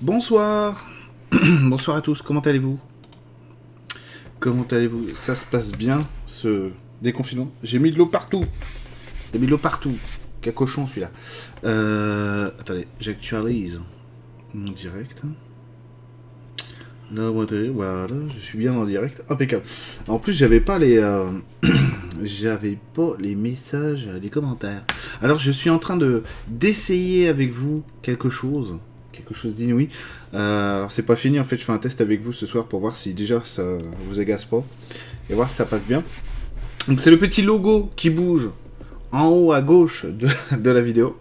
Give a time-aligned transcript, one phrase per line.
[0.00, 0.88] Bonsoir.
[1.62, 2.78] Bonsoir à tous, comment allez-vous?
[4.38, 5.16] Comment allez-vous?
[5.16, 6.70] Ça se passe bien, ce
[7.02, 7.50] déconfinement?
[7.64, 8.44] J'ai mis de l'eau partout.
[9.32, 9.96] J'ai mis de l'eau partout.
[10.40, 11.10] Quel cochon celui-là.
[11.64, 13.80] Euh, Attendez, j'actualise
[14.54, 15.24] mon direct.
[17.12, 19.64] Là, voilà, je suis bien en direct, impeccable.
[20.06, 21.26] En plus, j'avais pas les, euh,
[22.22, 24.84] j'avais pas les messages, les commentaires.
[25.22, 28.78] Alors, je suis en train de d'essayer avec vous quelque chose,
[29.18, 29.88] quelque chose d'inouï.
[30.34, 31.38] Euh, alors, c'est pas fini.
[31.38, 33.64] En fait, je fais un test avec vous ce soir pour voir si déjà ça
[34.04, 34.64] vous agace pas
[35.28, 36.02] et voir si ça passe bien.
[36.86, 38.50] Donc, c'est le petit logo qui bouge
[39.12, 40.28] en haut à gauche de,
[40.70, 41.18] la vidéo.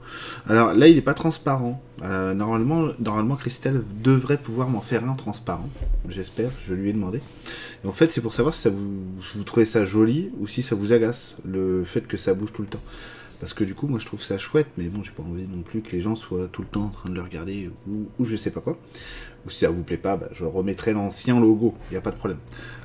[0.48, 1.82] Alors là, il n'est pas transparent.
[2.04, 5.70] Euh, normalement, normalement, Christelle devrait pouvoir m'en faire un transparent.
[6.10, 7.22] J'espère, je lui ai demandé.
[7.84, 9.04] Et en fait, c'est pour savoir si, ça vous,
[9.36, 12.62] vous, trouvez ça joli ou si ça vous agace, le fait que ça bouge tout
[12.62, 12.84] le temps.
[13.40, 15.62] Parce que du coup, moi, je trouve ça chouette, mais bon, j'ai pas envie non
[15.62, 18.36] plus que les gens soient tout le temps en train de le regarder ou, je
[18.36, 18.80] sais pas quoi.
[19.46, 22.12] Ou si ça vous plaît pas, bah, je remettrai l'ancien logo, il n'y a pas
[22.12, 22.40] de problème.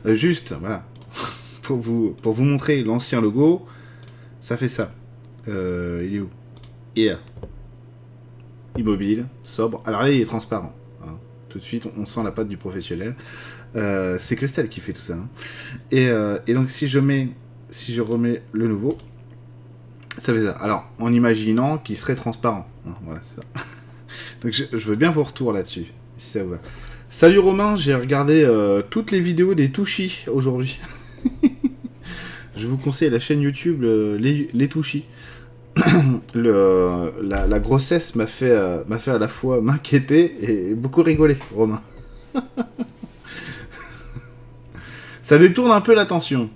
[0.05, 0.85] Euh, juste, voilà,
[1.63, 3.67] pour vous, pour vous montrer l'ancien logo,
[4.43, 4.93] ça fait ça.
[5.49, 6.29] Euh, il est où?
[6.95, 7.19] Here.
[8.77, 9.83] Immobile, sobre.
[9.87, 10.75] Alors là, il est transparent.
[11.03, 11.15] Hein.
[11.49, 13.15] Tout de suite, on, sent la patte du professionnel.
[13.75, 15.15] Euh, c'est Christelle qui fait tout ça.
[15.15, 15.29] Hein.
[15.91, 16.11] Et,
[16.47, 17.31] et, donc, si je mets,
[17.71, 18.99] si je remets le nouveau,
[20.19, 20.53] ça fait ça.
[20.61, 22.69] Alors, en imaginant qu'il serait transparent.
[22.87, 22.95] Hein.
[23.05, 23.43] Voilà, c'est ça.
[24.43, 26.59] donc, je, veux bien vos retours là-dessus, si ça vous va.
[27.09, 30.81] Salut Romain, j'ai regardé euh, toutes les vidéos des Touchy aujourd'hui.
[32.57, 35.05] je vous conseille la chaîne YouTube Les, les Touchy.
[36.35, 41.03] le, la, la, grossesse m'a fait, euh, m'a fait à la fois m'inquiéter et beaucoup
[41.03, 41.81] rigoler, Romain.
[45.23, 46.51] ça détourne un peu l'attention.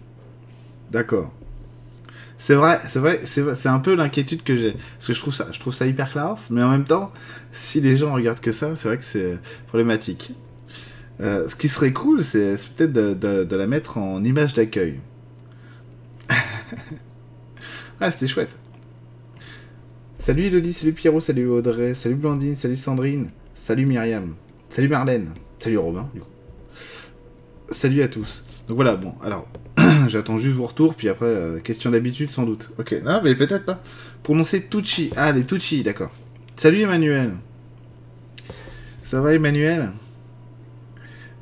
[0.91, 1.33] D'accord.
[2.39, 4.73] C'est vrai, c'est vrai, c'est un peu l'inquiétude que j'ai.
[4.73, 5.21] Parce que je
[5.61, 7.13] trouve ça, hyper classe, mais en même temps,
[7.51, 10.33] si les gens regardent que ça, c'est vrai que c'est problématique.
[11.21, 15.01] Euh, ce qui serait cool, c'est peut-être de, la mettre en image d'accueil.
[18.01, 18.55] ah, c'était chouette.
[20.19, 24.35] Salut Elodie, salut Pierrot, salut Audrey, salut Blandine, salut Sandrine, salut Myriam,
[24.69, 26.29] salut Marlène, salut Robin, du coup.
[27.71, 28.45] Salut à tous.
[28.69, 29.47] Donc voilà, bon, alors,
[30.09, 32.71] j'attends juste vos retours, puis après, euh, question d'habitude sans doute.
[32.79, 33.83] Ok, non, mais peut-être pas.
[34.23, 35.11] Prononcer Tucci.
[35.17, 36.11] Ah, les Tucci, d'accord.
[36.57, 37.33] Salut Emmanuel.
[39.03, 39.91] Ça va Emmanuel?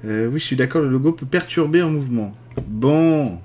[0.05, 2.35] Euh, Oui, je suis d'accord, le logo peut perturber un mouvement.
[2.67, 3.39] Bon.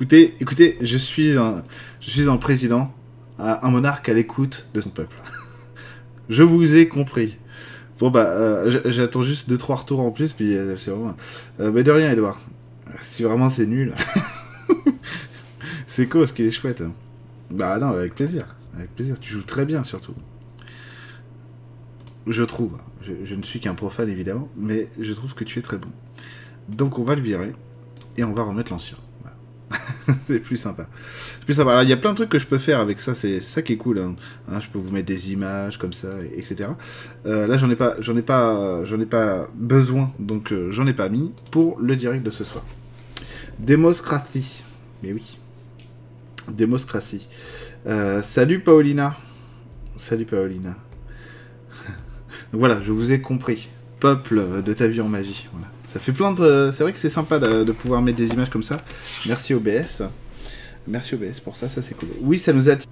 [0.00, 1.62] Écoutez, écoutez, je suis un,
[2.00, 2.92] je suis un président
[3.38, 5.16] un monarque à l'écoute de son peuple.
[6.28, 7.38] je vous ai compris.
[7.98, 11.16] Bon bah, euh, j'attends juste 2-3 retours en plus, puis c'est vraiment...
[11.58, 12.40] Mais de rien, Edouard.
[13.00, 13.94] Si vraiment c'est nul...
[15.92, 16.80] c'est quoi, ce qu'il est chouette.
[16.80, 16.94] Hein.
[17.50, 18.56] Bah non, avec plaisir.
[18.74, 19.20] Avec plaisir.
[19.20, 20.14] Tu joues très bien, surtout.
[22.26, 22.78] Je trouve.
[23.02, 25.90] Je, ne suis qu'un profane, évidemment, mais je trouve que tu es très bon.
[26.70, 27.52] Donc on va le virer,
[28.16, 28.96] et on va remettre l'ancien.
[30.26, 30.86] c'est plus sympa.
[31.34, 31.72] C'est plus sympa.
[31.72, 33.60] Alors, il y a plein de trucs que je peux faire avec ça, c'est ça
[33.60, 33.98] qui est cool.
[33.98, 34.16] Hein.
[34.50, 36.70] Hein, je peux vous mettre des images comme ça, etc.
[37.26, 40.86] Euh, là, j'en ai pas, j'en ai pas, j'en ai pas besoin, donc euh, j'en
[40.86, 42.64] ai pas mis pour le direct de ce soir.
[43.58, 44.64] Démocratie.
[45.02, 45.38] Mais oui.
[46.48, 47.28] Démocratie.
[47.86, 49.16] Euh, salut Paulina.
[49.98, 50.74] Salut Paulina.
[52.52, 53.68] voilà, je vous ai compris.
[54.00, 55.48] Peuple de ta vie en magie.
[55.86, 56.70] Ça fait plein de...
[56.72, 58.78] C'est vrai que c'est sympa de, de, pouvoir mettre des images comme ça.
[59.26, 60.02] Merci OBS.
[60.88, 62.08] Merci OBS pour ça, ça c'est cool.
[62.20, 62.88] Oui, ça nous attire.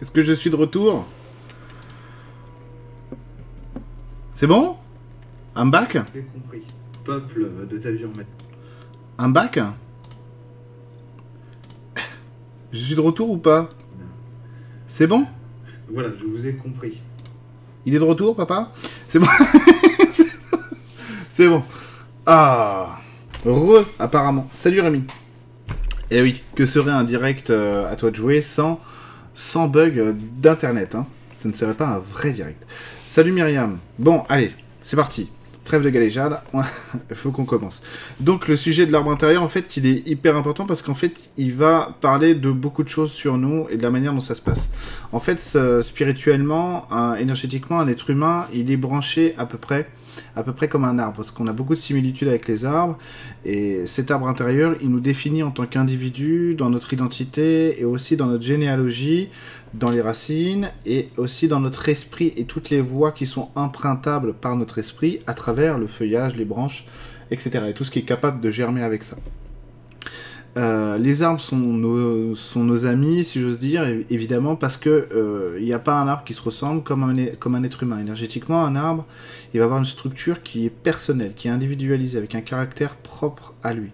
[0.00, 1.06] Est-ce que je suis de retour?
[4.36, 4.76] C'est bon?
[5.54, 5.96] Un bac?
[6.14, 6.62] J'ai compris.
[7.06, 8.28] Peuple de ta vie en maître.
[9.16, 9.58] Un bac?
[12.70, 13.66] Je suis de retour ou pas?
[14.88, 15.24] C'est bon?
[15.90, 17.00] Voilà, je vous ai compris.
[17.86, 18.72] Il est de retour, papa?
[19.08, 19.26] C'est bon?
[21.30, 21.62] C'est bon.
[22.26, 22.98] Ah
[23.46, 24.50] Re, apparemment.
[24.52, 25.04] Salut Rémi.
[26.10, 28.80] Eh oui, que serait un direct euh, à toi de jouer sans,
[29.32, 31.06] sans bug euh, d'internet hein?
[31.36, 32.66] Ce ne serait pas un vrai direct.
[33.04, 33.78] Salut Myriam.
[33.98, 34.52] Bon, allez,
[34.82, 35.28] c'est parti.
[35.64, 36.62] Trêve de galéjade, il
[37.16, 37.82] faut qu'on commence.
[38.20, 41.30] Donc le sujet de l'arbre intérieur, en fait, il est hyper important parce qu'en fait,
[41.36, 44.34] il va parler de beaucoup de choses sur nous et de la manière dont ça
[44.34, 44.70] se passe.
[45.12, 45.40] En fait,
[45.82, 46.88] spirituellement,
[47.18, 49.88] énergétiquement, un être humain, il est branché à peu près
[50.34, 52.98] à peu près comme un arbre, parce qu'on a beaucoup de similitudes avec les arbres,
[53.44, 58.16] et cet arbre intérieur, il nous définit en tant qu'individu, dans notre identité, et aussi
[58.16, 59.28] dans notre généalogie,
[59.78, 64.32] dans les racines et aussi dans notre esprit et toutes les voies qui sont imprintables
[64.32, 66.86] par notre esprit à travers le feuillage, les branches,
[67.30, 67.66] etc.
[67.68, 69.16] Et tout ce qui est capable de germer avec ça.
[70.56, 75.78] Euh, les arbres sont nos, amis, si j'ose dire, évidemment, parce que il n'y a
[75.78, 77.98] pas un arbre qui se ressemble comme un, être humain.
[78.00, 79.04] Énergétiquement, un arbre,
[79.52, 83.54] il va avoir une structure qui est personnelle, qui est individualisée, avec un caractère propre
[83.62, 83.90] à lui.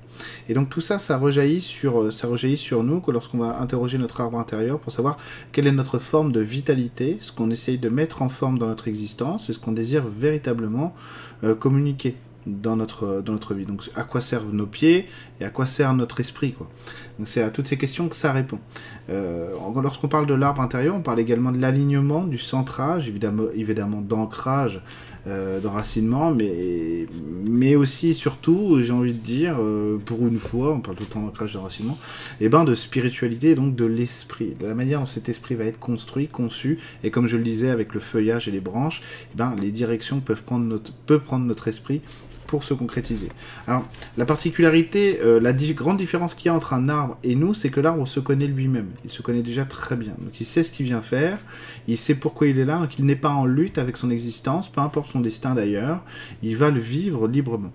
[0.48, 4.20] Et donc tout ça, ça rejaillit sur, ça rejaillit sur nous lorsqu'on va interroger notre
[4.20, 5.16] arbre intérieur pour savoir
[5.50, 8.86] quelle est notre forme de vitalité, ce qu'on essaye de mettre en forme dans notre
[8.86, 10.94] existence et ce qu'on désire véritablement
[11.58, 12.14] communiquer
[12.46, 13.66] dans notre, dans notre vie.
[13.66, 15.06] Donc à quoi servent nos pieds
[15.40, 16.68] et à quoi sert notre esprit quoi.
[17.18, 18.58] Donc c'est à toutes ces questions que ça répond.
[19.10, 24.00] Euh, lorsqu'on parle de l'arbre intérieur, on parle également de l'alignement, du centrage, évidemment, évidemment
[24.00, 24.82] d'ancrage,
[25.28, 27.06] euh, d'enracinement, mais,
[27.44, 31.10] mais aussi surtout, j'ai envie de dire, euh, pour une fois, on parle tout le
[31.10, 31.96] temps d'ancrage, d'enracinement,
[32.40, 35.64] et eh ben de spiritualité donc de l'esprit, de la manière dont cet esprit va
[35.64, 39.02] être construit, conçu, et comme je le disais avec le feuillage et les branches,
[39.32, 40.42] eh ben les directions peuvent
[41.06, 42.00] peut prendre notre esprit
[42.52, 43.30] pour se concrétiser.
[43.66, 43.82] Alors,
[44.18, 47.70] la particularité, euh, la grande différence qu'il y a entre un arbre et nous, c'est
[47.70, 48.90] que l'arbre se connaît lui-même.
[49.06, 50.12] Il se connaît déjà très bien.
[50.18, 51.38] Donc, il sait ce qu'il vient faire,
[51.88, 54.68] il sait pourquoi il est là, donc il n'est pas en lutte avec son existence,
[54.68, 56.02] peu importe son destin d'ailleurs,
[56.42, 57.72] il va le vivre librement.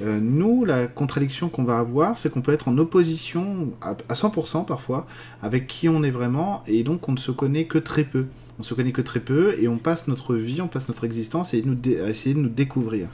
[0.00, 4.64] Euh, nous, la contradiction qu'on va avoir, c'est qu'on peut être en opposition à 100%
[4.64, 5.08] parfois
[5.42, 8.26] avec qui on est vraiment, et donc on ne se connaît que très peu
[8.60, 11.54] on se connaît que très peu et on passe notre vie, on passe notre existence
[11.54, 13.06] à, essayer de nous découvrir.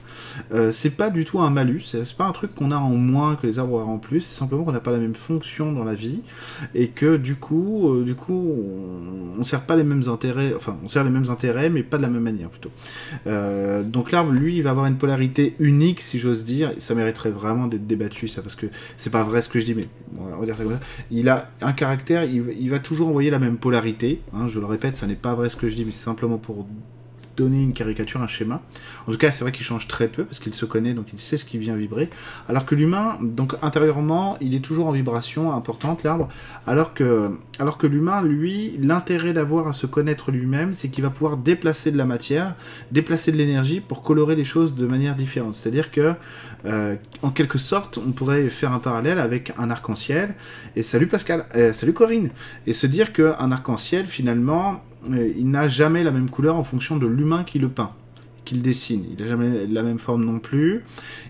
[0.53, 3.37] Euh, c'est pas du tout un malus, c'est pas un truc qu'on a en moins
[3.37, 5.85] que les arbres ont en plus, c'est simplement qu'on n'a pas la même fonction dans
[5.85, 6.23] la vie
[6.75, 8.57] et que du coup, euh, du coup,
[9.39, 12.03] on, sert pas les mêmes intérêts, enfin, on sert les mêmes intérêts, mais pas de
[12.03, 12.71] la même manière plutôt.
[13.29, 16.73] Euh, donc l'arbre, lui, il va avoir une polarité unique, si j'ose dire.
[16.79, 18.67] Ça mériterait vraiment d'être débattu, ça, parce que
[18.97, 19.85] c'est pas vrai ce que je dis, mais
[20.19, 20.81] on va dire ça comme ça.
[21.13, 24.21] Il a un caractère, il, va toujours envoyer la même polarité.
[24.35, 26.39] Hein, je le répète, ça n'est pas vrai ce que je dis, mais c'est simplement
[26.39, 26.67] pour
[27.37, 28.63] donner une caricature, un schéma.
[29.07, 31.21] En tout cas, c'est vrai qu'il change très peu parce qu'il se connaît, donc il
[31.21, 32.09] sait ce qui vient vibrer.
[32.49, 36.29] Alors que l'humain, donc intérieurement, il est toujours en vibration importante, l'arbre.
[36.67, 41.11] Alors que, alors que l'humain, lui, l'intérêt d'avoir à se connaître lui-même, c'est qu'il va
[41.11, 42.55] pouvoir déplacer de la matière,
[42.91, 45.55] déplacer de l'énergie pour colorer les choses de manière différente.
[45.55, 46.15] C'est-à-dire que,
[46.65, 50.35] euh, en quelque sorte, on pourrait faire un parallèle avec un arc-en-ciel.
[50.75, 52.31] Et salut Pascal, euh, salut Corinne.
[52.67, 57.07] Et se dire qu'un arc-en-ciel, finalement, il n'a jamais la même couleur en fonction de
[57.07, 57.93] l'humain qui le peint
[58.47, 59.05] qu'il dessine.
[59.11, 60.83] Il n'a jamais la même forme non plus.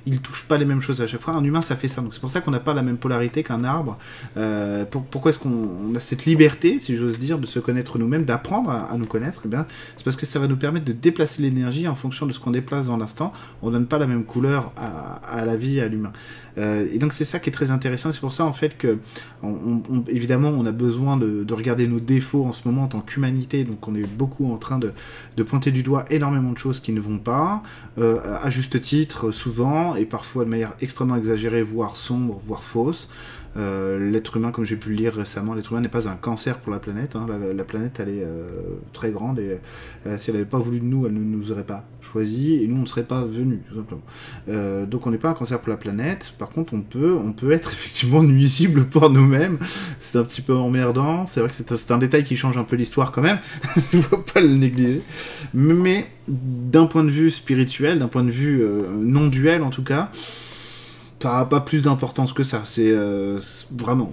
[0.06, 1.34] Il touche pas les mêmes choses à chaque fois.
[1.34, 2.00] Un humain, ça fait ça.
[2.00, 3.98] Donc c'est pour ça qu'on n'a pas la même polarité qu'un arbre.
[4.36, 8.70] Euh, pourquoi est-ce qu'on a cette liberté, si j'ose dire, de se connaître nous-mêmes, d'apprendre
[8.70, 9.42] à, nous connaître?
[9.46, 9.66] Eh bien,
[9.96, 12.52] c'est parce que ça va nous permettre de déplacer l'énergie en fonction de ce qu'on
[12.52, 13.32] déplace dans l'instant.
[13.62, 16.12] On donne pas la même couleur à, la vie, à l'humain.
[16.58, 18.12] Euh, et donc c'est ça qui est très intéressant.
[18.12, 18.98] C'est pour ça en fait que,
[20.08, 23.64] évidemment, on a besoin de, regarder nos défauts en ce moment en tant qu'humanité.
[23.64, 24.92] Donc on est beaucoup en train de,
[25.38, 27.62] de pointer du doigt énormément de choses qui ne pas,
[27.98, 33.08] euh, à juste titre souvent, et parfois de manière extrêmement exagérée, voire sombre, voire fausse.
[33.56, 36.58] Euh, l'être humain, comme j'ai pu le lire récemment, l'être humain n'est pas un cancer
[36.58, 37.16] pour la planète.
[37.16, 37.26] Hein.
[37.54, 38.48] La, planète, elle est euh,
[38.92, 39.58] très grande et
[40.06, 42.66] euh, si elle n'avait pas voulu de nous, elle ne nous aurait pas choisi et
[42.66, 44.02] nous, on ne serait pas venus, tout simplement.
[44.86, 46.34] donc, on n'est pas un cancer pour la planète.
[46.38, 49.58] Par contre, on peut, on peut être effectivement nuisible pour nous-mêmes.
[50.00, 51.26] C'est un petit peu emmerdant.
[51.26, 53.38] C'est vrai que c'est un, détail qui change un peu l'histoire quand même.
[53.92, 55.02] Il ne faut pas le négliger.
[55.54, 58.64] Mais d'un point de vue spirituel, d'un point de vue
[58.98, 60.10] non duel en tout cas,
[61.20, 62.62] ça n'a pas plus d'importance que ça.
[62.64, 63.38] C'est euh,
[63.70, 64.10] vraiment.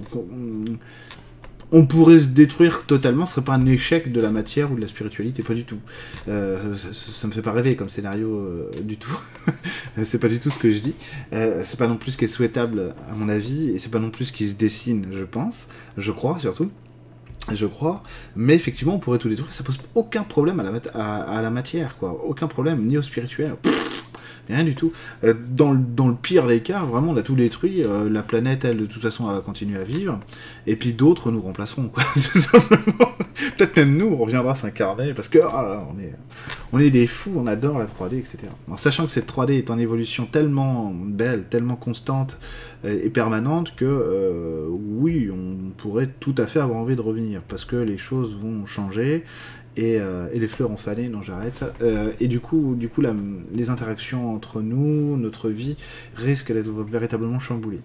[1.71, 4.81] On, pourrait se détruire totalement, ce serait pas un échec de la matière ou de
[4.81, 5.79] la spiritualité, pas du tout.
[6.27, 9.17] Euh, ça, me fait pas rêver comme scénario euh, du tout.
[10.03, 10.93] c'est pas du tout ce que je dis.
[11.31, 14.11] c'est pas non plus ce qui est souhaitable à mon avis, et c'est pas non
[14.11, 16.69] plus ce qui se dessine, je pense, je crois surtout
[17.51, 18.03] je crois,
[18.37, 21.97] mais effectivement on pourrait tout détruire, ça pose aucun problème à la, à, la matière,
[21.97, 23.55] quoi, aucun problème, ni au spirituel
[24.47, 24.91] rien du tout.
[25.23, 27.83] Euh, dans, le, dans, le pire des cas, vraiment, on a tout détruit.
[27.85, 30.19] Euh, la planète, elle, de toute façon, va continuer à vivre.
[30.67, 32.03] Et puis d'autres nous remplaceront, quoi.
[33.57, 36.13] Peut-être même nous, on reviendra s'incarner, parce que ah on, est,
[36.71, 38.39] on est des fous, on adore la 3D, etc.
[38.69, 42.37] En sachant que cette 3D est en évolution tellement belle, tellement constante
[42.85, 47.65] et permanente que, euh, oui, on pourrait tout à fait avoir envie de revenir, parce
[47.65, 49.23] que les choses vont changer
[49.79, 51.63] euh, et, les fleurs ont fané, non j'arrête.
[51.81, 53.01] Euh, et du coup, du coup
[53.51, 55.77] les interactions entre nous, notre vie,
[56.15, 57.81] risquent d'être véritablement chamboulées.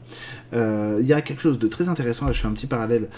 [0.53, 3.09] Euh, il y a quelque chose de très intéressant, là je fais un petit parallèle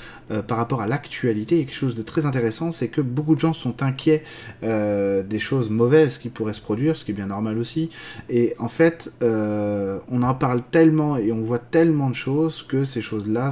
[0.47, 3.83] par rapport à l'actualité, quelque chose de très intéressant, c'est que beaucoup de gens sont
[3.83, 4.23] inquiets
[4.63, 7.91] des choses mauvaises qui pourraient se produire, ce qui est bien normal aussi.
[8.29, 13.03] Et en fait, on en parle tellement et on voit tellement de choses que ces
[13.03, 13.51] choses-là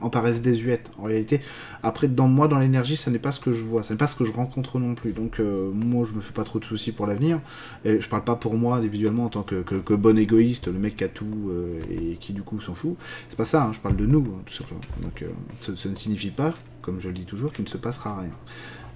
[0.00, 0.90] en paraissent désuètes.
[0.98, 1.40] En réalité,
[1.82, 3.96] après, dans moi, dans l'énergie, ça n'est pas ce que je je vois, ce n'est
[3.96, 5.12] pas ce que je rencontre non plus.
[5.12, 7.40] Donc euh, moi, je me fais pas trop de soucis pour l'avenir.
[7.84, 11.04] Et je parle pas pour moi individuellement en tant que, bon égoïste, le mec qui
[11.04, 12.96] a tout euh, et qui du coup s'en fout.
[13.28, 14.80] C'est pas ça, hein, je parle de nous, hein, tout simplement.
[15.02, 15.24] Donc
[15.60, 18.30] ça, ça, ne signifie pas, comme je le dis toujours, qu'il ne se passera rien.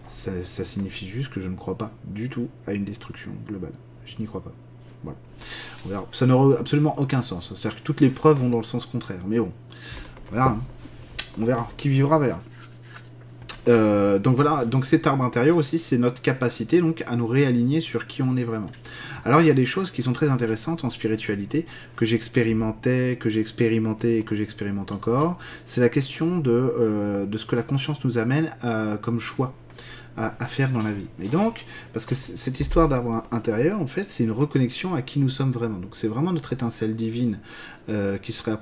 [0.09, 3.73] Ça, signifie juste que je ne crois pas du tout à une destruction globale.
[4.07, 4.53] Je n'y crois pas.
[5.85, 6.01] Voilà.
[6.01, 6.07] On.
[6.13, 7.53] Ça n'aura absolument aucun sens.
[7.55, 9.21] C'est-à-dire que toutes les preuves vont dans le sens contraire.
[9.27, 9.53] Mais bon,
[10.31, 10.51] voilà.
[10.51, 10.59] Hein.
[11.41, 11.69] On verra.
[11.77, 12.39] Qui vivra verra.
[13.69, 17.81] Euh, donc voilà, donc cet arbre intérieur aussi, c'est notre capacité donc à nous réaligner
[17.81, 18.71] sur qui on est vraiment.
[19.25, 21.67] Alors il y a des choses qui sont très intéressantes en spiritualité
[21.97, 25.39] que j'expérimentais, que j'ai expérimenté et que j'expérimente encore.
[25.65, 29.55] C'est la question de, euh, de ce que la conscience nous amène euh, comme choix
[30.17, 31.09] à, faire dans la vie.
[31.21, 35.19] Et donc, parce que cette histoire d'arbre intérieur, en fait, c'est une reconnexion à qui
[35.19, 35.79] nous sommes vraiment.
[35.79, 37.41] Donc c'est vraiment notre étincelle divine
[38.23, 38.53] qui serait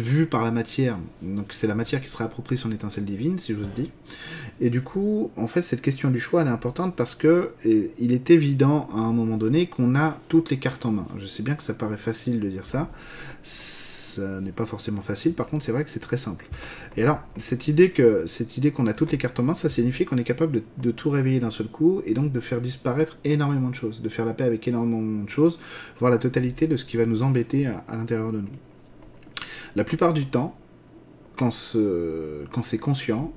[0.00, 0.98] vue par la matière.
[1.22, 3.88] Donc c'est la matière qui serait appropriée son étincelle divine, si j'ose dire.
[4.60, 8.12] Et du coup, en fait, cette question du choix, elle est importante parce que il
[8.12, 11.06] est évident à un moment donné qu'on a toutes les cartes en main.
[11.18, 12.90] Je sais bien que ça paraît facile de dire ça
[14.14, 15.34] ça n'est pas forcément facile.
[15.34, 16.46] Par contre, c'est vrai que c'est très simple.
[16.96, 20.24] Et alors, cette idée qu'on a toutes les cartes en main, ça signifie qu'on est
[20.24, 24.02] capable de, tout réveiller d'un seul coup et donc de faire disparaître énormément de choses,
[24.02, 25.58] de faire la paix avec énormément de choses,
[25.98, 28.48] voir la totalité de ce qui va nous embêter à, l'intérieur de nous.
[29.76, 30.56] La plupart du temps,
[31.36, 33.32] quand, c'est conscient,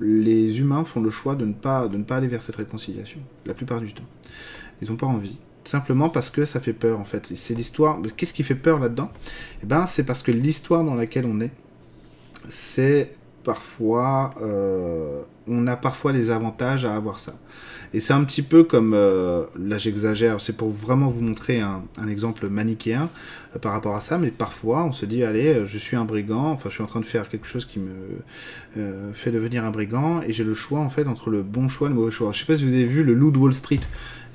[0.00, 3.20] les humains font le choix de ne, pas, de ne pas aller vers cette réconciliation.
[3.46, 4.04] La plupart du temps.
[4.82, 7.26] Ils n'ont pas envie simplement parce que ça fait peur en fait.
[7.34, 7.98] C'est l'histoire.
[8.16, 9.10] Qu'est-ce qui fait peur là-dedans?
[9.62, 11.52] Eh ben, c'est parce que l'histoire dans laquelle on est,
[12.48, 13.14] c'est
[13.44, 17.34] parfois, euh, on a parfois les avantages à avoir ça.
[17.94, 21.82] Et c'est un petit peu comme, euh, là j'exagère, c'est pour vraiment vous montrer un,
[22.08, 23.10] exemple manichéen
[23.54, 26.50] euh, par rapport à ça, mais parfois on se dit, allez, je suis un brigand,
[26.50, 27.92] enfin je suis en train de faire quelque chose qui me
[29.14, 31.90] fait devenir un brigand, et j'ai le choix en fait entre le bon choix et
[31.90, 32.30] le mauvais choix.
[32.32, 33.80] Je sais pas si vous avez vu le Loup de Wall Street.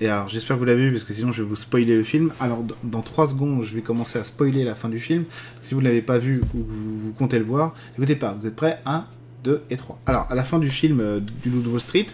[0.01, 2.03] Et alors, j'espère que vous l'avez vu, parce que sinon je vais vous spoiler le
[2.03, 2.31] film.
[2.39, 5.25] Alors, dans 3 secondes, je vais commencer à spoiler la fin du film.
[5.61, 8.55] Si vous ne l'avez pas vu ou vous, comptez le voir, écoutez pas, vous êtes
[8.55, 8.79] prêts?
[8.85, 9.05] 1,
[9.43, 9.99] 2 et 3.
[10.05, 12.07] Alors, à la fin du film euh, du Loup de Wall Street,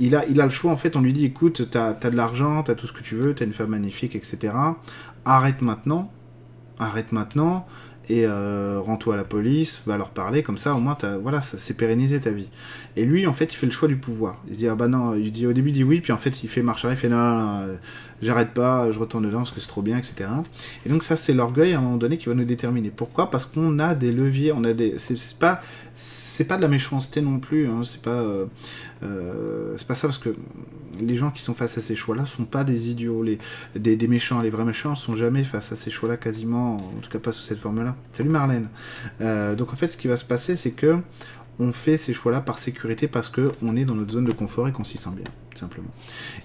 [0.00, 2.74] il a, le choix, en fait, on lui dit, écoute, t'as as de l'argent, t'as
[2.74, 4.52] tout ce que tu veux, t'as une femme magnifique, etc.
[5.24, 6.10] Arrête maintenant,
[6.78, 7.66] arrête maintenant,
[8.08, 11.58] et euh, rends-toi à la police, va leur parler, comme ça au moins voilà, ça
[11.58, 12.48] s'est pérennisé ta vie.
[12.98, 14.42] Et lui en fait il fait le choix du pouvoir.
[14.48, 16.42] Il dit ah bah non, il dit au début il dit oui, puis en fait
[16.42, 17.76] il fait marche arrière, il fait non, non, non euh,
[18.22, 20.28] j'arrête pas, je retourne dedans parce que c'est trop bien, etc.
[20.84, 22.90] Et donc ça c'est l'orgueil à un moment donné qui va nous déterminer.
[22.90, 23.30] Pourquoi?
[23.30, 25.60] Parce qu'on a des leviers, on a des, c'est pas,
[26.48, 28.20] pas de la méchanceté non plus, hein, c'est pas,
[29.04, 30.34] euh, c'est pas ça parce que
[31.00, 33.38] les gens qui sont face à ces choix-là sont pas des idiots, les,
[33.76, 37.18] des, méchants, les vrais méchants sont jamais face à ces choix-là quasiment, en tout cas
[37.18, 37.94] pas sous cette forme-là.
[38.12, 38.68] Salut Marlène.
[39.20, 40.98] Euh, donc en fait, ce qui va se passer, c'est que
[41.60, 44.68] on fait ces choix-là par sécurité parce que on est dans notre zone de confort
[44.68, 45.24] et qu'on s'y sent bien,
[45.54, 45.90] simplement.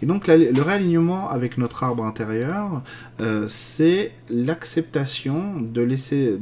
[0.01, 2.81] Et donc le réalignement avec notre arbre intérieur,
[3.19, 6.39] euh, c'est l'acceptation de laisser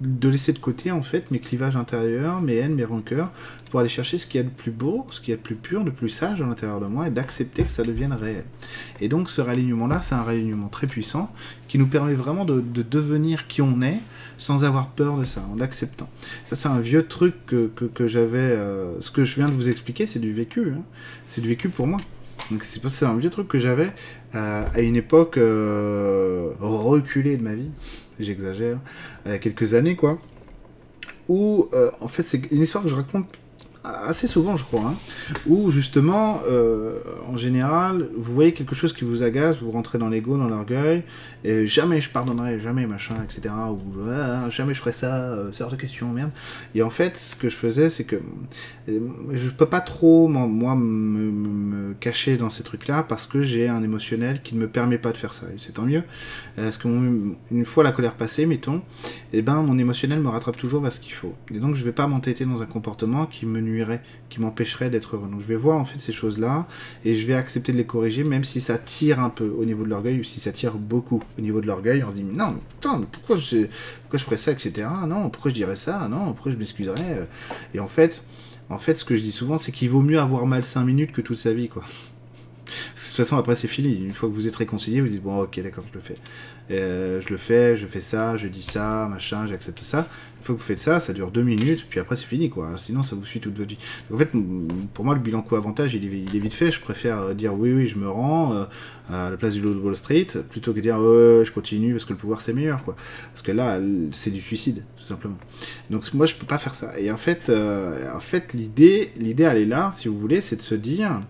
[0.00, 3.30] de côté en fait mes clivages intérieurs, mes haines, mes rancœurs,
[3.70, 5.84] pour aller chercher ce qui est de plus beau, ce qui est de plus pur,
[5.84, 8.44] de plus sage à l'intérieur de moi, et d'accepter que ça devienne réel.
[9.00, 11.32] Et donc ce réalignement-là, c'est un réalignement très puissant,
[11.68, 14.00] qui nous permet vraiment de, devenir qui on est,
[14.38, 16.08] sans avoir peur de ça, en l'acceptant.
[16.46, 18.38] Ça c'est un vieux truc que, que, j'avais...
[18.38, 20.72] Euh, ce que je viens de vous expliquer, c'est du vécu.
[20.76, 20.82] Hein.
[21.26, 21.98] C'est du vécu pour moi.
[22.50, 23.90] Donc c'est un vieux truc que j'avais
[24.34, 27.70] euh, à une époque euh, reculée de ma vie
[28.20, 28.78] j'exagère,
[29.40, 30.20] quelques années, quoi.
[31.28, 31.68] Où,
[32.00, 33.26] en fait, c'est une histoire que je raconte
[33.84, 34.94] assez souvent, je crois, hein,
[35.46, 36.98] où justement, euh,
[37.28, 41.02] en général, vous voyez quelque chose qui vous agace, vous rentrez dans l'ego, dans l'orgueil,
[41.44, 43.54] et jamais je pardonnerai, jamais machin, etc.
[43.70, 46.30] Ou ah, jamais je ferai ça, euh, de question, merde.
[46.74, 48.16] Et en fait, ce que je faisais, c'est que
[48.88, 49.00] euh,
[49.32, 54.40] je peux pas trop, moi, me, cacher dans ces trucs-là parce que j'ai un émotionnel
[54.42, 55.46] qui ne me permet pas de faire ça.
[55.54, 56.02] Et c'est tant mieux.
[56.56, 58.78] Parce que une fois la colère passée, mettons,
[59.32, 61.34] et eh ben mon émotionnel me rattrape toujours vers ce qu'il faut.
[61.52, 65.16] Et donc je vais pas m'entêter dans un comportement qui me nuirait, qui m'empêcherait d'être
[65.16, 65.28] heureux.
[65.28, 66.66] Donc je vais voir en fait ces choses-là
[67.04, 69.84] et je vais accepter de les corriger, même si ça tire un peu au niveau
[69.84, 72.58] de l'orgueil ou si ça tire beaucoup au niveau de l'orgueil, on se dit, non,
[72.68, 73.66] putain, pourquoi je,
[74.02, 74.86] pourquoi ferais ça, etc.
[75.06, 76.06] Non, pourquoi je dirais ça?
[76.08, 77.26] Non, pourquoi je m'excuserais?
[77.74, 78.22] Et en fait,
[78.70, 81.12] en fait, ce que je dis souvent, c'est qu'il vaut mieux avoir mal 5 minutes
[81.12, 81.84] que toute sa vie, quoi.
[82.66, 83.94] De toute façon, après, c'est fini.
[83.94, 86.14] Une fois que vous êtes réconcilié, vous dites, bon, ok, d'accord, je le fais.
[86.70, 90.08] Euh, je le fais, je fais ça, je dis ça, machin, j'accepte ça.
[90.44, 92.72] Une fois que vous faites ça, ça dure deux minutes, puis après c'est fini quoi.
[92.76, 93.78] Sinon ça vous suit toute votre vie.
[94.10, 94.38] Donc, en fait,
[94.92, 96.70] pour moi le bilan coût-avantage il, est vite fait.
[96.70, 98.64] Je préfère euh, dire oui, oui, je me rends euh,
[99.10, 102.12] à la place du lot de Wall Street plutôt que dire je continue parce que
[102.12, 102.94] le pouvoir c'est meilleur quoi.
[103.32, 103.80] Parce que là
[104.12, 105.38] c'est du suicide tout simplement.
[105.88, 106.92] Donc moi je peux pas faire ça.
[106.98, 110.62] Et en fait, en fait l'idée, l'idée elle est là si vous voulez, c'est de
[110.62, 111.22] se dire,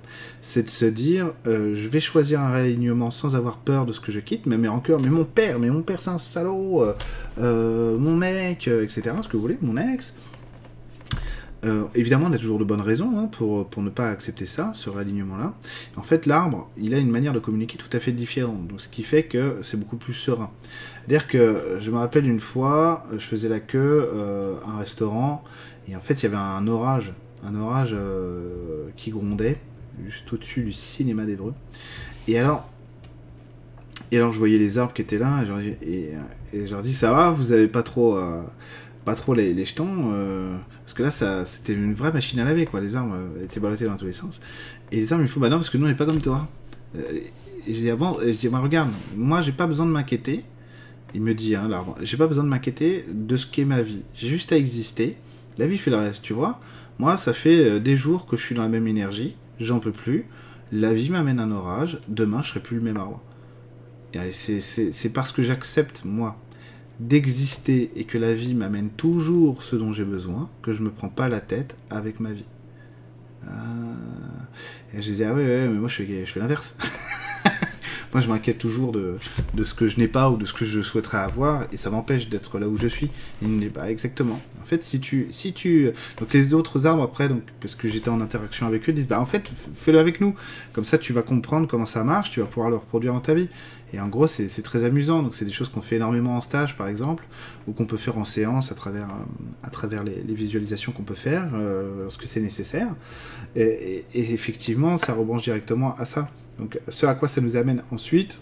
[0.43, 4.13] c'est de se dire je vais choisir un réalignement sans avoir peur de ce que
[4.13, 6.85] je quitte, mais, mais encore, mais mon père, mais mon père c'est un salaud, euh,
[6.85, 6.93] euh,
[7.39, 9.03] mon mec, euh, etc.
[9.23, 10.15] Ce que vous voulez, mon ex.
[11.95, 14.91] évidemment, on a toujours de bonnes raisons hein, pour, pour ne pas accepter ça, ce
[14.91, 15.55] réalignement-là.
[15.97, 19.03] En fait, l'arbre, il a une manière de communiquer tout à fait différente, ce qui
[19.03, 20.51] fait que c'est beaucoup plus serein.
[21.01, 24.11] C'est-à-dire que je me rappelle une fois, je faisais la queue
[24.67, 25.43] à un restaurant,
[25.89, 27.13] et en fait, il y avait un orage,
[27.47, 27.97] un orage
[28.97, 29.57] qui grondait,
[30.07, 31.55] juste au-dessus du cinéma d'Evreux.
[32.29, 32.69] Et alors,
[34.11, 35.43] et alors je voyais les arbres qui étaient là,
[35.83, 36.11] et,
[36.53, 38.43] je leur dis ça va, vous avez pas trop, euh,
[39.05, 42.67] pas trop les, jetons, euh, parce que là ça, c'était une vraie machine à laver
[42.67, 44.41] quoi, les arbres euh, étaient balancés dans tous les sens.
[44.93, 46.49] Et les arbres il faut bah non parce que nous on n'est pas comme toi.
[46.95, 47.33] et
[47.67, 50.45] je dis ah bon, je dis bah, regarde, moi j'ai pas besoin de m'inquiéter.
[51.15, 54.03] Il me dit hein, l'arbre, j'ai pas besoin de m'inquiéter de ce qu'est ma vie,
[54.15, 55.17] j'ai juste à exister.
[55.59, 56.61] La vie fait le reste, tu vois.
[56.99, 60.27] Moi ça fait des jours que je suis dans la même énergie, j'en peux plus.
[60.73, 63.21] La vie m'amène un orage, demain je serai plus le même arbre.
[64.33, 66.37] C'est parce que j'accepte, moi,
[67.01, 71.09] d'exister et que la vie m'amène toujours ce dont j'ai besoin que je me prends
[71.09, 72.47] pas la tête avec ma vie.
[73.47, 73.51] Ah.
[74.95, 76.77] Et je disais, ah ouais, ouais mais moi je fais, l'inverse.
[78.13, 79.17] moi je m'inquiète toujours de,
[79.63, 82.29] ce que je n'ai pas ou de ce que je souhaiterais avoir et ça m'empêche
[82.29, 83.11] d'être là où je suis.
[83.43, 84.41] Il n'est pas exactement.
[84.63, 88.09] En fait, si tu, si tu, donc les autres arbres après, donc parce que j'étais
[88.09, 90.35] en interaction avec eux, disent, bah en fait, fais-le avec nous.
[90.73, 93.35] Comme ça, tu vas comprendre comment ça marche, tu vas pouvoir le reproduire dans ta
[93.35, 93.49] vie.
[93.95, 95.23] Et en gros, c'est très amusant.
[95.23, 97.25] Donc, c'est des choses qu'on fait énormément en stage, par exemple,
[97.69, 99.07] ou qu'on peut faire en séance à travers,
[99.63, 102.89] à travers les, visualisations qu'on peut faire euh, lorsque c'est nécessaire.
[103.55, 106.29] Et, effectivement, ça rebranche directement à ça.
[106.59, 108.41] Donc, ce à quoi ça nous amène ensuite,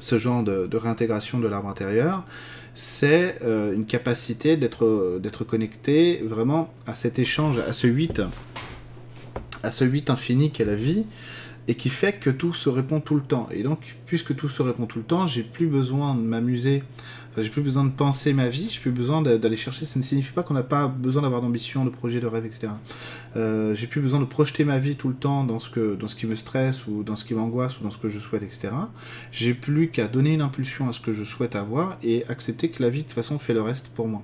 [0.00, 2.24] ce genre de, réintégration de l'arbre intérieur,
[2.74, 8.22] c'est euh, une capacité d'être connecté vraiment à cet échange, à ce 8,
[9.62, 11.04] à ce 8 infini qu'est la vie,
[11.68, 13.48] et qui fait que tout se répond tout le temps.
[13.50, 16.82] Et donc, puisque tout se répond tout le temps, j'ai plus besoin de m'amuser,
[17.42, 19.84] j'ai plus besoin de penser ma vie, j'ai plus besoin d'aller chercher.
[19.84, 22.68] Ça ne signifie pas qu'on n'a pas besoin d'avoir d'ambition, de projet, de rêve, etc.
[23.36, 26.08] Euh, j'ai plus besoin de projeter ma vie tout le temps dans ce, que, dans
[26.08, 28.42] ce qui me stresse ou dans ce qui m'angoisse ou dans ce que je souhaite,
[28.42, 28.68] etc.
[29.32, 32.82] J'ai plus qu'à donner une impulsion à ce que je souhaite avoir et accepter que
[32.82, 34.22] la vie de toute façon fait le reste pour moi.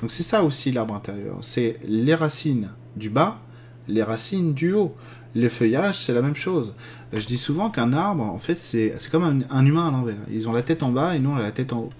[0.00, 1.38] Donc c'est ça aussi l'arbre intérieur.
[1.42, 3.40] C'est les racines du bas,
[3.88, 4.94] les racines du haut.
[5.34, 6.74] Les feuillages, c'est la même chose.
[7.12, 10.16] Je dis souvent qu'un arbre, en fait, c'est comme un, humain à l'envers.
[10.32, 11.90] Ils ont la tête en bas et nous, on a la tête en haut.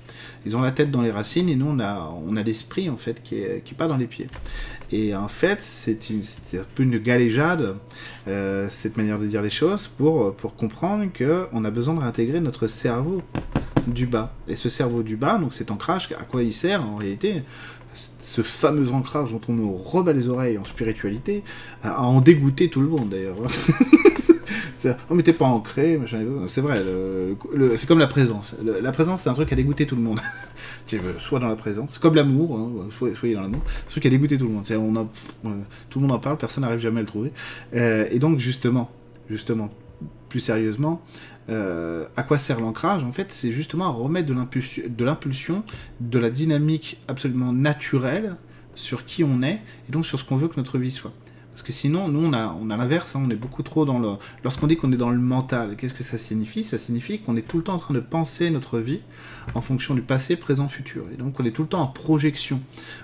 [0.47, 2.97] Ils ont la tête dans les racines et nous, on a, on a l'esprit, en
[2.97, 4.29] fait, qui est, qui pas dans les pieds.
[4.93, 5.99] Et en fait, c'est
[6.55, 7.77] un peu une galéjade,
[8.29, 12.41] euh, cette manière de dire les choses, pour, pour comprendre qu'on a besoin de réintégrer
[12.41, 13.23] notre cerveau
[13.87, 14.33] du bas.
[14.49, 17.43] Et ce cerveau du bas, donc cet ancrage, à quoi il sert en réalité?
[17.95, 21.43] Ce fameux ancrage dont on nous rebat les oreilles en spiritualité,
[21.83, 23.37] à en dégoûter tout le monde d'ailleurs.
[25.11, 25.99] oh mais pas ancré,
[26.49, 26.83] C'est vrai,
[27.77, 28.55] c'est comme la présence.
[28.63, 30.21] la présence c'est un truc à dégoûter tout le monde.
[30.93, 34.11] veux, soit dans la présence, comme l'amour, hein, soyez dans l'amour, c'est un truc à
[34.11, 34.65] dégoûter tout le monde.
[34.71, 35.07] On a,
[35.91, 37.33] tout le monde en parle, personne n'arrive jamais à le trouver.
[37.75, 38.91] Euh, et donc justement,
[39.29, 39.71] justement,
[40.29, 41.03] plus sérieusement,
[41.51, 45.65] euh, à quoi sert l'ancrage En fait, c'est justement à remettre de l'impulsion,
[46.01, 48.37] de la dynamique absolument naturelle
[48.75, 51.13] sur qui on est et donc sur ce qu'on veut que notre vie soit.
[51.55, 54.09] Parce que sinon, nous, on a, l'inverse, hein, on est beaucoup trop dans le...
[54.43, 56.65] Lorsqu'on dit qu'on est dans le mental, qu'est-ce que ça signifie?
[56.65, 59.03] Ça signifie qu'on est tout le temps en train de penser notre vie
[59.55, 61.05] en fonction du passé, présent, futur.
[61.15, 62.61] Et donc, on est tout le temps en projection,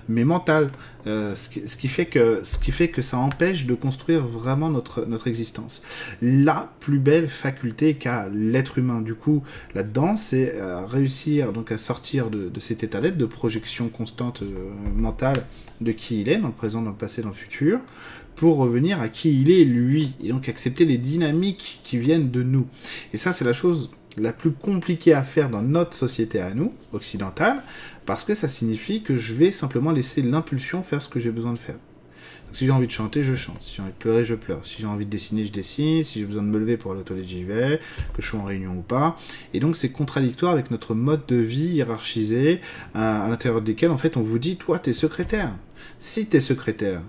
[0.08, 0.72] mais mentale,
[1.06, 5.82] euh, ce, qui, fait que, ça empêche de construire vraiment notre, notre existence.
[6.20, 9.44] La plus belle faculté qu'a l'être humain, du coup,
[9.76, 14.70] là-dedans, c'est euh, réussir donc à sortir de, cet état d'être, de projection constante euh,
[14.96, 15.44] mentale
[15.80, 17.80] de qui il est, dans le présent, dans le passé, dans le futur,
[18.40, 22.42] pour revenir à qui il est lui, et donc accepter les dynamiques qui viennent de
[22.42, 22.66] nous.
[23.12, 26.72] Et ça, c'est la chose la plus compliquée à faire dans notre société à nous,
[26.94, 27.62] occidentale,
[28.06, 31.52] parce que ça signifie que je vais simplement laisser l'impulsion faire ce que j'ai besoin
[31.52, 31.74] de faire.
[32.54, 33.60] Si j'ai envie de chanter, je chante.
[33.60, 34.64] Si j'ai envie de pleurer, je pleure.
[34.64, 36.02] Si j'ai envie de dessiner, je dessine.
[36.02, 37.78] Si j'ai besoin de me lever pour aller aux j'y vais.
[38.14, 39.18] Que je sois en réunion ou pas.
[39.52, 42.62] Et donc, c'est contradictoire avec notre mode de vie hiérarchisé,
[42.94, 45.54] à, à l'intérieur desquels, en fait, on vous dit, toi, t'es secrétaire.
[46.00, 47.02] Si t'es secrétaire,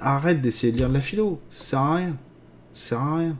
[0.00, 1.40] arrête d'essayer de lire de la philo.
[1.50, 2.16] Ça sert à rien.
[2.74, 3.36] Ça sert à rien.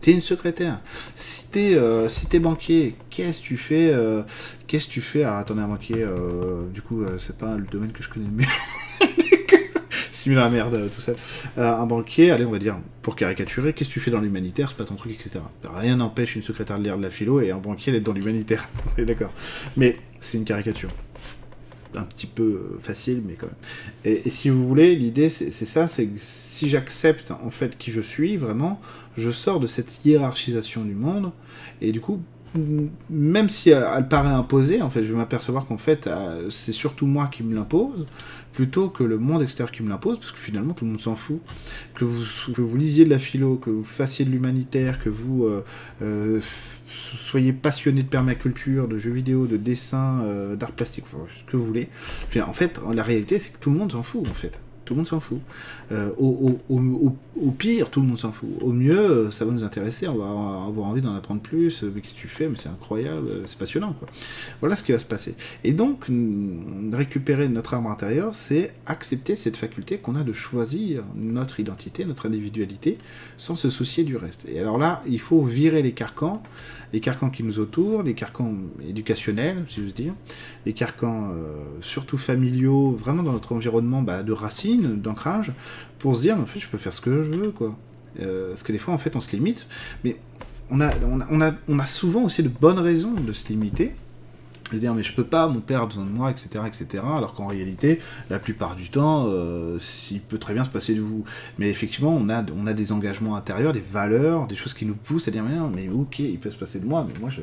[0.00, 0.80] T'es une secrétaire.
[1.16, 2.08] Si t'es euh,
[2.40, 4.22] banquier, qu'est-ce que tu fais euh,
[4.66, 8.02] Qu'est-ce que tu fais attendez, un banquier, euh, du coup, c'est pas le domaine que
[8.02, 8.46] je connais le mieux.
[10.12, 11.12] Si dans la merde, tout ça.
[11.56, 14.76] Un banquier, allez, on va dire, pour caricaturer, qu'est-ce que tu fais dans l'humanitaire C'est
[14.76, 15.40] pas ton truc, etc.
[15.62, 18.68] Rien n'empêche une secrétaire de lire de la philo et un banquier d'être dans l'humanitaire.
[18.98, 19.30] D'accord.
[19.76, 20.88] Mais c'est une caricature
[21.98, 24.16] un petit peu euh, facile, mais quand même.
[24.24, 28.00] Et, si vous voulez, l'idée, c'est ça, c'est que si j'accepte en fait qui je
[28.00, 28.80] suis, vraiment,
[29.16, 31.32] je sors de cette hiérarchisation du monde,
[31.80, 32.20] et du coup,
[33.10, 36.72] même si elle, elle paraît imposée, en fait, je vais m'apercevoir qu'en fait, euh, c'est
[36.72, 38.06] surtout moi qui me l'impose,
[38.56, 41.14] plutôt que le monde extérieur qui me l'impose, parce que finalement, tout le monde s'en
[41.14, 41.42] fout.
[41.94, 45.44] Que vous, que vous lisiez de la philo, que vous fassiez de l'humanitaire, que vous
[45.44, 45.62] euh,
[46.00, 46.40] euh,
[46.86, 51.58] soyez passionné de permaculture, de jeux vidéo, de dessin, euh, d'art plastique, enfin, ce que
[51.58, 51.88] vous voulez.
[52.40, 54.58] En fait, la réalité, c'est que tout le monde s'en fout, en fait.
[54.86, 55.40] Tout le monde s'en fout.
[55.92, 58.48] Euh, au, au- au- pire, tout le monde s'en fout.
[58.62, 60.24] Au mieux, euh, ça va nous intéresser, on va
[60.68, 61.82] avoir envie d'en apprendre plus.
[61.82, 63.92] Euh, mais Qu'est-ce que tu fais Mais c'est incroyable, c'est passionnant.
[63.92, 64.08] Quoi.
[64.60, 65.34] Voilà ce qui va se passer.
[65.64, 66.06] Et donc,
[66.92, 72.26] récupérer notre arme intérieure, c'est accepter cette faculté qu'on a de choisir notre identité, notre
[72.26, 72.98] individualité,
[73.36, 74.46] sans se soucier du reste.
[74.48, 76.42] Et alors là, il faut virer les carcans,
[76.92, 78.52] les carcans qui nous entourent, les carcans
[78.86, 80.14] éducationnels, si j'ose dire,
[80.64, 85.52] les carcans euh, surtout familiaux, vraiment dans notre environnement bah, de racines, d'ancrage,
[85.98, 87.76] pour se dire, en fait, je peux faire ce que je veux, quoi.
[88.20, 89.66] Euh, parce que des fois, en fait, on se limite,
[90.04, 90.16] mais
[90.70, 93.48] on a, on a, on a, on a souvent aussi de bonnes raisons de se
[93.48, 93.92] limiter.
[94.66, 97.04] Se dire, mais je peux pas, mon père a besoin de moi, etc., etc.
[97.04, 98.00] Alors qu'en réalité,
[98.30, 99.78] la plupart du temps, euh,
[100.10, 101.24] il peut très bien se passer de vous.
[101.58, 104.96] Mais effectivement, on a, on a des engagements intérieurs, des valeurs, des choses qui nous
[104.96, 107.30] poussent à dire, mais non, mais ok, il peut se passer de moi, mais moi,
[107.30, 107.42] je,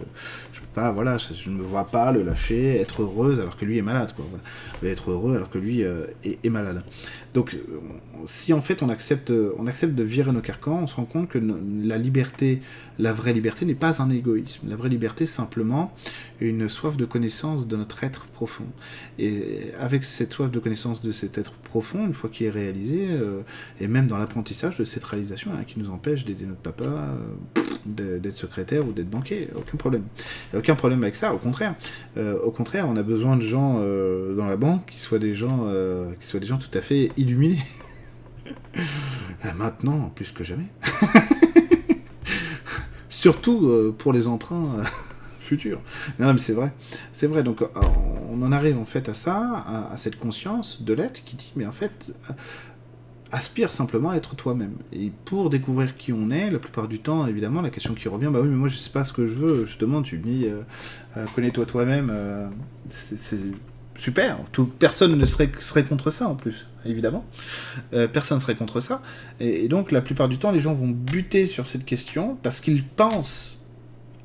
[0.51, 3.63] je peux pas, voilà, je, ne me vois pas le lâcher, être heureuse alors que
[3.63, 4.25] lui est malade, quoi.
[4.29, 4.93] Voilà.
[4.93, 6.83] Être heureux alors que lui euh, est malade.
[7.33, 7.79] Donc, euh,
[8.25, 11.29] si en fait on accepte, on accepte de virer nos carcans, on se rend compte
[11.29, 11.39] que
[11.83, 12.61] la liberté,
[12.99, 14.69] la vraie liberté n'est pas un égoïsme.
[14.69, 15.93] La vraie liberté, simplement
[16.39, 18.65] une soif de connaissance de notre être profond.
[19.17, 23.07] Et avec cette soif de connaissance de cet être profond, une fois qu'il est réalisé,
[23.09, 23.41] euh,
[23.79, 27.63] et même dans l'apprentissage de cette réalisation, hein, qui nous empêche d'aider notre papa, euh,
[27.85, 30.03] d'être secrétaire ou d'être banquier, aucun problème.
[30.55, 31.75] Aucun problème avec ça, au contraire.
[32.17, 35.35] Euh, au contraire, on a besoin de gens euh, dans la banque qui soient des
[35.35, 37.59] gens, euh, qui soient des gens tout à fait illuminés.
[39.45, 40.65] Euh, Maintenant, plus que jamais.
[43.09, 44.83] Surtout euh, pour les emprunts euh,
[45.39, 45.79] futurs.
[46.19, 46.73] Non, mais c'est vrai.
[47.13, 47.43] C'est vrai.
[47.43, 47.67] Donc, euh,
[48.31, 51.65] on en arrive en fait à ça, à, cette conscience de l'être qui dit, mais
[51.65, 52.13] en fait,
[53.31, 54.75] aspire simplement à être toi-même.
[54.91, 58.29] Et pour découvrir qui on est, la plupart du temps, évidemment, la question qui revient,
[58.31, 59.65] bah oui, mais moi je sais pas ce que je veux.
[59.65, 60.47] Justement, tu me dis,
[61.35, 62.11] connais-toi toi-même.
[62.89, 63.37] c'est
[63.95, 64.39] super.
[64.79, 67.25] Personne ne serait, contre ça en plus, évidemment.
[67.93, 69.01] Euh, personne serait contre ça.
[69.39, 72.59] Et, et donc, la plupart du temps, les gens vont buter sur cette question parce
[72.59, 73.63] qu'ils pensent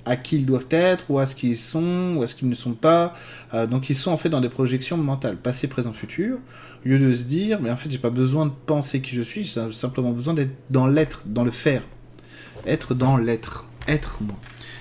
[0.08, 2.54] à qui ils doivent être, ou à ce qu'ils sont, ou à ce qu'ils ne
[2.54, 3.14] sont pas.
[3.52, 6.38] Euh, donc, ils sont en fait dans des projections mentales, passé, présent, futur,
[6.84, 9.22] au lieu de se dire, mais en fait, j'ai pas besoin de penser qui je
[9.22, 11.82] suis, j'ai simplement besoin d'être dans l'être, dans le faire.
[12.66, 13.67] Être dans l'être.
[13.88, 14.36] Être moi.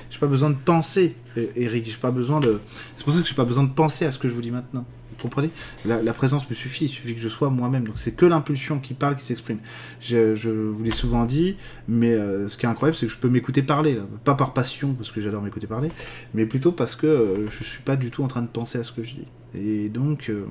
[0.09, 1.87] J'ai pas besoin de penser, euh, Eric.
[1.87, 2.59] J'ai pas besoin de.
[2.95, 4.51] C'est pour ça que j'ai pas besoin de penser à ce que je vous dis
[4.51, 4.85] maintenant.
[5.09, 5.49] Vous comprenez?
[5.85, 6.85] La, présence me suffit.
[6.85, 7.85] Il suffit que je sois moi-même.
[7.85, 9.57] Donc c'est que l'impulsion qui parle, qui s'exprime.
[9.99, 13.29] Je, vous l'ai souvent dit, mais euh, ce qui est incroyable, c'est que je peux
[13.29, 13.97] m'écouter parler.
[14.23, 15.89] Pas par passion, parce que j'adore m'écouter parler,
[16.33, 18.83] mais plutôt parce que euh, je suis pas du tout en train de penser à
[18.83, 19.27] ce que je dis.
[19.55, 20.29] Et donc.
[20.29, 20.45] euh,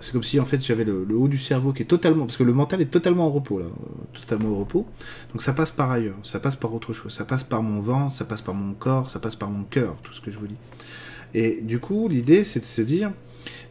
[0.00, 2.44] c'est comme si en fait j'avais le, haut du cerveau qui est totalement parce que
[2.44, 4.86] le mental est totalement au repos là, euh, totalement au repos.
[5.32, 8.14] Donc ça passe par ailleurs, ça passe par autre chose, ça passe par mon ventre,
[8.14, 10.46] ça passe par mon corps, ça passe par mon cœur, tout ce que je vous
[10.46, 10.56] dis.
[11.34, 13.10] Et du coup, l'idée c'est de se dire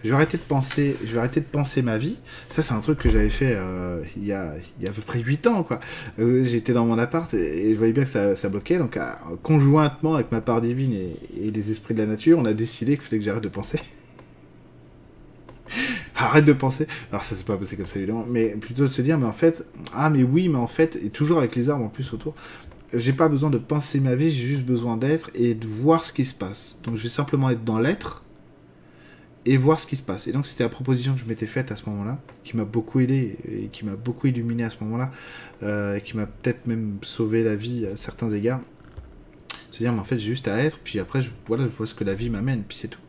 [0.03, 2.17] je vais arrêter de penser, je vais arrêter de penser ma vie.
[2.49, 4.93] Ça c'est un truc que j'avais fait euh, il, y a, il y a à
[4.93, 5.79] peu près 8 ans quoi.
[6.19, 9.19] Euh, J'étais dans mon appart et, je voyais bien que ça, ça bloquait donc à-
[9.43, 12.97] conjointement avec ma part divine et, et les esprits de la nature, on a décidé
[12.97, 13.79] qu'il fallait que j'arrête de penser.
[16.17, 16.87] Arrête de penser.
[17.11, 19.33] Alors ça c'est pas passé comme ça évidemment, mais plutôt de se dire mais en
[19.33, 22.33] fait ah mais oui mais en fait et toujours avec les arbres en plus autour.
[22.93, 26.13] J'ai pas besoin de penser ma vie, j'ai juste besoin d'être et de voir ce
[26.13, 26.79] qui se passe.
[26.83, 28.23] Donc je vais simplement être dans l'être
[29.45, 30.27] et voir ce qui se passe.
[30.27, 32.99] Et donc c'était la proposition que je m'étais faite à ce moment-là, qui m'a beaucoup
[32.99, 35.11] aidé et qui m'a beaucoup illuminé à ce moment-là,
[35.63, 38.61] euh, qui m'a peut-être même sauvé la vie à certains égards.
[39.77, 41.85] Se dire mais en fait j'ai juste à être, puis après je, voilà, je vois
[41.85, 42.99] ce que la vie m'amène, puis c'est tout.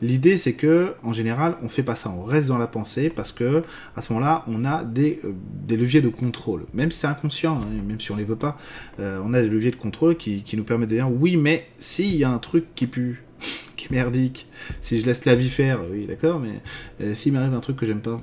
[0.00, 2.08] L'idée, c'est que, en général, on fait pas ça.
[2.08, 3.62] On reste dans la pensée parce que,
[3.96, 5.32] à ce moment-là, on a des, euh,
[5.66, 6.64] des leviers de contrôle.
[6.72, 8.56] Même si c'est inconscient, hein, même si on les veut pas,
[8.98, 11.68] euh, on a des leviers de contrôle qui, qui nous permettent de dire oui, mais
[11.76, 13.24] s'il y a un truc qui pue,
[13.76, 14.48] qui est merdique,
[14.80, 16.60] si je laisse la vie faire, oui, d'accord, mais
[17.02, 18.22] euh, s'il m'arrive un truc que j'aime pas,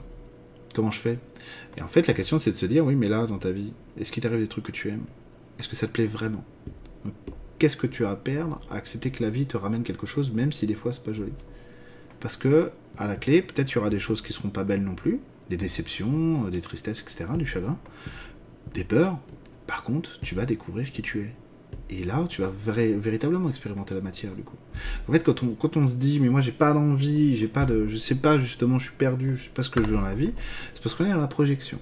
[0.74, 1.20] comment je fais?
[1.78, 3.72] Et en fait, la question, c'est de se dire oui, mais là, dans ta vie,
[4.00, 5.06] est-ce qu'il t'arrive des trucs que tu aimes?
[5.60, 6.44] Est-ce que ça te plaît vraiment?
[7.64, 10.34] Qu'est-ce que tu as à perdre à accepter que la vie te ramène quelque chose,
[10.34, 11.32] même si des fois c'est pas joli
[12.20, 14.84] Parce que, à la clé, peut-être il y aura des choses qui seront pas belles
[14.84, 17.78] non plus, des déceptions, des tristesses, etc., du chagrin,
[18.74, 19.18] des peurs.
[19.66, 21.34] Par contre, tu vas découvrir qui tu es.
[21.90, 24.58] Et là, tu vas véritablement expérimenter la matière, du coup.
[25.08, 27.64] En fait, quand on, quand on se dit, mais moi j'ai pas d'envie, j'ai pas
[27.66, 29.96] de, je sais pas justement, je suis perdu, je sais pas ce que je veux
[29.96, 30.34] dans la vie,
[30.74, 31.80] c'est parce qu'on est dans la projection.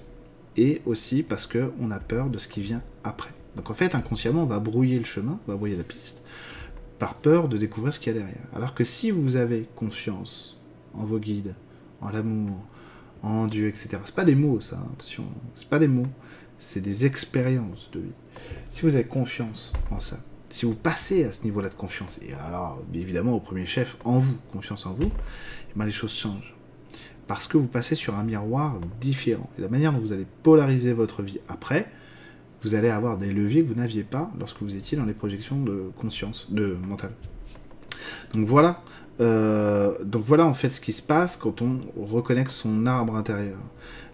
[0.56, 3.32] Et aussi parce qu'on a peur de ce qui vient après.
[3.56, 6.24] Donc en fait, inconsciemment, on va brouiller le chemin, on va brouiller la piste,
[6.98, 8.46] par peur de découvrir ce qu'il y a derrière.
[8.54, 10.62] Alors que si vous avez confiance
[10.94, 11.54] en vos guides,
[12.00, 12.58] en l'amour,
[13.22, 13.98] en Dieu, etc.
[14.04, 16.08] C'est pas des mots, ça, attention, c'est pas des mots,
[16.58, 18.12] c'est des expériences de vie.
[18.68, 20.18] Si vous avez confiance en ça,
[20.50, 24.18] si vous passez à ce niveau-là de confiance, et alors évidemment au premier chef, en
[24.18, 26.54] vous, confiance en vous, eh ben, les choses changent.
[27.26, 29.48] Parce que vous passez sur un miroir différent.
[29.58, 31.90] Et la manière dont vous allez polariser votre vie après,
[32.62, 35.60] vous allez avoir des leviers que vous n'aviez pas lorsque vous étiez dans les projections
[35.60, 37.10] de conscience, de mental.
[38.34, 38.82] Donc voilà,
[39.20, 43.58] euh, donc voilà en fait ce qui se passe quand on reconnecte son arbre intérieur.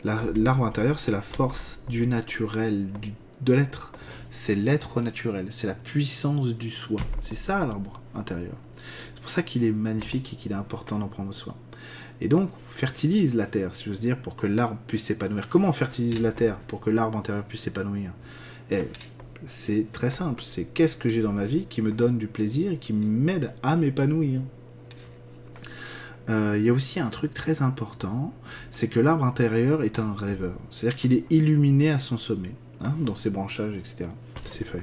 [0.04, 2.88] L'arbre intérieur, c'est la force du naturel,
[3.40, 3.92] de l'être.
[4.30, 7.00] C'est l'être naturel, c'est la puissance du soi.
[7.20, 8.54] C'est ça l'arbre intérieur.
[9.14, 11.54] C'est pour ça qu'il est magnifique et qu'il est important d'en prendre soin.
[12.20, 15.48] Et donc, fertilise la terre, si j'ose dire, pour que l'arbre puisse s'épanouir.
[15.48, 18.12] Comment on fertilise la terre pour que l'arbre intérieur puisse s'épanouir?
[18.70, 18.85] Eh,
[19.46, 20.42] C'est très simple.
[20.44, 23.52] C'est qu'est-ce que j'ai dans ma vie qui me donne du plaisir et qui m'aide
[23.62, 24.40] à m'épanouir?
[26.28, 28.35] Euh, il y a aussi un truc très important,
[28.70, 30.59] c'est que l'arbre intérieur est un rêveur.
[30.70, 32.52] C'est-à-dire qu'il est illuminé à son sommet,
[32.83, 34.07] hein, dans ses branchages, etc.,
[34.44, 34.83] ses feuilles.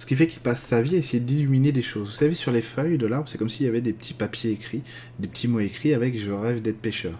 [0.00, 2.06] Ce qui fait qu'il passe sa vie à essayer d'illuminer des choses.
[2.06, 4.50] Vous savez, sur les feuilles de l'arbre, c'est comme s'il y avait des petits papiers
[4.50, 4.80] écrits,
[5.18, 7.12] des petits mots écrits avec Je rêve d'être pêcheur.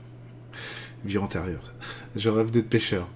[1.04, 1.74] Vie antérieure.
[2.16, 3.06] Je rêve d'être pêcheur.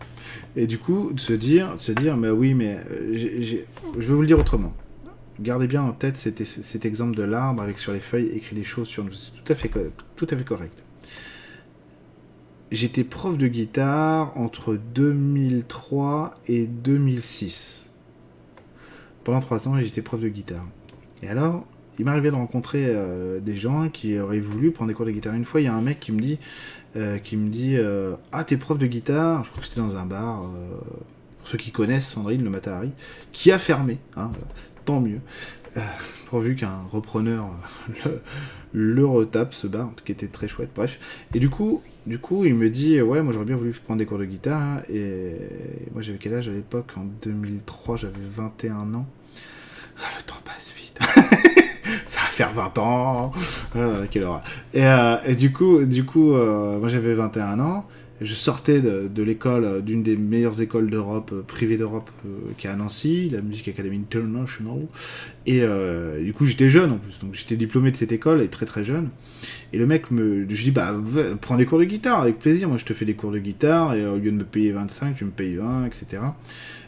[0.57, 3.57] Et du coup, de se dire, de se dire, mais oui, mais euh, je
[3.99, 4.75] vais vous le dire autrement.
[5.41, 8.89] Gardez bien en tête cet, exemple de l'arbre avec sur les feuilles écrit des choses
[8.89, 9.15] sur nous.
[9.15, 9.55] C'est tout
[10.17, 10.85] tout à fait correct.
[12.71, 17.89] J'étais prof de guitare entre 2003 et 2006.
[19.25, 20.65] Pendant trois ans, j'étais prof de guitare.
[21.23, 21.65] Et alors,
[21.99, 25.35] il m'arrivait de rencontrer euh, des gens qui auraient voulu prendre des cours de guitare.
[25.35, 26.39] Une fois, il y a un mec qui me dit,
[26.97, 29.45] euh, qui me dit, euh, ah t'es prof de guitare?
[29.45, 30.43] Je crois que c'était dans un bar.
[31.39, 32.91] pour ceux qui connaissent Sandrine, le Matahari,
[33.33, 33.99] qui a fermé.
[34.17, 34.31] Hein,
[34.85, 35.21] tant mieux.
[36.27, 37.49] Pourvu qu'un repreneur
[38.05, 38.21] le,
[38.73, 40.99] le, retape, ce bar, qui était très chouette, bref.
[41.35, 44.07] Et du coup, du coup, il me dit, ouais, moi j'aurais bien voulu prendre des
[44.07, 45.35] cours de guitare, hein, et
[45.93, 46.93] moi j'avais quel âge à l'époque?
[46.97, 49.07] En 2003, j'avais 21 ans.
[49.99, 50.99] Ah, le temps passe vite.
[52.07, 53.33] Ça va faire 20 ans.
[53.77, 54.43] Ah, quelle horreur.
[54.73, 57.87] Et, euh, et, du coup, du coup euh, moi j'avais 21 ans
[58.25, 62.67] je sortais de, l'école, euh, d'une des meilleures écoles d'Europe, euh, privée d'Europe, euh, qui
[62.67, 64.87] est à Nancy, la Music Academy International.
[65.47, 65.63] Et
[66.23, 68.85] du coup, j'étais jeune en plus, donc j'étais diplômé de cette école et très très
[68.85, 69.09] jeune.
[69.73, 70.47] Et le mec me.
[70.49, 70.95] Je dis, bah,
[71.41, 72.69] prends des cours de guitare avec plaisir.
[72.69, 75.17] Moi, je te fais des cours de guitare et au lieu de me payer 25,
[75.17, 76.23] tu me payes 20, etc.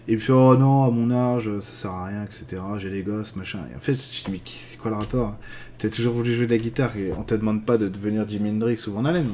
[0.07, 2.62] Et fait, oh non, à mon âge, ça sert à rien, etc.
[2.79, 3.61] J'ai des gosses, machin.
[3.73, 5.37] Et en fait, je dis, mais c'est quoi le rapport?
[5.79, 8.51] T'as toujours voulu jouer de la guitare et on te demande pas de devenir Jimi
[8.51, 9.27] Hendrix ou Van Halen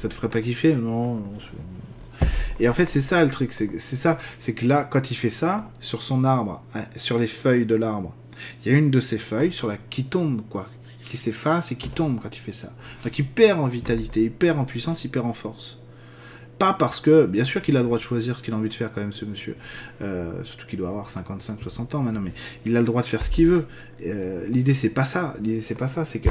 [0.00, 1.22] ça te ferait pas kiffer Non.
[2.58, 5.30] et en fait, c'est ça le truc, c'est ça, c'est que là, quand il fait
[5.30, 8.14] ça, sur son arbre, hein, sur les feuilles de l'arbre,
[8.64, 10.66] il y a une de ces feuilles sur la qui tombe, quoi,
[11.04, 12.72] qui s'efface et qui tombe quand il fait ça.
[13.04, 15.78] Donc il perd en vitalité, il perd en puissance, il perd en force.
[16.58, 18.68] Pas parce que, bien sûr qu'il a le droit de choisir ce qu'il a envie
[18.68, 19.56] de faire quand même, ce monsieur.
[20.00, 22.32] Euh, surtout qu'il doit avoir 55, 60 ans maintenant, mais
[22.64, 23.66] il a le droit de faire ce qu'il veut.
[24.06, 26.30] Euh, l'idée c'est pas ça, l'idée c'est pas ça, c'est que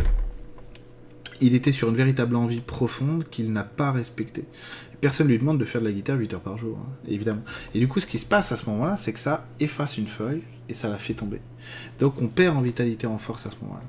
[1.41, 4.45] il était sur une véritable envie profonde qu'il n'a pas respectée.
[5.02, 7.41] Personne ne lui demande de faire de la guitare 8 heures par jour, hein, évidemment.
[7.73, 10.08] Et du coup, ce qui se passe à ce moment-là, c'est que ça efface une
[10.08, 11.39] feuille et ça la fait tomber.
[11.99, 13.84] Donc on perd en vitalité, en force à ce moment-là.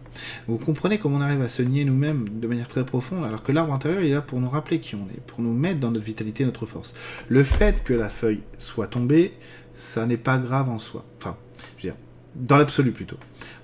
[0.47, 3.51] Vous comprenez comment on arrive à se nier nous-mêmes de manière très profonde, alors que
[3.51, 6.07] l'arbre intérieur est là pour nous rappeler qui on est, pour nous mettre dans notre
[6.07, 6.95] vitalité, notre force.
[7.29, 9.35] Le fait que la feuille soit tombée,
[9.75, 11.05] ça n'est pas grave en soi.
[11.19, 11.37] Enfin,
[11.77, 12.01] je veux dire,
[12.37, 13.17] dans l'absolu plutôt.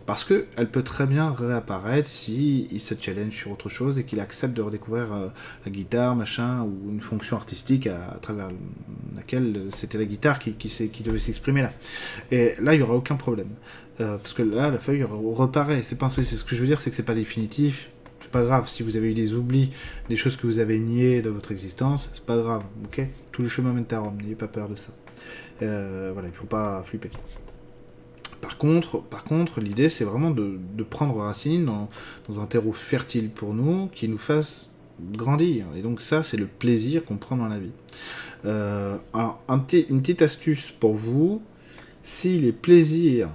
[0.07, 4.21] Parce qu'elle peut très bien réapparaître si il se challenge sur autre chose et qu'il
[4.21, 5.29] accepte de redécouvrir euh,
[5.64, 8.49] la guitare, machin, ou une fonction artistique à, travers
[9.16, 10.53] laquelle c'était la guitare qui,
[11.05, 11.73] devait s'exprimer là.
[12.31, 13.49] Et là, il n'y aura aucun problème.
[14.01, 15.83] Euh, parce que là, la feuille reparaît.
[15.83, 17.90] C'est pas, c'est ce que je veux dire, c'est que c'est pas définitif.
[18.21, 18.69] C'est pas grave.
[18.69, 19.73] Si vous avez eu des oublis,
[20.09, 22.62] des choses que vous avez niées de votre existence, c'est pas grave.
[22.85, 23.01] Ok?
[23.33, 24.19] Tout le chemin mène à Rome.
[24.23, 24.92] N'ayez pas peur de ça.
[25.62, 27.11] Euh, voilà, il faut pas flipper.
[28.47, 33.55] Par contre, par contre l'idée, c'est vraiment de, prendre racine dans, un terreau fertile pour
[33.55, 35.67] nous, qui nous fasse grandir.
[35.77, 37.73] Et donc ça, c'est le plaisir qu'on prend dans la vie.
[38.45, 41.43] Euh, alors, petit, une petite astuce pour vous,
[42.05, 43.31] si les plaisirs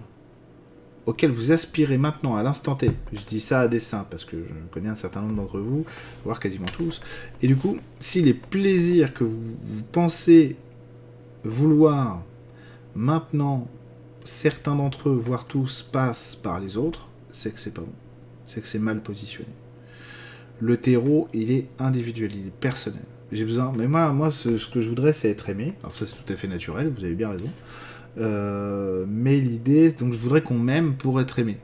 [1.05, 4.73] auxquels vous aspirez maintenant à l'instant T, je dis ça à dessein parce que je
[4.73, 5.83] connais un certain nombre d'entre vous,
[6.23, 7.01] voire quasiment tous,
[7.41, 9.57] et du coup, si les plaisirs que vous
[9.91, 10.55] pensez
[11.43, 12.21] vouloir
[12.95, 13.67] maintenant,
[14.23, 17.93] certains d'entre eux, voire tous, passent par les autres, c'est que c'est pas bon,
[18.45, 19.49] c'est que c'est mal positionné.
[20.59, 23.03] Le terreau, il est individuel, il est personnel.
[23.31, 25.73] J'ai besoin, mais moi, moi ce, que je voudrais, c'est être aimé.
[25.81, 27.49] Alors ça, c'est tout à fait naturel, vous avez bien raison.
[28.17, 31.57] Euh, mais l'idée, donc je voudrais qu'on m'aime pour être aimé.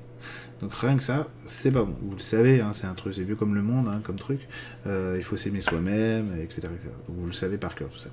[0.62, 1.96] Donc rien que ça, c'est pas bon.
[2.02, 4.40] Vous le savez, hein, c'est un truc, c'est vieux comme le monde, hein, comme truc.
[4.88, 6.62] Euh, il faut s'aimer soi-même, etc..
[7.08, 8.10] Donc vous le savez par cœur tout ça.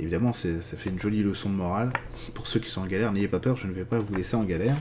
[0.00, 1.92] Évidemment, ça fait une jolie leçon de morale.
[2.34, 4.36] Pour ceux qui sont en galère, n'ayez pas peur, je ne vais pas vous laisser
[4.36, 4.76] en galère.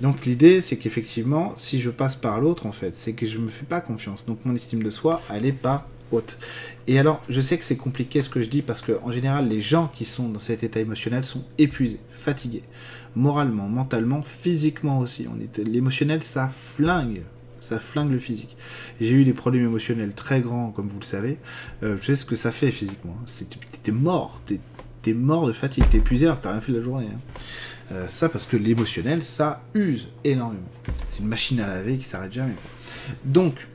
[0.00, 3.50] Donc l'idée, c'est qu'effectivement, si je passe par l'autre, en fait, c'est que je me
[3.50, 4.26] fais pas confiance.
[4.26, 5.88] Donc mon estime de soi, elle est pas
[6.86, 9.48] Et alors, je sais que c'est compliqué ce que je dis parce que en général,
[9.48, 12.62] les gens qui sont dans cet état émotionnel sont épuisés, fatigués,
[13.14, 15.26] moralement, mentalement, physiquement aussi.
[15.34, 17.22] On est l'émotionnel, ça flingue,
[17.60, 18.56] ça flingue le physique.
[19.00, 21.36] J'ai eu des problèmes émotionnels très grands, comme vous le savez.
[21.82, 23.16] Euh, je sais ce que ça fait physiquement.
[23.20, 23.44] hein.
[23.82, 24.60] T'es mort, t'es
[25.02, 27.08] t'es mort de fatigue, t'es épuisé alors que t'as rien fait de la journée.
[27.14, 27.40] hein.
[27.92, 30.68] Euh, ça parce que l'émotionnel, ça use énormément.
[31.08, 32.54] C'est une machine à laver qui s'arrête jamais.
[33.24, 33.66] Donc,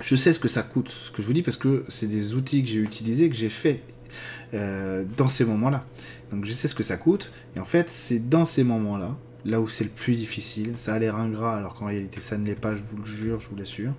[0.00, 2.34] je sais ce que ça coûte, ce que je vous dis, parce que c'est des
[2.34, 3.82] outils que j'ai utilisés, que j'ai fait
[4.54, 5.84] euh, dans ces moments-là.
[6.32, 9.60] Donc je sais ce que ça coûte, et en fait, c'est dans ces moments-là, là
[9.60, 12.54] où c'est le plus difficile, ça a l'air ingrat, alors qu'en réalité ça ne l'est
[12.54, 13.92] pas, je vous le jure, je vous l'assure,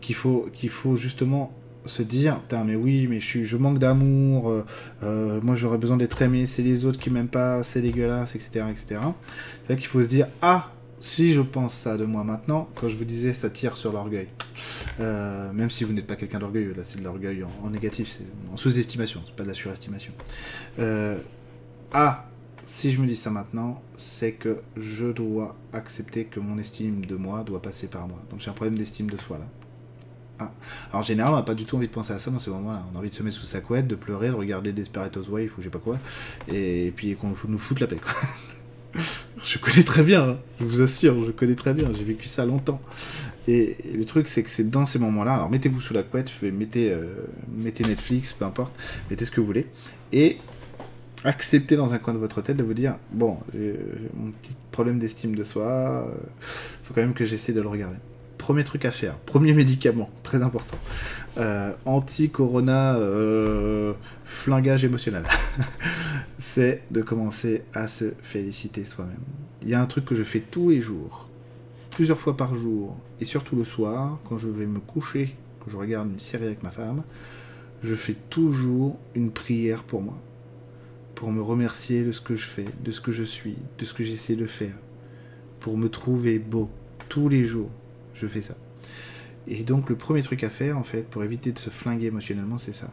[0.00, 1.52] qu'il faut, qu'il faut justement
[1.86, 4.64] se dire, Putain, mais oui, mais je manque d'amour, euh,
[5.02, 8.66] euh, moi j'aurais besoin d'être aimé, c'est les autres qui m'aiment pas, c'est dégueulasse, etc.
[8.70, 9.00] etc.
[9.62, 10.73] C'est là qu'il faut se dire, ah,
[11.04, 14.28] si je pense ça de moi maintenant, quand je vous disais ça tire sur l'orgueil.
[15.00, 18.24] Euh, même si vous n'êtes pas quelqu'un d'orgueilleux, là c'est de l'orgueil en, négatif, c'est
[18.50, 20.14] en sous-estimation, c'est pas de la surestimation.
[20.78, 21.18] Euh,
[21.92, 22.24] ah,
[22.64, 27.16] si je me dis ça maintenant, c'est que je dois accepter que mon estime de
[27.16, 28.18] moi doit passer par moi.
[28.30, 29.46] Donc j'ai un problème d'estime de soi là.
[30.38, 30.52] Ah.
[30.88, 32.50] Alors en général, on n'a pas du tout envie de penser à ça dans ces
[32.50, 32.82] moments-là.
[32.92, 35.52] On a envie de se mettre sous sa couette, de pleurer, de regarder Desperate Housewives
[35.58, 35.98] ou je sais pas quoi,
[36.48, 37.96] et puis qu'on nous foute la paix.
[38.02, 38.10] Quoi.
[39.44, 40.38] je connais très bien, hein.
[40.60, 42.80] je vous assure, je connais très bien, j'ai vécu ça longtemps.
[43.46, 46.90] Et, le truc, c'est que c'est dans ces moments-là, alors mettez-vous sous la couette, mettez,
[46.90, 48.74] euh, mettez Netflix, peu importe,
[49.10, 49.66] mettez ce que vous voulez,
[50.12, 50.38] et
[51.24, 53.78] acceptez dans un coin de votre tête de vous dire, bon, j'ai
[54.14, 56.06] mon petit problème d'estime de soi,
[56.40, 57.96] il faut quand même que j'essaie de le regarder.
[58.44, 60.76] Premier truc à faire, premier médicament, très important.
[61.38, 65.22] Euh, Anti-corona euh, flingage émotionnel.
[66.38, 69.16] c'est de commencer à se féliciter soi-même.
[69.62, 71.26] Il y a un truc que je fais tous les jours,
[71.92, 75.78] plusieurs fois par jour, et surtout le soir, quand je vais me coucher, que je
[75.78, 77.02] regarde une série avec ma femme,
[77.82, 80.18] je fais toujours une prière pour moi,
[81.14, 83.94] pour me remercier de ce que je fais, de ce que je suis, de ce
[83.94, 84.76] que j'essaie de faire,
[85.60, 86.68] pour me trouver beau.
[87.08, 87.70] Tous les jours,
[88.14, 88.54] je fais ça.
[89.46, 92.58] Et donc le premier truc à faire, en fait, pour éviter de se flinguer émotionnellement,
[92.58, 92.90] c'est ça.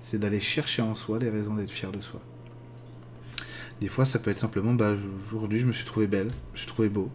[0.00, 2.20] C'est d'aller chercher en soi des raisons d'être fier de soi.
[3.80, 4.94] Des fois, ça peut être simplement, bah,
[5.32, 7.10] aujourd'hui, je me suis trouvé belle, je suis trouvé beau.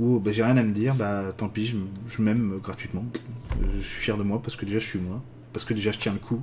[0.00, 1.76] Ou, bah, j'ai rien à me dire, bah, tant pis,
[2.08, 3.04] je, m'aime gratuitement.
[3.72, 5.22] Je suis fier de moi parce que déjà, je suis moi.
[5.52, 6.42] Parce que déjà, je tiens le coup.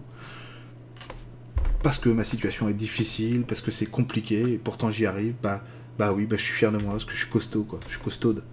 [1.84, 5.64] Parce que ma situation est difficile, parce que c'est compliqué, et pourtant j'y arrive, bah,
[6.00, 7.80] bah oui, bah, je suis fier de moi parce que je suis costaud, quoi.
[7.86, 8.44] Je suis costaude.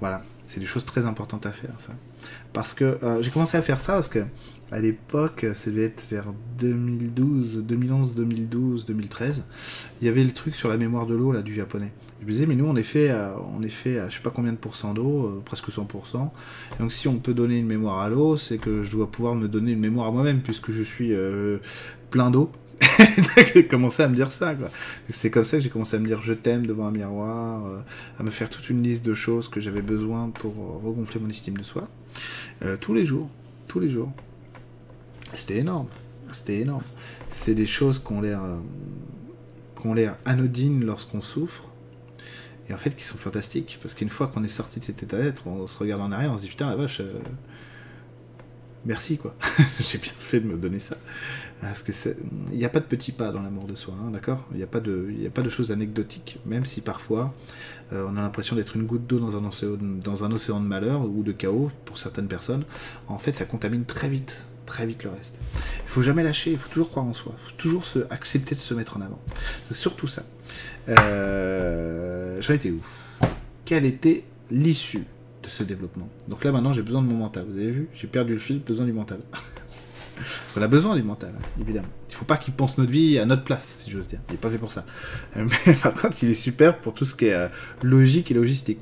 [0.00, 0.24] Voilà.
[0.50, 1.92] C'est des choses très importantes à faire, ça.
[2.52, 4.24] Parce que euh, j'ai commencé à faire ça parce que
[4.72, 6.26] à l'époque, ça devait être vers
[6.58, 9.44] 2012, 2011, 2012, 2013.
[10.00, 11.92] Il y avait le truc sur la mémoire de l'eau là du japonais.
[12.20, 14.50] Je me disais, mais nous on est fait, à, on est je sais pas combien
[14.50, 16.30] de pourcents d'eau, euh, presque 100%.
[16.80, 19.46] Donc si on peut donner une mémoire à l'eau, c'est que je dois pouvoir me
[19.46, 21.58] donner une mémoire à moi-même puisque je suis euh,
[22.10, 22.50] plein d'eau.
[23.54, 24.54] J'ai commencé à me dire ça.
[25.10, 27.80] C'est comme ça que j'ai commencé à me dire je t'aime devant un miroir, euh,
[28.18, 31.28] à me faire toute une liste de choses que j'avais besoin pour euh, regonfler mon
[31.28, 31.88] estime de soi.
[32.62, 33.28] Euh, tous les jours,
[33.68, 34.12] tous les jours.
[35.34, 35.86] C'était énorme,
[36.32, 36.82] c'était énorme.
[37.28, 38.40] C'est des choses qui ont l'air,
[39.94, 41.64] l'air anodines lorsqu'on souffre,
[42.68, 45.18] et en fait qui sont fantastiques, parce qu'une fois qu'on est sorti de cet état
[45.18, 47.00] d'être, on se regarde en arrière, on se dit putain la vache,
[48.84, 49.36] merci quoi,
[49.80, 50.96] j'ai bien fait de me donner ça.
[51.60, 51.92] Parce que
[52.50, 54.46] il n'y a pas de petits pas dans l'amour de soi, hein, d'accord?
[54.52, 57.34] Il n'y a pas de, a pas de choses anecdotiques, même si parfois
[57.92, 60.66] euh, on a l'impression d'être une goutte d'eau dans un océan, dans un océan de
[60.66, 62.64] malheur ou de chaos pour certaines personnes.
[63.08, 65.40] En fait, ça contamine très vite, très vite le reste.
[65.84, 68.60] Il faut jamais lâcher, il faut toujours croire en soi, il faut toujours accepter de
[68.60, 69.20] se mettre en avant.
[69.72, 70.22] Surtout ça.
[70.88, 72.80] Euh, J'en étais où?
[73.66, 75.04] Quelle était l'issue
[75.42, 76.08] de ce développement?
[76.26, 77.44] Donc là maintenant j'ai besoin de mon mental.
[77.50, 77.88] Vous avez vu?
[77.94, 79.20] J'ai perdu le fil, besoin du mental.
[80.56, 81.88] On a besoin du mental, évidemment.
[82.08, 84.20] Il faut pas qu'il pense notre vie à notre place, si j'ose dire.
[84.28, 84.84] Il n'est pas fait pour ça.
[85.36, 87.48] Mais par contre, il est super pour tout ce qui est euh,
[87.82, 88.80] logique et logistique.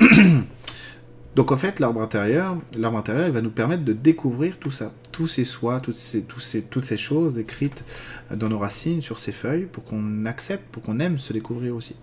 [1.36, 4.92] Donc en fait, l'arbre intérieur, l'arbre intérieur, il va nous permettre de découvrir tout ça,
[5.10, 7.84] tous ces soins, toutes ces, ces, toutes ces choses écrites
[8.32, 11.96] dans nos racines, sur ces feuilles, pour qu'on accepte, pour qu'on aime se découvrir aussi.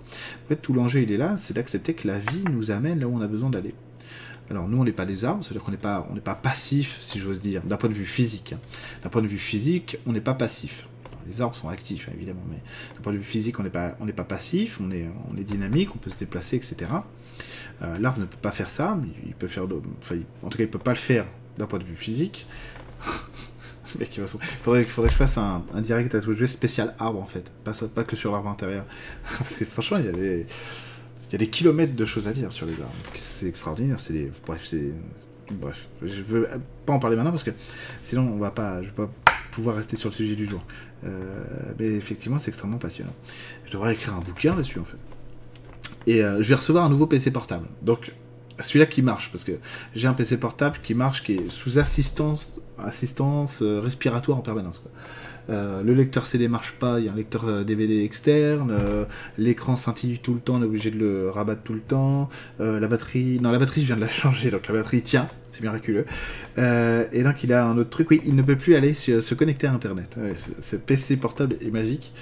[0.45, 3.07] En fait, tout l'enjeu, il est là, c'est d'accepter que la vie nous amène là
[3.07, 3.73] où on a besoin d'aller.
[4.51, 6.97] Alors nous, on n'est pas des arbres, c'est-à-dire qu'on n'est pas, on n'est pas passif,
[7.01, 8.53] si j'ose dire, d'un point de vue physique.
[9.01, 10.87] D'un point de vue physique, on n'est pas passif.
[11.27, 12.57] Les arbres sont actifs, hein, évidemment, mais
[12.95, 13.95] d'un point de vue physique, on n'est pas,
[14.27, 16.91] passif, on est, dynamique, on peut se déplacer, etc.
[17.81, 20.63] Euh, l'arbre ne peut pas faire ça, mais il peut faire, enfin, en tout cas,
[20.65, 21.25] il peut pas le faire
[21.57, 22.45] d'un point de vue physique.
[23.99, 24.05] il
[24.63, 28.15] faudrait, faudrait que je fasse un, direct à jouer spécial arbre en fait, pas que
[28.15, 28.85] sur l'arbre intérieur.
[29.37, 30.45] Parce que franchement, il y a des
[31.31, 32.91] il y a des kilomètres de choses à dire sur les arbres.
[33.15, 34.01] C'est extraordinaire.
[34.01, 34.91] C'est bref, c'est
[35.49, 35.87] bref.
[36.01, 36.45] Je veux
[36.85, 37.51] pas en parler maintenant parce que
[38.03, 39.09] sinon on va pas, je vais pas
[39.53, 40.61] pouvoir rester sur le sujet du jour.
[41.05, 41.41] Euh,
[41.79, 43.13] mais effectivement, c'est extrêmement passionnant.
[43.65, 44.97] Je devrais écrire un bouquin dessus en fait.
[46.05, 47.65] Et euh, je vais recevoir un nouveau PC portable.
[47.81, 48.11] Donc
[48.59, 49.53] celui-là qui marche parce que
[49.95, 54.83] j'ai un PC portable qui marche qui est sous assistance assistance euh, respiratoire en permanence.
[55.51, 59.03] Euh, le lecteur CD marche pas, il y a un lecteur DVD euh, externe, euh,
[59.37, 62.29] l'écran scintille tout le temps, on est obligé de le rabattre tout le temps,
[62.59, 65.61] la batterie, non la batterie je viens de la changer, donc la batterie tient, c'est
[65.61, 66.05] miraculeux.
[66.57, 69.67] et donc il a un autre truc, oui, il ne peut plus aller se, connecter
[69.67, 70.15] à Internet.
[70.59, 72.13] ce PC portable est magique.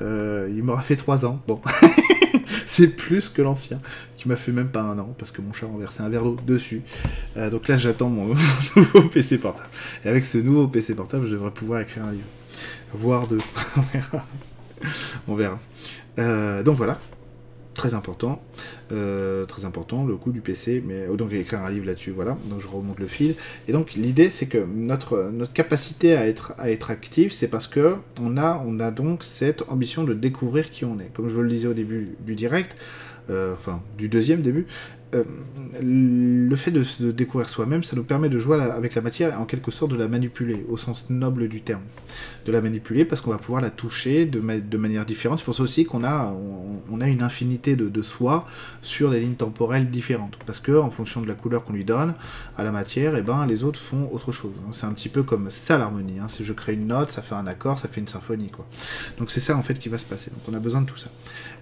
[0.00, 1.60] il m'aura fait 3 ans, bon.
[2.66, 3.80] c'est plus que l'ancien,
[4.16, 6.24] qui m'a fait même pas un an, parce que mon chat a renversé un verre
[6.24, 6.82] d'eau dessus.
[7.36, 8.34] donc là, j'attends mon
[8.76, 9.68] nouveau PC portable.
[10.04, 12.26] Et avec ce nouveau PC portable, je devrais pouvoir écrire un livre
[12.94, 13.38] voire deux.
[15.28, 15.58] on verra.
[16.18, 16.98] Euh, donc voilà,
[17.74, 18.42] très important,
[18.92, 22.36] euh, très important le coût du PC, mais oh, donc écrire un livre là-dessus, voilà.
[22.46, 23.34] Donc je remonte le fil.
[23.68, 26.92] Et donc l'idée c'est que notre notre capacité à être à être
[27.30, 31.10] c'est parce que on a on a donc cette ambition de découvrir qui on est.
[31.14, 32.76] Comme je vous le disais au début du direct,
[33.30, 34.66] euh, enfin du deuxième début,
[35.14, 35.24] euh,
[35.82, 39.36] le fait de se découvrir soi-même, ça nous permet de jouer avec la matière et
[39.36, 41.82] en quelque sorte de la manipuler, au sens noble du terme.
[42.46, 44.40] De la manipuler parce qu'on va pouvoir la toucher de,
[44.76, 45.38] manière différente.
[45.38, 46.34] C'est pour ça aussi qu'on a,
[46.90, 48.46] une infinité de, soi
[48.80, 50.36] sur des lignes temporelles différentes.
[50.46, 52.14] Parce que en fonction de la couleur qu'on lui donne
[52.56, 54.52] à la matière, et eh ben, les autres font autre chose.
[54.72, 56.18] C'est un petit peu comme ça l'harmonie.
[56.20, 56.28] Hein.
[56.28, 58.50] Si je crée une note, ça fait un accord, ça fait une symphonie.
[59.18, 60.30] Donc c'est ça en fait qui va se passer.
[60.30, 61.10] Donc on a besoin de tout ça.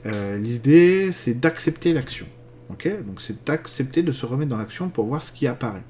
[0.07, 2.27] Euh, l'idée, c'est d'accepter l'action.
[2.69, 5.83] Donc c'est d'accepter de se remettre dans l'action pour voir ce qui apparaît.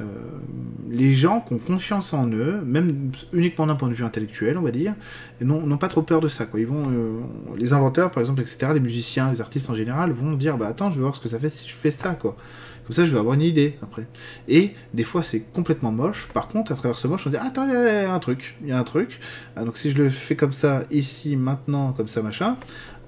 [0.00, 0.02] Euh,
[0.90, 4.62] les gens qui ont confiance en eux, même uniquement d'un point de vue intellectuel, on
[4.62, 4.92] va dire,
[5.40, 6.46] n'ont pas trop peur de ça.
[6.56, 7.20] Ils vont, euh,
[7.56, 10.90] les inventeurs, par exemple, etc., les musiciens, les artistes en général, vont dire bah attends,
[10.90, 12.36] je vais voir ce que ça fait si je fais ça, quoi.
[12.84, 14.06] Comme ça, je vais avoir une idée après.
[14.46, 16.28] Et des fois, c'est complètement moche.
[16.34, 18.68] Par contre, à travers ce moche, on dit attends, il y a un truc, il
[18.68, 19.20] y a un truc.
[19.56, 22.58] Ah, donc si je le fais comme ça, ici, maintenant, comme ça, machin,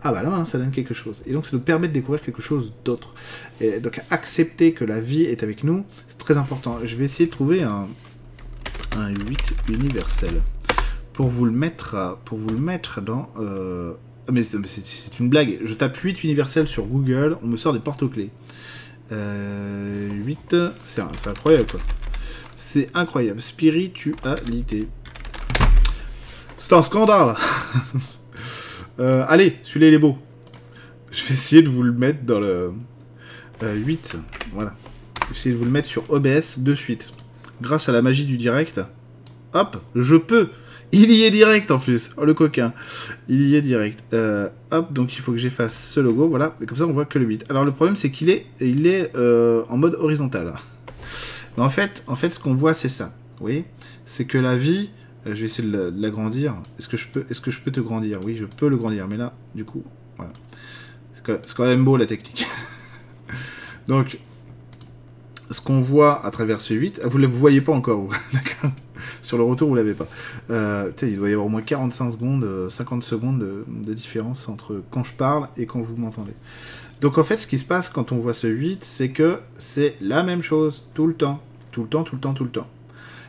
[0.06, 1.22] ah bah là ça donne quelque chose.
[1.26, 3.14] Et donc ça nous permet de découvrir quelque chose d'autre.
[3.60, 6.78] Et donc accepter que la vie est avec nous, c'est très important.
[6.84, 7.86] Je vais essayer de trouver un,
[8.96, 10.42] un 8 universel
[11.12, 13.30] pour vous le mettre, pour vous le mettre dans...
[13.40, 13.94] Euh...
[14.30, 15.60] Mais c'est une blague.
[15.64, 18.30] Je tape 8 universel sur Google, on me sort des porte-clés.
[19.12, 21.80] Euh, 8, c'est incroyable quoi.
[22.56, 23.40] C'est incroyable.
[23.40, 24.88] Spiritualité.
[26.58, 27.36] C'est un scandale
[28.98, 30.18] Euh, allez, celui-là il est beau.
[31.10, 32.72] Je vais essayer de vous le mettre dans le
[33.62, 34.14] 8.
[34.14, 34.18] Euh,
[34.52, 34.74] voilà.
[35.22, 37.10] Je vais essayer de vous le mettre sur OBS de suite.
[37.60, 38.80] Grâce à la magie du direct.
[39.54, 40.50] Hop, je peux.
[40.92, 42.10] Il y est direct en plus.
[42.16, 42.72] Oh le coquin.
[43.28, 44.04] Il y est direct.
[44.12, 46.28] Euh, hop, donc il faut que j'efface ce logo.
[46.28, 46.56] Voilà.
[46.60, 47.46] Et comme ça on voit que le 8.
[47.50, 50.54] Alors le problème c'est qu'il est, il est, en mode horizontal.
[51.58, 53.14] En fait, en fait ce qu'on voit c'est ça.
[53.38, 53.64] Vous voyez?
[54.04, 56.54] C'est que la vie euh, je vais essayer de l'agrandir.
[56.78, 58.18] Est-ce que, je peux, est que je peux te grandir?
[58.24, 59.08] Oui, je peux le grandir.
[59.08, 59.82] Mais là, du coup,
[60.16, 60.32] voilà.
[61.12, 62.46] C'est quand même beau la technique.
[63.88, 64.18] Donc,
[65.50, 68.08] ce qu'on voit à travers ce 8, vous ne le voyez pas encore,
[69.22, 70.06] Sur le retour, vous l'avez pas.
[70.50, 74.48] Euh, il doit y avoir au moins 45 secondes, 50 euh, secondes de, de, différence
[74.48, 76.32] entre quand je parle et quand vous m'entendez.
[77.00, 79.96] Donc en fait, ce qui se passe quand on voit ce 8, c'est que c'est
[80.00, 81.40] la même chose tout le temps.
[81.72, 82.66] Tout le temps, tout le temps, tout le temps.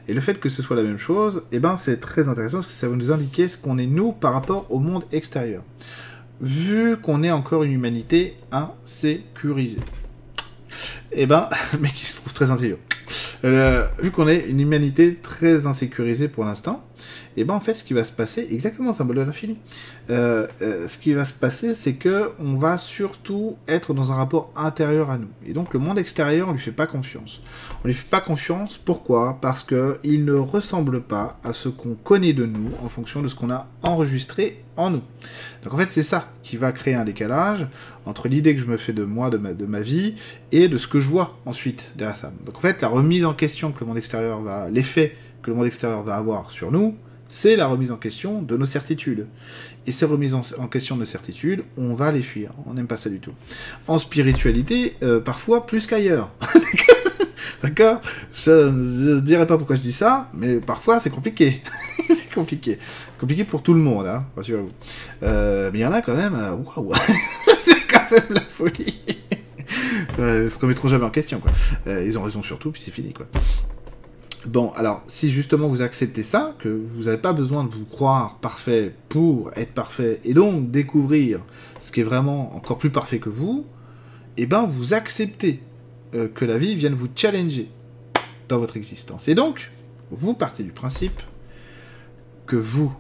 [0.07, 2.67] Et le fait que ce soit la même chose, eh ben, c'est très intéressant parce
[2.67, 5.63] que ça va nous indiquer ce qu'on est nous par rapport au monde extérieur.
[6.39, 9.79] Vu qu'on est encore une humanité insécurisée.
[11.11, 11.49] Eh ben,
[11.81, 12.77] mais qui se trouve très intelligent.
[13.43, 16.86] Euh, vu qu'on est une humanité très insécurisée pour l'instant,
[17.35, 19.57] et ben en fait, ce qui va se passer, exactement, symbole de l'infini.
[20.09, 24.15] Euh, euh, ce qui va se passer, c'est que on va surtout être dans un
[24.15, 25.27] rapport intérieur à nous.
[25.45, 27.41] Et donc le monde extérieur, on lui fait pas confiance.
[27.83, 28.77] On lui fait pas confiance.
[28.77, 29.37] Pourquoi?
[29.41, 33.27] Parce que il ne ressemble pas à ce qu'on connaît de nous en fonction de
[33.27, 35.01] ce qu'on a enregistré en nous.
[35.63, 37.67] Donc en fait, c'est ça qui va créer un décalage
[38.05, 40.15] entre l'idée que je me fais de moi, de ma, de ma vie,
[40.51, 42.31] et de ce que je vois ensuite derrière ça.
[42.45, 45.15] Donc en fait, la remise en question que le monde extérieur va, l'effet
[45.47, 46.97] que le monde extérieur va avoir sur nous,
[47.29, 49.27] c'est la remise en question de nos certitudes.
[49.85, 52.51] Et ces remises en, question de certitudes, on va les fuir.
[52.65, 53.31] On n'aime pas ça du tout.
[53.87, 56.31] En spiritualité, euh, parfois plus qu'ailleurs.
[57.63, 58.01] D'accord?
[58.33, 61.61] Je ne dirais pas pourquoi je dis ça, mais parfois c'est compliqué.
[62.09, 62.77] c'est compliqué.
[63.17, 64.67] Compliqué pour tout le monde, hein, rassurez-vous.
[65.23, 66.35] Euh, mais il y en a quand même.
[66.35, 66.91] Euh, waouh
[67.65, 69.01] C'est quand même la folie
[70.19, 71.51] Ils se remettront jamais en question, quoi.
[72.03, 73.27] ils ont raison surtout, puis c'est fini, quoi.
[74.47, 78.37] Bon, alors, si justement vous acceptez ça, que vous n'avez pas besoin de vous croire
[78.37, 81.41] parfait pour être parfait, et donc découvrir
[81.81, 83.65] ce qui est vraiment encore plus parfait que vous,
[84.37, 85.61] eh ben vous acceptez
[86.15, 87.69] euh, que la vie vienne vous challenger
[88.47, 89.27] dans votre existence.
[89.27, 89.69] Et donc,
[90.11, 91.21] vous partez du principe
[92.45, 92.93] que vous,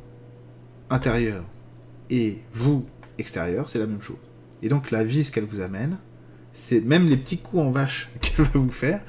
[0.89, 1.45] intérieur,
[2.09, 2.85] et vous,
[3.19, 4.17] extérieur, c'est la même chose.
[4.61, 5.97] Et donc la vie, ce qu'elle vous amène,
[6.51, 9.01] c'est même les petits coups en vache qu'elle va vous faire,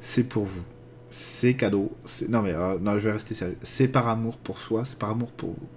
[0.00, 0.64] c'est pour vous
[1.14, 1.96] c'est cadeau.
[2.28, 3.56] Non, mais euh, non, je vais rester sérieux.
[3.62, 5.68] C'est par amour pour soi, c'est par amour pour vous.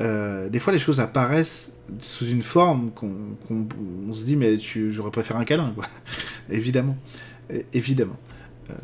[0.00, 5.40] Euh, des fois, les choses apparaissent sous une forme qu'on se dit, mais j'aurais préféré
[5.40, 5.86] un câlin, quoi.
[6.50, 6.96] évidemment.
[7.72, 8.16] évidemment.
[8.70, 8.74] Euh,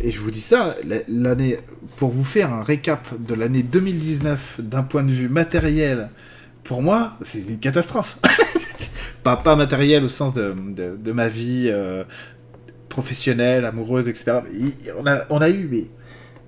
[0.00, 0.74] et je vous dis ça,
[1.06, 1.58] l'année,
[1.96, 6.10] pour vous faire un récap de l'année 2019 d'un point de vue matériel,
[6.64, 8.18] pour moi, c'est une catastrophe.
[9.22, 11.70] pas, pas matériel au sens de, de, ma vie
[12.94, 14.38] professionnelle, amoureuse, etc.
[15.28, 15.86] On a, eu, mais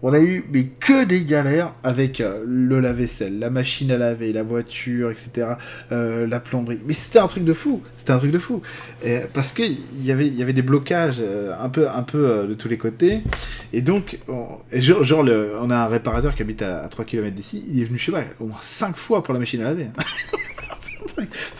[0.00, 4.32] on a eu mais que des galères avec euh, le lave-vaisselle, la machine à laver,
[4.32, 5.54] la voiture, etc.,
[5.90, 6.78] euh, la plomberie.
[6.86, 8.62] Mais c'était un truc de fou, c'était un truc de fou.
[9.34, 12.68] Parce qu'il y avait, y avait des blocages euh, un peu, un peu de tous
[12.68, 13.22] les côtés.
[13.72, 17.64] Et donc, on, genre, le, on a un réparateur qui habite à, 3 km d'ici,
[17.68, 19.88] il est venu chez moi au moins 5 fois pour la machine à laver.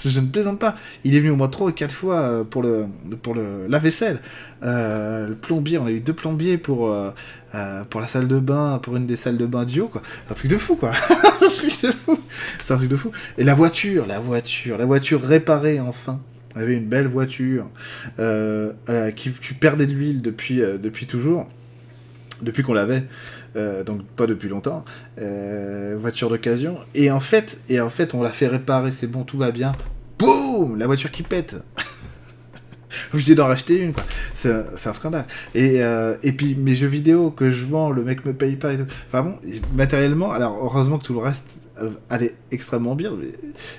[0.04, 0.76] je ne plaisante pas.
[1.04, 2.86] Il est venu au moins 3 ou 4 fois euh, pour le,
[3.22, 4.20] pour le, la vaisselle.
[4.62, 7.10] Euh, le plombier, on a eu deux plombiers pour, euh,
[7.90, 10.02] pour la salle de bain, pour une des salles de bain duo, quoi.
[10.26, 10.92] C'est un truc de fou, quoi.
[11.50, 13.10] C'est un truc de fou.
[13.38, 16.20] Et la voiture, la voiture, la voiture réparée, enfin.
[16.54, 17.66] On avait une belle voiture
[18.16, 21.46] qui, qui, perdait de l'huile depuis, depuis toujours,
[22.40, 23.04] depuis qu'on l'avait.
[23.56, 24.84] Euh, donc pas depuis longtemps,
[25.18, 26.76] euh, voiture d'occasion.
[26.94, 29.72] Et en fait, et en fait, on l'a fait réparer, c'est bon, tout va bien.
[30.18, 31.56] Boum, la voiture qui pète.
[33.14, 33.92] Obligé d'en racheter une.
[34.34, 35.24] C'est un scandale.
[35.54, 38.74] Et, euh, et puis mes jeux vidéo que je vends, le mec me paye pas
[38.74, 38.86] et tout.
[39.08, 39.38] Enfin bon,
[39.74, 41.70] matériellement, alors heureusement que tout le reste
[42.10, 43.12] allait extrêmement bien.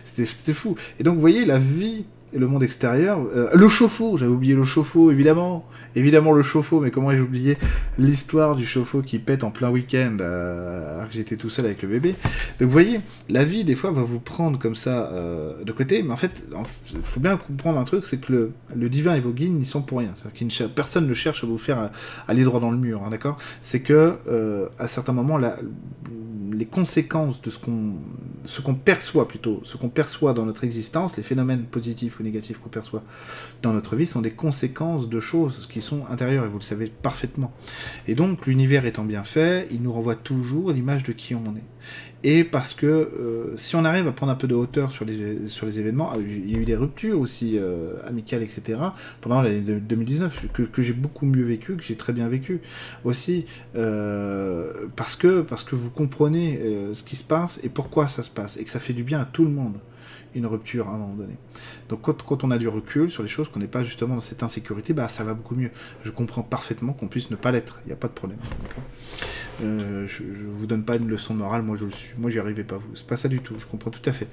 [0.04, 0.76] C'était fou.
[1.00, 3.20] Et donc vous voyez, la vie le monde extérieur.
[3.54, 5.66] le chauffe-eau, j'avais oublié le chauffe-eau, évidemment.
[5.98, 7.58] Évidemment le chauffe-eau, mais comment ai-je oublié
[7.98, 11.82] l'histoire du chauffe-eau qui pète en plein week-end euh, alors que j'étais tout seul avec
[11.82, 12.10] le bébé.
[12.60, 16.04] Donc vous voyez, la vie des fois va vous prendre comme ça euh, de côté,
[16.04, 16.44] mais en fait,
[16.92, 19.82] il faut bien comprendre un truc, c'est que le, divin et vos guides n'y sont
[19.82, 20.14] pour rien.
[20.36, 21.90] Que personne ne cherche à vous faire
[22.28, 23.40] aller droit dans le mur, hein, d'accord?
[23.64, 25.56] C'est que euh, à certains moments, la,
[26.52, 31.64] les conséquences de ce qu'on perçoit plutôt, ce qu'on perçoit dans notre existence, les phénomènes
[31.64, 33.04] positifs ou négatifs qu'on perçoit
[33.62, 36.88] dans notre vie sont des conséquences de choses qui sont intérieures et vous le savez
[36.88, 37.54] parfaitement.
[38.08, 41.64] Et donc l'univers étant bien fait, il nous renvoie toujours l'image de qui on est
[42.24, 45.48] et parce que euh, si on arrive à prendre un peu de hauteur sur les,
[45.48, 48.80] sur les événements, ah, il y a eu des ruptures aussi euh, amicales, etc.,
[49.22, 52.62] pendant l'année 2019, que, j'ai beaucoup mieux vécu, que j'ai très bien vécu
[53.04, 53.46] aussi,
[53.76, 56.60] euh, parce, que, parce que vous comprenez
[56.94, 59.22] ce qui se passe et pourquoi ça se passe, et que ça fait du bien
[59.22, 59.78] à tout le monde
[60.38, 61.34] une rupture à un moment donné.
[61.90, 64.22] Donc quand, quand on a du recul sur les choses, qu'on n'est pas justement dans
[64.22, 65.72] cette insécurité, bah ça va beaucoup mieux.
[66.04, 68.40] Je comprends parfaitement qu'on puisse ne pas l'être, il n'y a pas de problème.
[69.64, 72.40] Euh, je, ne vous donne pas une leçon morale, moi je le suis, moi j'y
[72.40, 72.96] arrivais pas, vous.
[72.96, 74.28] C'est pas ça du tout, je comprends tout à fait.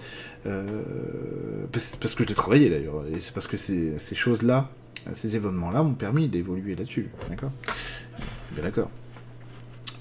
[0.46, 4.70] Euh, parce, que je l'ai travaillé d'ailleurs, et c'est parce que ces, ces choses-là,
[5.12, 7.52] ces événements-là m'ont permis d'évoluer là-dessus, d'accord?
[8.52, 8.90] Bien d'accord.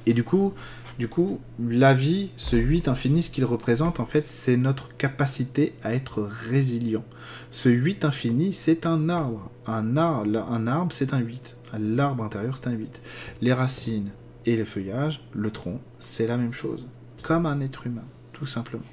[0.06, 0.54] Et du coup,
[1.00, 5.74] du coup, la vie, ce 8 infini, ce qu'il représente, en fait, c'est notre capacité
[5.82, 7.04] à être résilient.
[7.50, 9.50] Ce 8 infini, c'est un arbre.
[9.66, 11.58] Un arbre, un arbre c'est un 8.
[11.80, 13.02] L'arbre intérieur, c'est un 8.
[13.42, 14.12] Les racines
[14.46, 16.88] et les feuillages, le tronc, c'est la même chose.
[17.24, 18.84] Comme un être humain, tout simplement.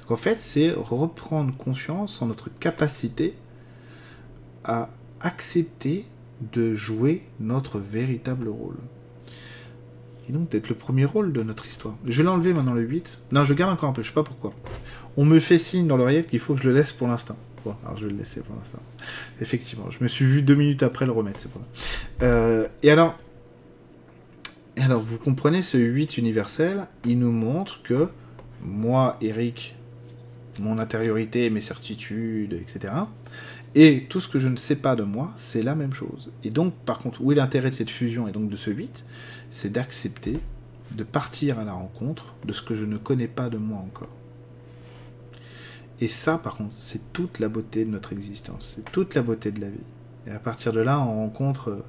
[0.00, 3.34] Donc en fait, c'est reprendre conscience en notre capacité
[4.64, 4.88] à
[5.20, 6.06] accepter
[6.52, 8.76] de jouer notre véritable rôle
[10.28, 11.94] Et donc d'être le premier rôle de notre histoire.
[12.04, 13.20] Je vais l'enlever maintenant le 8.
[13.32, 14.52] Non, je garde encore un peu, je sais pas pourquoi.
[15.16, 17.36] On me fait signe dans l'oreillette qu'il faut que je le laisse pour l'instant.
[17.84, 18.78] Alors je vais le laisser pour l'instant.
[19.40, 22.24] Effectivement, je me suis vu deux minutes après le remettre, c'est pour ça.
[22.24, 23.16] Euh, et alors,
[24.76, 28.08] et alors, vous comprenez, ce 8 universel, il nous montre que
[28.62, 29.74] moi, Eric,
[30.60, 32.92] mon intériorité, mes certitudes, etc.,
[33.74, 36.30] et tout ce que je ne sais pas de moi, c'est la même chose.
[36.44, 39.04] Et donc, par contre, où est l'intérêt de cette fusion et donc de ce 8
[39.50, 40.38] C'est d'accepter,
[40.92, 44.14] de partir à la rencontre de ce que je ne connais pas de moi encore.
[46.00, 49.50] Et ça, par contre, c'est toute la beauté de notre existence, c'est toute la beauté
[49.50, 49.78] de la vie.
[50.26, 51.84] Et à partir de là, on rencontre euh,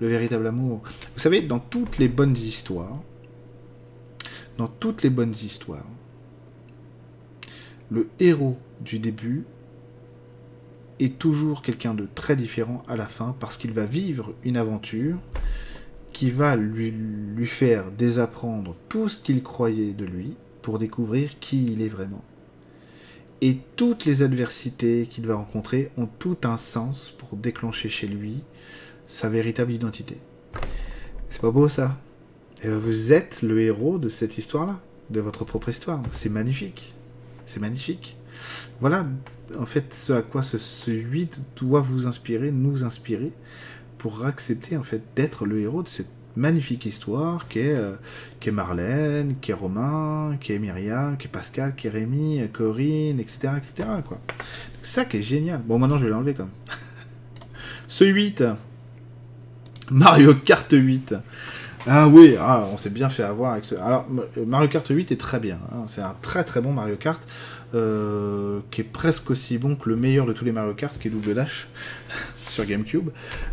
[0.00, 0.82] le véritable amour.
[1.14, 3.00] Vous savez, dans toutes les bonnes histoires,
[4.58, 5.86] dans toutes les bonnes histoires,
[7.90, 9.44] le héros du début
[11.00, 15.18] est toujours quelqu'un de très différent à la fin parce qu'il va vivre une aventure
[16.12, 16.94] qui va lui,
[17.46, 22.22] faire désapprendre tout ce qu'il croyait de lui pour découvrir qui il est vraiment.
[23.40, 28.44] Et toutes les adversités qu'il va rencontrer ont tout un sens pour déclencher chez lui
[29.06, 30.18] sa véritable identité.
[31.28, 31.98] C'est pas beau ça?
[32.62, 36.00] Et ben, Vous êtes le héros de cette histoire-là, de votre propre histoire.
[36.12, 36.94] C'est magnifique.
[37.46, 38.16] C'est magnifique.
[38.80, 39.06] Voilà,
[39.58, 43.32] en fait, ce à quoi ce, ce 8 doit vous inspirer, nous inspirer,
[44.02, 47.94] pour accepter en fait d'être le héros de cette magnifique histoire qui est, euh,
[48.44, 53.20] est Marlène, qui est Romain, qui est Myriam, qui est Pascal, qui est Rémi, Corinne,
[53.20, 53.50] etc.
[53.56, 53.88] etc.
[54.04, 54.18] Quoi.
[54.82, 55.60] Ça qui est génial.
[55.64, 56.50] Bon, maintenant je vais l'enlever comme.
[57.88, 58.42] Ce 8,
[59.92, 61.14] Mario Kart 8.
[61.86, 63.74] Ah oui, ah, on s'est bien fait avoir avec ce.
[63.76, 64.06] Alors,
[64.44, 65.58] Mario Kart 8 est très bien.
[65.72, 65.84] hein.
[65.86, 67.20] C'est un très très bon Mario Kart.
[67.74, 71.08] euh, qui est presque aussi bon que le meilleur de tous les Mario Kart, qui
[71.08, 71.68] est Double Dash
[72.52, 73.10] sur GameCube.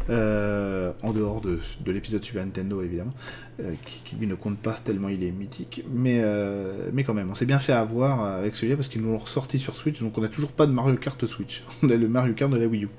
[0.10, 3.14] euh, en dehors de, de l'épisode Super Nintendo, évidemment.
[3.62, 3.74] euh,
[4.06, 5.84] qui, lui ne compte pas tellement il est mythique.
[5.92, 9.18] Mais, euh, quand même, on s'est bien fait avoir avec celui-là parce qu'ils nous l'ont
[9.18, 10.00] ressorti sur Switch.
[10.00, 11.64] Donc on n'a toujours pas de Mario Kart Switch.
[11.84, 12.90] On a le Mario Kart de la Wii U.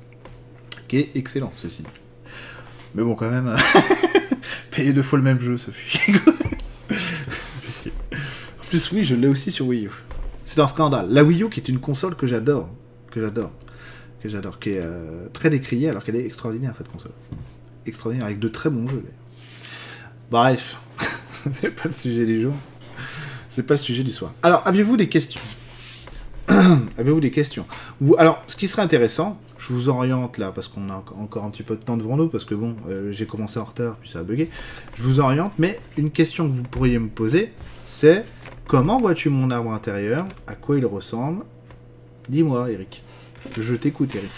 [0.89, 1.85] Qui est excellent, ceci.
[2.95, 3.55] Mais bon, quand même,
[4.73, 6.11] payer deux fois le même jeu, ça fait
[8.61, 9.91] en plus, oui, je l'ai aussi sur Wii U.
[10.45, 11.07] C'est un scandale.
[11.11, 12.69] La Wii U, qui est une console que j'adore,
[13.11, 13.51] que j'adore,
[14.23, 17.13] que j'adore, qui est euh, très décriée, alors qu'elle est extraordinaire, cette console.
[17.87, 19.05] Extraordinaire, avec de très bons jeux.
[20.31, 20.77] Bref,
[21.53, 22.53] c'est pas le sujet du jour.
[23.49, 24.33] C'est pas le sujet du soir.
[24.43, 25.41] Alors, aviez-vous des questions?
[26.99, 27.67] Avez-vous des questions?
[28.19, 31.51] Alors, ce qui serait intéressant, je vous oriente là, parce qu'on a enco- encore un
[31.51, 34.11] petit peu de temps devant nous, parce que bon, euh, j'ai commencé en retard, puis
[34.11, 34.51] ça a bugué.
[34.95, 37.53] Je vous oriente, mais une question que vous pourriez me poser,
[37.85, 38.25] c'est
[38.67, 40.27] comment vois-tu mon arbre intérieur?
[40.47, 41.45] À quoi il ressemble?
[42.29, 43.03] Dis-moi, Eric.
[43.59, 44.31] Je t'écoute, Eric.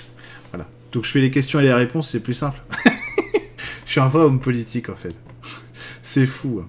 [0.51, 0.69] Voilà.
[0.93, 2.61] Donc je fais les questions et les réponses, c'est plus simple.
[3.87, 5.15] je suis un vrai homme politique, en fait.
[6.03, 6.61] c'est fou.
[6.63, 6.69] hein.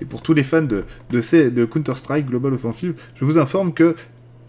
[0.00, 3.94] Et pour tous les fans de, de, Counter-Strike Global Offensive, je vous informe que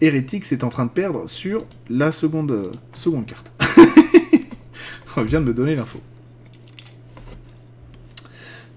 [0.00, 1.58] Heretics est en train de perdre sur
[1.88, 3.52] la seconde, seconde carte.
[5.16, 6.00] On vient de me donner l'info.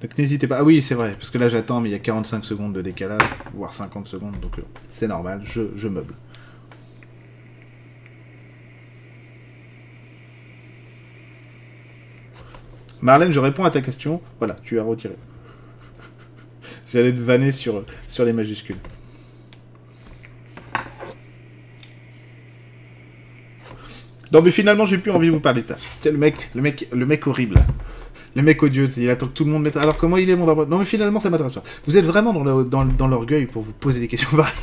[0.02, 0.58] Donc n'hésitez pas.
[0.60, 2.82] Ah oui, c'est vrai, parce que là j'attends, mais il y a 45 secondes de
[2.82, 3.22] décalage,
[3.54, 6.14] voire 50 secondes, donc euh, c'est normal, je, meuble.
[13.02, 14.22] Marlène, je réponds à ta question.
[14.40, 15.16] Voilà, tu as retiré.
[16.86, 18.78] J'allais te vanner sur, sur les majuscules.
[24.32, 25.78] Non mais finalement j'ai plus envie de vous parler de ça.
[26.02, 27.56] C'est le mec, le mec, le mec horrible.
[28.38, 29.78] Le mec odieux, il attend que tout le monde mette.
[29.78, 31.64] Alors comment il est mon arbre Non mais finalement ça m'intéresse pas.
[31.88, 34.54] Vous êtes vraiment dans le- dans, dans l'orgueil pour vous poser des questions pareilles.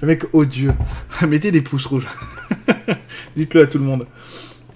[0.00, 0.72] Le mec odieux.
[1.28, 2.06] Mettez des pouces rouges.
[3.36, 4.06] Dites-le à tout le monde.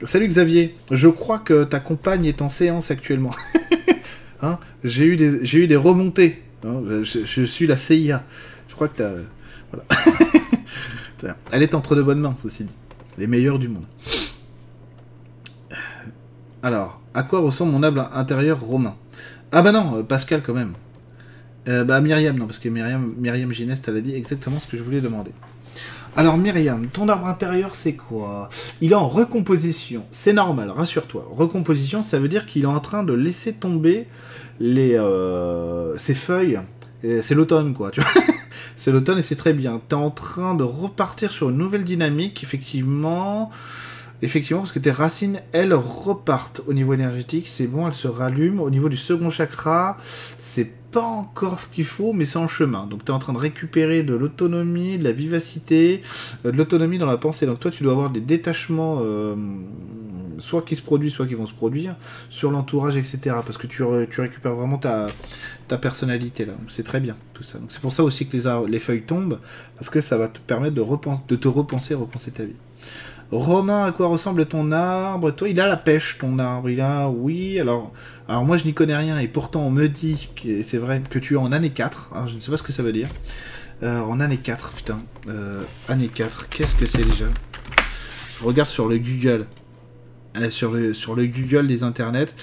[0.05, 0.75] Salut Xavier.
[0.91, 3.31] Je crois que ta compagne est en séance actuellement.
[4.45, 4.59] Hein?
[4.83, 6.43] J'ai eu des j'ai eu des remontées.
[6.67, 6.81] hein?
[7.05, 8.25] je, je suis la CIA.
[8.69, 9.13] Je crois que t'as
[9.71, 11.37] voilà.
[11.53, 12.75] Elle est entre de bonnes mains, ceci dit.
[13.19, 13.85] Les meilleurs du monde.
[16.63, 18.95] Alors, à quoi ressemble mon âme intérieur romain?
[19.51, 20.75] Ah bah non, euh, Pascal quand même.
[21.69, 24.83] Euh, bah Myriam, non, parce que Myriam, Myriam Gineste, elle dit exactement ce que je
[24.83, 25.33] voulais demander.
[26.15, 28.49] Alors Myriam, ton arbre intérieur c'est quoi?
[28.81, 30.05] Il est en recomposition.
[30.13, 31.29] C'est normal, rassure-toi.
[31.33, 34.07] Recomposition, ça veut dire qu'il est en train de laisser tomber
[34.61, 36.61] les, euh, ses feuilles.
[37.03, 38.23] C'est l'automne, quoi, tu vois.
[38.77, 39.81] c'est l'automne et c'est très bien.
[39.89, 43.51] T'es en train de repartir sur une nouvelle dynamique, effectivement.
[44.23, 47.49] Effectivement, parce que tes racines, elles, repartent au niveau énergétique.
[47.49, 48.63] C'est bon, elles se rallument.
[48.63, 49.99] Au niveau du second chakra,
[50.39, 52.87] c'est pas encore ce qu'il faut, mais c'est en chemin.
[52.87, 56.03] Donc, tu es en train de récupérer de l'autonomie, de la vivacité,
[56.47, 57.47] euh, de l'autonomie dans la pensée.
[57.47, 59.35] Donc, toi, tu dois avoir des détachements euh,
[60.39, 61.97] soit qui se produisent, soit qui vont se produire,
[62.31, 63.19] sur l'entourage, etc.
[63.45, 65.07] Parce que tu, récupères vraiment ta,
[65.81, 66.53] personnalité là.
[66.69, 67.59] C'est très bien tout ça.
[67.71, 69.39] C'est pour ça aussi que les, les feuilles tombent,
[69.77, 70.85] parce que ça va te permettre de,
[71.29, 72.53] de te repenser, repenser ta vie.
[73.33, 75.31] Romain, à quoi ressemble ton arbre?
[75.31, 76.69] Toi, il a la pêche, ton arbre.
[76.69, 77.59] Il a, oui.
[77.59, 77.91] Alors,
[78.29, 81.19] alors moi, je n'y connais rien, et pourtant, on me dit, que c'est vrai, que
[81.19, 82.11] tu es en année 4.
[82.13, 83.09] Alors, je ne sais pas ce que ça veut dire.
[83.83, 84.99] Euh, en année 4, putain.
[85.29, 87.25] Euh, année 4, qu'est-ce que c'est déjà?
[88.43, 89.47] Regarde sur le Google.
[90.37, 92.35] Euh, sur, le, sur le Google des internets.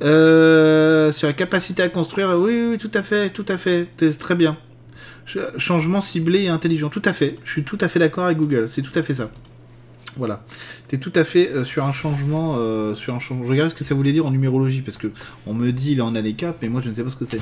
[0.00, 3.88] sur la capacité à construire, oui, oui, tout à fait, tout à fait.
[4.18, 4.56] Très bien.
[5.58, 6.88] Changement ciblé et intelligent.
[6.88, 7.34] Tout à fait.
[7.44, 8.70] Je suis tout à fait d'accord avec Google.
[8.70, 9.30] C'est tout à fait ça.
[10.16, 10.42] Voilà.
[10.88, 12.56] Tu es tout à fait euh, sur un changement.
[12.58, 13.44] Euh, sur un changement.
[13.44, 15.08] Je regarde ce que ça voulait dire en numérologie, parce que
[15.46, 17.16] on me dit il est en année 4, mais moi je ne sais pas ce
[17.16, 17.40] que c'est.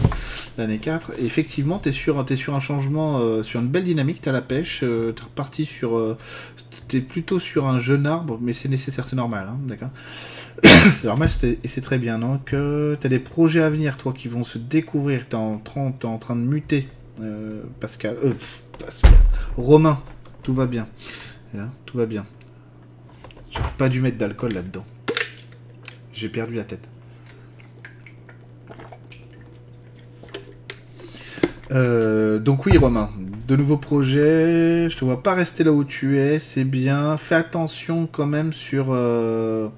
[0.59, 1.13] L'année 4.
[1.21, 4.43] Et effectivement, tu es, sur, un changement, euh, sur une belle dynamique, tu as la
[4.43, 6.17] pêche, tu es reparti sur.
[6.89, 9.91] tu es plutôt sur un jeune arbre, mais c'est nécessaire, c'est normal, hein, d'accord
[10.65, 12.19] c'est normal et c'est très bien.
[12.19, 15.29] Donc, tu as des projets à venir, toi, qui vont se découvrir.
[15.29, 16.89] Tu es, en train de muter.
[17.81, 18.17] Pascal,
[18.79, 19.13] Pascal.
[19.57, 20.01] Romain,
[20.43, 20.87] tout va bien.
[21.57, 22.27] Hein, tout va bien.
[23.77, 24.85] Pas dû mettre d'alcool là-dedans.
[26.13, 26.89] J'ai perdu la tête.
[31.71, 33.11] Euh, donc oui Romain,
[33.47, 37.17] de nouveaux projets, je te vois pas rester là où tu es, c'est bien.
[37.17, 39.69] Fais attention quand même sur, euh,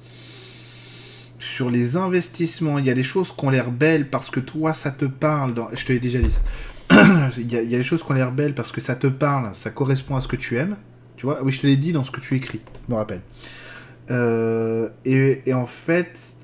[1.39, 2.79] sur les investissements.
[2.79, 5.53] Il y a des choses qui ont l'air belles parce que toi ça te parle.
[5.75, 6.41] Je te l'ai déjà dit ça.
[7.39, 8.95] il, y a, il y a des choses qui ont l'air belles parce que ça
[8.95, 10.77] te parle, ça correspond à ce que tu aimes.
[11.17, 13.21] Tu vois, oui je te l'ai dit dans ce que tu écris, je me rappelle.
[14.11, 16.35] Euh, et, en fait,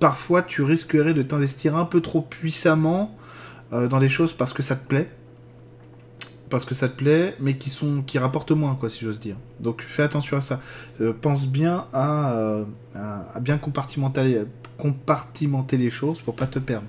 [0.00, 3.16] parfois tu risquerais de t'investir un peu trop puissamment
[3.72, 5.08] euh, dans des choses parce que ça te plaît.
[6.50, 9.36] Parce que ça te plaît, mais qui sont qui rapportent moins, quoi, si j'ose dire.
[9.58, 10.60] Donc fais attention à ça.
[11.00, 12.60] Euh, pense bien à,
[13.40, 14.46] bien compartimenter,
[15.72, 16.86] les choses pour pas te perdre.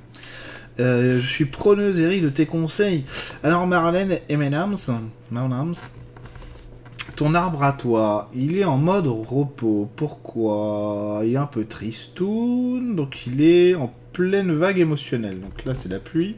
[0.78, 3.04] je suis preneuse, Eric, de tes conseils.
[3.42, 4.76] Alors, Marlène et Menams,
[7.16, 9.90] ton arbre à toi, il est en mode repos.
[9.96, 11.22] Pourquoi?
[11.24, 15.40] Il est un peu tristoun, donc il est en pleine vague émotionnelle.
[15.40, 16.36] Donc là, c'est la pluie.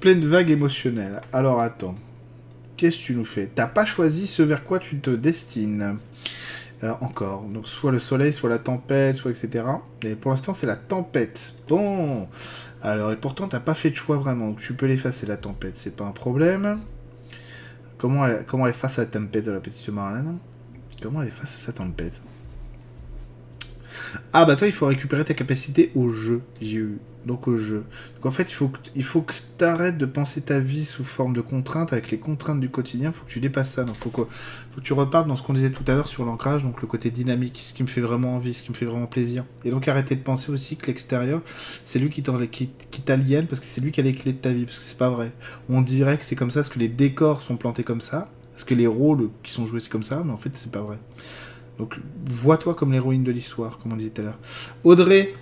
[0.00, 1.20] Pleine vague émotionnelle.
[1.32, 1.94] Alors attends.
[2.76, 3.48] Qu'est-ce que tu nous fais?
[3.54, 5.98] T'as pas choisi ce vers quoi tu te destines.
[6.82, 7.44] Euh, encore.
[7.44, 9.64] Donc soit le soleil, soit la tempête, soit etc.
[10.02, 11.54] Et pour l'instant, c'est la tempête.
[11.68, 12.28] Bon.
[12.82, 14.48] Alors, et pourtant, t'as pas fait de choix vraiment.
[14.48, 16.80] Donc tu peux l'effacer la tempête, c'est pas un problème.
[18.04, 20.36] Comment elle, comment elle face à la tempête de la petite Marlène?
[21.00, 22.20] Comment elle est face à sa tempête?
[24.32, 26.98] Ah bah toi il faut récupérer ta capacité au jeu, j'ai eu.
[27.26, 27.84] Donc au jeu.
[28.16, 31.40] Donc en fait il faut que, tu arrêtes de penser ta vie sous forme de
[31.40, 33.84] contraintes, avec les contraintes du quotidien, il faut que tu dépasses ça.
[33.84, 36.24] Donc faut que, faut que tu repartes dans ce qu'on disait tout à l'heure sur
[36.24, 38.84] l'ancrage, donc le côté dynamique, ce qui me fait vraiment envie, ce qui me fait
[38.84, 39.44] vraiment plaisir.
[39.64, 41.40] Et donc arrêter de penser aussi que l'extérieur,
[41.84, 44.64] c'est lui qui t'aliène, parce que c'est lui qui a les clés de ta vie,
[44.64, 45.32] parce que c'est pas vrai.
[45.68, 48.64] On dirait que c'est comme ça, parce que les décors sont plantés comme ça, parce
[48.64, 50.98] que les rôles qui sont joués c'est comme ça, mais en fait c'est pas vrai.
[51.78, 54.38] Donc vois-toi comme l'héroïne de l'histoire, comme on disait tout à l'heure.
[54.84, 55.34] Audrey,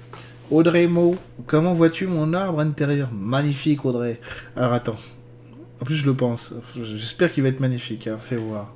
[0.51, 1.17] Audrey Mo,
[1.47, 3.11] comment vois-tu mon arbre intérieur?
[3.13, 4.21] Magnifique Audrey.
[4.57, 4.97] Alors attends,
[5.81, 8.73] en plus je le pense, j'espère qu'il va être magnifique, alors fais voir.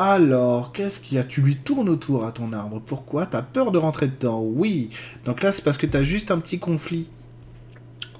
[0.00, 1.24] Alors, qu'est-ce qu'il y a?
[1.24, 2.80] Tu lui tournes autour à ton arbre.
[2.86, 3.26] Pourquoi?
[3.26, 4.40] T'as peur de rentrer dedans?
[4.40, 4.90] Oui.
[5.24, 7.08] Donc là, c'est parce que t'as juste un petit conflit.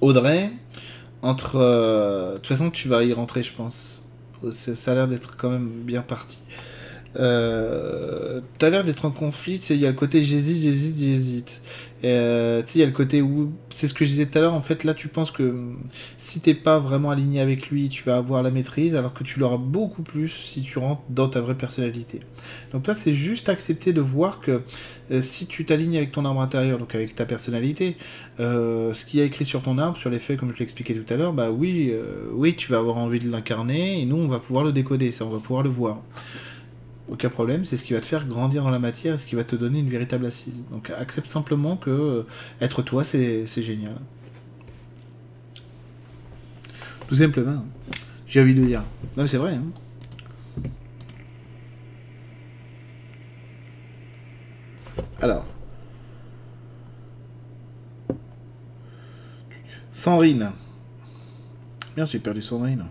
[0.01, 0.51] Audrey,
[1.23, 1.55] entre...
[1.55, 4.09] Euh, de toute façon, tu vas y rentrer, je pense.
[4.51, 6.41] Ça a l'air d'être quand même bien parti.
[7.19, 11.63] Euh, t'as l'air d'être en conflit, il y a le côté j'hésite, j'hésite, j'hésite.
[12.05, 14.55] Euh, il y a le côté où, c'est ce que je disais tout à l'heure,
[14.55, 15.73] en fait, là tu penses que
[16.17, 19.41] si t'es pas vraiment aligné avec lui, tu vas avoir la maîtrise, alors que tu
[19.41, 22.21] l'auras beaucoup plus si tu rentres dans ta vraie personnalité.
[22.73, 24.63] Donc toi, c'est juste accepter de voir que
[25.11, 27.97] euh, si tu t'alignes avec ton arbre intérieur, donc avec ta personnalité,
[28.39, 31.13] euh, ce qui a écrit sur ton arbre, sur les faits, comme je l'expliquais tout
[31.13, 31.93] à l'heure, bah oui,
[32.33, 35.25] oui, tu vas avoir envie de l'incarner, et nous, on va pouvoir le décoder, ça,
[35.25, 36.01] on va pouvoir le voir
[37.11, 39.35] aucun problème, c'est ce qui va te faire grandir dans la matière et ce qui
[39.35, 40.65] va te donner une véritable assise.
[40.71, 42.27] Donc accepte simplement que euh,
[42.61, 43.97] être toi, c'est génial.
[47.09, 47.65] Tout simplement.
[48.27, 48.83] J'ai envie de dire.
[49.17, 49.55] Non mais c'est vrai.
[49.55, 49.65] Hein.
[55.21, 55.47] Alors.
[59.91, 60.53] Sandrine.
[61.97, 62.85] Merde, j'ai perdu Sandrine.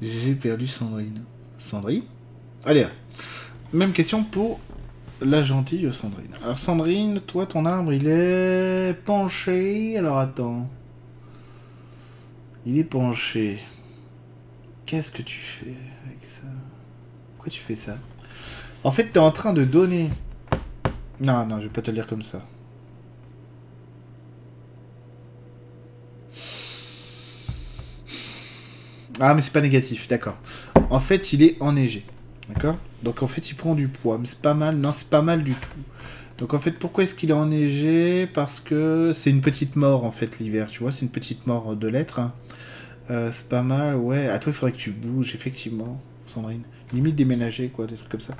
[0.00, 1.20] J'ai perdu Sandrine.
[1.60, 2.02] Sandrine.
[2.64, 2.86] Allez,
[3.72, 4.58] même question pour
[5.20, 6.34] la gentille Sandrine.
[6.42, 9.96] Alors Sandrine, toi ton arbre il est penché.
[9.96, 10.68] Alors attends.
[12.66, 13.60] Il est penché.
[14.86, 16.46] Qu'est-ce que tu fais avec ça?
[17.36, 17.96] Pourquoi tu fais ça?
[18.82, 20.10] En fait, tu es en train de donner...
[21.20, 22.42] Non, non, je vais pas te le dire comme ça.
[29.20, 30.36] Ah, mais c'est pas négatif, d'accord.
[30.88, 32.04] En fait, il est enneigé.
[32.48, 32.76] D'accord?
[33.02, 34.18] Donc en fait, il prend du poids.
[34.18, 34.76] Mais c'est pas mal.
[34.76, 35.68] Non, c'est pas mal du tout.
[36.38, 38.26] Donc en fait, pourquoi est-ce qu'il est enneigé?
[38.26, 40.68] Parce que c'est une petite mort, en fait, l'hiver.
[40.70, 42.18] Tu vois, c'est une petite mort de l'être.
[42.18, 42.32] hein.
[43.10, 44.28] Euh, c'est pas mal, ouais.
[44.28, 46.62] À toi, il faudrait que tu bouges, effectivement, Sandrine.
[46.92, 48.34] Limite déménager, quoi, des trucs comme ça.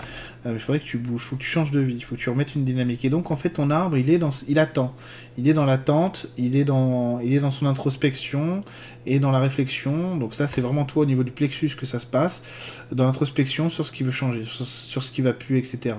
[0.44, 2.20] Euh, il faudrait que tu bouges, faut que tu changes de vie, il faut que
[2.20, 3.04] tu remettes une dynamique.
[3.04, 4.92] Et donc, en fait, ton arbre, il est dans, il attend.
[5.38, 8.64] Il est dans l'attente, il est dans, il est dans son introspection
[9.06, 10.16] et dans la réflexion.
[10.16, 12.42] Donc ça, c'est vraiment toi au niveau du plexus que ça se passe,
[12.90, 15.94] dans l'introspection sur ce qui veut changer, sur, ce qui va plus, etc.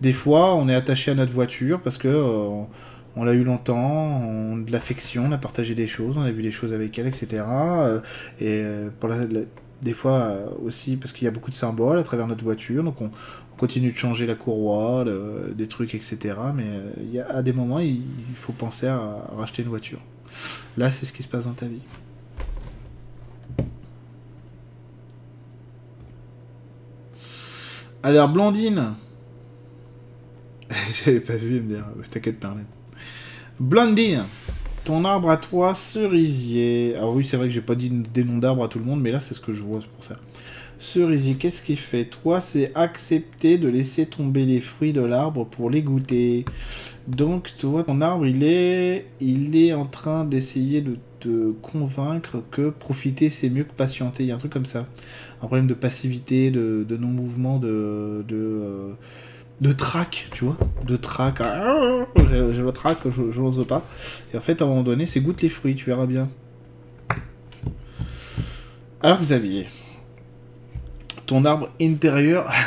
[0.00, 2.62] Des fois, on est attaché à notre voiture parce que euh,
[3.16, 6.42] on l'a eu longtemps, on de l'affection, on a partagé des choses, on a vu
[6.42, 7.26] des choses avec elle, etc.
[8.40, 9.26] Et euh, pour la-
[9.82, 12.84] des fois euh, aussi parce qu'il y a beaucoup de symboles à travers notre voiture,
[12.84, 13.10] donc on,
[13.52, 15.04] on continue de changer la courroie,
[15.54, 16.34] des trucs, etc.
[16.54, 18.02] Mais euh, à des moments, il,
[18.34, 19.98] faut penser à, racheter une voiture.
[20.76, 21.82] Là, c'est ce qui se passe dans ta vie.
[28.02, 28.94] Alors, Blondine.
[31.04, 31.84] J'avais pas vu MDR.
[32.10, 32.64] T'inquiète, Marlène.
[33.58, 34.24] Blondine.
[34.84, 36.94] Ton arbre à toi, cerisier.
[36.96, 39.00] Alors oui, c'est vrai que j'ai pas dit des noms d'arbres à tout le monde,
[39.00, 40.16] mais là, c'est ce que je vois, pour ça.
[40.78, 42.06] Cerisier, qu'est-ce qu'il fait?
[42.06, 46.46] Toi, c'est accepter de laisser tomber les fruits de l'arbre pour les goûter.
[47.06, 52.70] Donc, toi, ton arbre, il est, il est en train d'essayer de te convaincre que
[52.70, 54.24] profiter, c'est mieux que patienter.
[54.24, 54.86] Il y a un truc comme ça.
[55.42, 58.92] Un problème de passivité, de, non-mouvement, de, de, euh,
[59.60, 61.40] de trac, tu vois De trac.
[61.40, 63.84] Ah, J'ai le trac, je je n'ose pas.
[64.32, 66.28] Et en fait, à un moment donné, c'est goûte les fruits, tu verras bien.
[69.02, 69.68] Alors, Xavier,
[71.26, 72.50] ton arbre intérieur.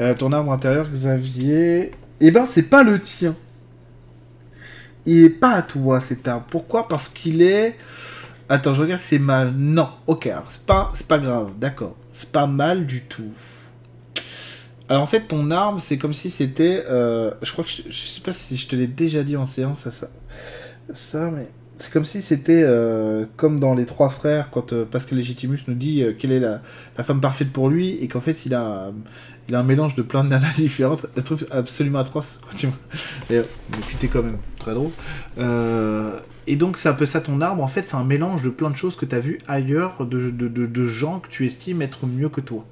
[0.00, 1.92] Euh, ton arbre intérieur, Xavier.
[2.18, 3.36] Eh ben, c'est pas le tien.
[5.04, 6.46] Il est pas à toi cet arbre.
[6.48, 6.88] Pourquoi?
[6.88, 7.76] Parce qu'il est.
[8.48, 9.52] Attends, je regarde, c'est mal.
[9.54, 11.94] Non, ok, c'est pas, pas grave, d'accord.
[12.14, 13.32] C'est pas mal du tout.
[14.88, 16.84] Alors en fait, ton arbre, c'est comme si c'était.
[16.88, 19.88] euh, je crois que je, sais pas si je te l'ai déjà dit en séance,
[19.88, 20.08] ça,
[20.92, 25.18] ça, mais c'est comme si c'était euh, comme dans les trois frères quand euh, Pascal
[25.18, 26.60] Légitimus nous dit quelle est la,
[26.96, 28.92] la femme parfaite pour lui et qu'en fait il a
[29.48, 32.40] il a un mélange de plein de nanas différentes, un truc absolument atroce.
[32.48, 32.68] Quand tu...
[33.28, 34.90] D'ailleurs, mais quand même très drôle.
[36.46, 37.62] Et donc c'est un peu ça ton arbre.
[37.62, 40.30] En fait, c'est un mélange de plein de choses que tu as vues ailleurs, de,
[40.30, 42.64] de, de gens que tu estimes être mieux que toi.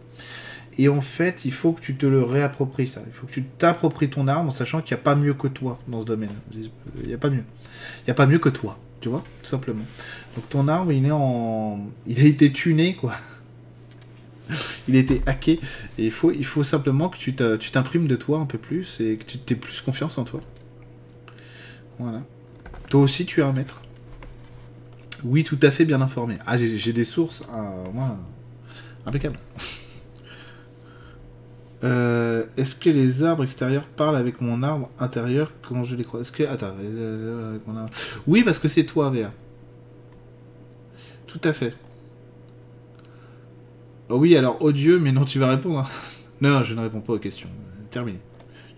[0.80, 3.02] Et en fait, il faut que tu te le réappropries ça.
[3.06, 5.46] Il faut que tu t'appropries ton arbre en sachant qu'il n'y a pas mieux que
[5.46, 6.30] toi dans ce domaine.
[6.54, 6.70] Il
[7.06, 7.44] n'y a pas mieux.
[7.98, 9.84] Il n'y a pas mieux que toi, tu vois, tout simplement.
[10.34, 13.12] Donc ton arbre, il est en, il a été tuné quoi.
[14.88, 15.60] il a été hacké
[15.98, 19.18] et il faut, il faut simplement que tu t'imprimes de toi un peu plus et
[19.18, 20.40] que tu aies plus confiance en toi.
[21.98, 22.22] Voilà.
[22.88, 23.82] Toi aussi, tu es un maître.
[25.24, 26.36] Oui, tout à fait bien informé.
[26.46, 28.16] Ah, j'ai des sources, ah, moi,
[29.04, 29.38] impeccable.
[31.82, 36.22] Euh, Est-ce que les arbres extérieurs parlent avec mon arbre intérieur quand je les croise?
[36.22, 37.86] Est-ce que attends, euh, arbre-
[38.26, 39.32] oui, parce que c'est toi, Véa.
[41.26, 41.74] Tout à fait.
[44.08, 45.78] Oh oui, alors odieux, mais non, tu vas répondre.
[45.80, 45.86] hein.
[46.42, 47.48] Non, je ne réponds pas aux questions.
[47.90, 48.18] Terminé.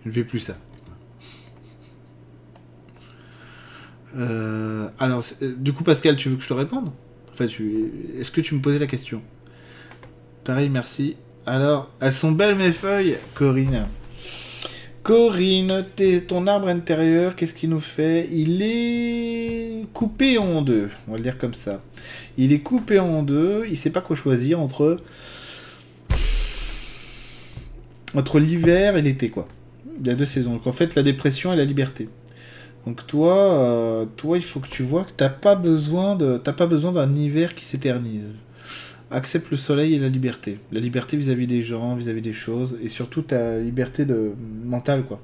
[0.05, 0.57] Je ne fais plus ça.
[4.17, 6.91] Euh, alors, euh, du coup, Pascal, tu veux que je te réponde?
[7.49, 7.91] Tu...
[8.19, 9.23] est-ce que tu me posais la question?
[10.45, 11.17] Pareil, merci.
[11.45, 13.89] Alors, elles sont belles mes feuilles, Corinne.
[15.03, 15.85] Corinne,
[16.29, 18.29] ton arbre intérieur, qu'est-ce qu'il nous fait?
[18.31, 21.83] Il est coupé en deux, on va le dire comme ça.
[22.39, 24.99] Il est coupé en deux, il sait pas quoi choisir entre
[28.15, 29.49] entre l'hiver et l'été, quoi.
[30.01, 30.53] Il y a deux saisons.
[30.53, 32.09] Donc en fait, la dépression et la liberté.
[32.87, 36.53] Donc toi, euh, toi, il faut que tu vois que t'as pas besoin de, t'as
[36.53, 38.31] pas besoin d'un hiver qui s'éternise.
[39.13, 40.59] Accepte le soleil et la liberté.
[40.73, 44.33] La liberté vis-à-vis des gens, vis-à-vis des choses, et surtout ta liberté de
[44.65, 45.21] mentale, quoi.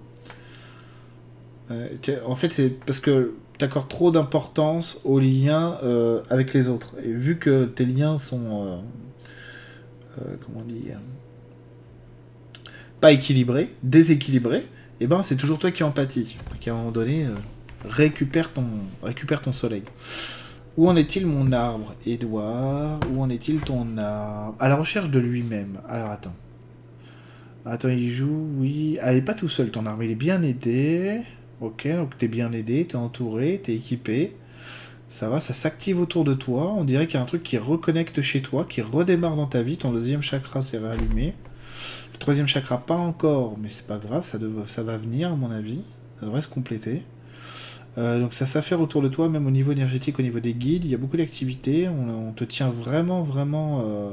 [1.70, 1.88] Euh,
[2.26, 6.94] en fait, c'est parce que t'accordes trop d'importance aux liens euh, avec les autres.
[7.04, 8.80] Et vu que tes liens sont,
[10.18, 10.98] euh, comment dire,
[13.00, 14.66] pas équilibrés, déséquilibrés,
[15.00, 16.36] et ben c'est toujours toi qui empathie.
[16.50, 17.26] Donc à un moment donné,
[17.88, 18.64] récupère ton,
[19.02, 19.82] récupère ton soleil.
[20.78, 24.54] Où en est-il mon arbre, Edouard Où en est-il ton arbre?
[24.60, 25.80] À la recherche de lui-même.
[25.88, 26.36] Alors attends.
[27.66, 28.96] Attends, il joue, oui.
[29.02, 31.22] Ah, il est pas tout seul ton arbre, il est bien aidé.
[31.60, 34.36] Ok, donc t'es bien aidé, t'es entouré, t'es équipé.
[35.08, 36.72] Ça va, ça s'active autour de toi.
[36.72, 39.62] On dirait qu'il y a un truc qui reconnecte chez toi, qui redémarre dans ta
[39.62, 39.78] vie.
[39.78, 41.34] Ton deuxième chakra s'est réallumé.
[42.20, 45.50] Troisième chakra, pas encore, mais c'est pas grave, ça, dev- ça va venir à mon
[45.50, 45.80] avis.
[46.20, 47.02] Ça devrait se compléter.
[47.98, 50.84] Euh, donc ça s'affaire autour de toi, même au niveau énergétique, au niveau des guides.
[50.84, 51.88] Il y a beaucoup d'activités.
[51.88, 54.10] On, te tient vraiment, vraiment, euh,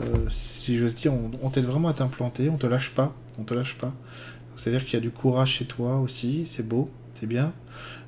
[0.00, 1.12] euh, si j'ose dire,
[1.42, 2.48] on, t'aide vraiment à t'implanter.
[2.48, 3.14] On te lâche pas.
[3.38, 3.92] On te lâche pas.
[4.56, 6.44] C'est-à-dire qu'il y a du courage chez toi aussi.
[6.46, 7.52] C'est beau, c'est bien.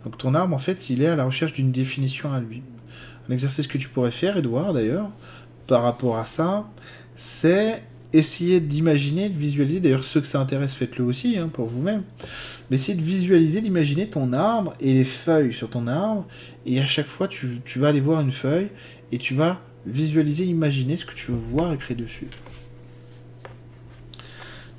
[0.04, 2.62] Donc ton arbre, en fait, il est à la recherche d'une définition à lui.
[3.28, 5.10] Un exercice que tu pourrais faire, Edouard, d'ailleurs,
[5.66, 6.64] par rapport à ça,
[7.16, 7.82] c'est
[8.18, 9.80] essayer d'imaginer, de visualiser.
[9.80, 12.02] D'ailleurs, ceux que ça intéresse, faites-le aussi hein, pour vous-même.
[12.70, 16.26] Mais essayez de visualiser, d'imaginer ton arbre et les feuilles sur ton arbre.
[16.64, 18.68] Et à chaque fois, tu, vas aller voir une feuille
[19.12, 22.28] et tu vas visualiser, imaginer ce que tu veux voir écrit dessus.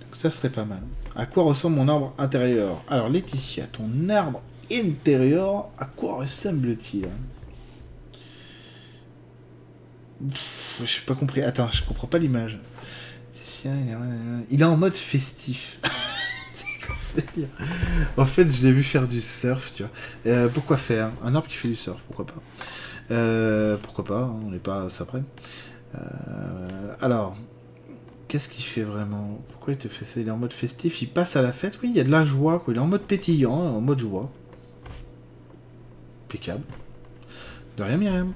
[0.02, 0.82] Donc ça serait pas mal.
[1.16, 2.84] À quoi ressemble mon arbre intérieur?
[2.90, 7.08] Alors Laetitia, ton arbre intérieur, à quoi ressemble-t-il?
[10.84, 11.42] Je pas compris.
[11.42, 12.60] Attends, je comprends pas l'image.
[14.50, 15.80] Il est- en mode festif.
[18.18, 19.92] En fait, je l'ai vu faire du surf, tu vois.
[20.28, 21.10] Euh, pourquoi faire?
[21.24, 22.42] Un arbre qui fait du surf, pourquoi pas?
[23.12, 25.24] Euh, Pourquoi pas hein, On n'est pas ça près.
[25.96, 27.36] Euh, alors,
[28.28, 29.42] qu'est-ce qu'il fait vraiment?
[29.50, 30.20] Pourquoi il te fait ça?
[30.20, 31.80] Il est en mode festif, il passe à la fête?
[31.82, 32.74] Oui, il y a de la joie, quoi.
[32.74, 34.30] Il est en mode pétillant, en mode joie.
[36.28, 36.64] Impeccable.
[37.78, 38.34] De rien, Myriam.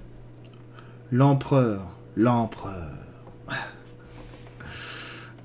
[1.11, 1.82] L'empereur.
[2.15, 2.91] L'empereur.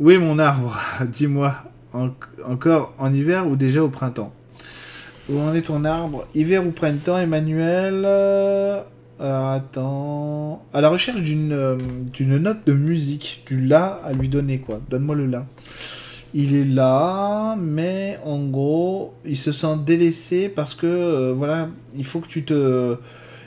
[0.00, 0.78] Où est mon arbre
[1.12, 1.54] Dis-moi.
[1.92, 2.10] En-
[2.46, 4.32] encore en hiver ou déjà au printemps?
[5.28, 8.02] Où en est ton arbre Hiver ou printemps, Emmanuel?
[8.04, 8.82] Euh,
[9.18, 10.62] Attends.
[10.74, 11.78] À la recherche d'une euh,
[12.12, 14.78] d'une note de musique, du la à lui donner, quoi.
[14.90, 15.46] Donne-moi le la.
[16.34, 22.04] Il est là, mais en gros, il se sent délaissé parce que, euh, voilà, il
[22.04, 22.98] faut que tu te,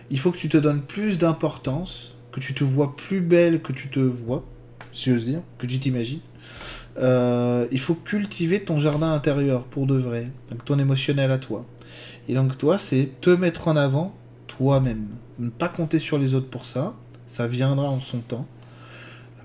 [0.10, 3.74] il faut que tu te donnes plus d'importance, que tu te vois plus belle que
[3.74, 4.43] tu te vois,
[4.91, 6.22] si j'ose dire, que tu t'imagines.
[7.00, 10.28] Euh, il faut cultiver ton jardin intérieur pour de vrai,
[10.66, 11.66] ton émotionnel à toi.
[12.28, 14.16] Et donc toi, c'est te mettre en avant
[14.47, 15.08] toi-même.
[15.39, 16.93] Ne pas compter sur les autres pour ça,
[17.28, 18.47] ça viendra en son temps.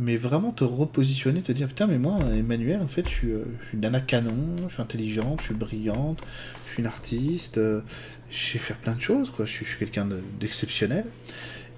[0.01, 3.45] Mais vraiment te repositionner, te dire putain mais moi Emmanuel en fait je suis, euh,
[3.63, 4.35] je une nana canon,
[4.69, 6.19] je suis intelligente, je suis brillante,
[6.67, 7.81] je suis une artiste, euh,
[8.29, 11.05] je sais faire plein de choses quoi, je suis, quelqu'un de- d'exceptionnel.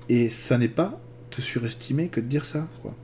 [0.09, 0.99] Et ça n'est pas
[1.31, 2.95] te surestimer que de dire ça quoi.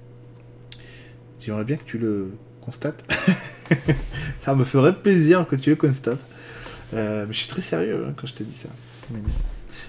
[1.40, 2.30] J'aimerais bien que tu le
[2.64, 3.02] constates.
[4.40, 6.18] ça me ferait plaisir que tu le constates.
[6.94, 8.68] Euh, mais je suis très sérieux hein, quand je te dis ça.
[9.10, 9.24] Donc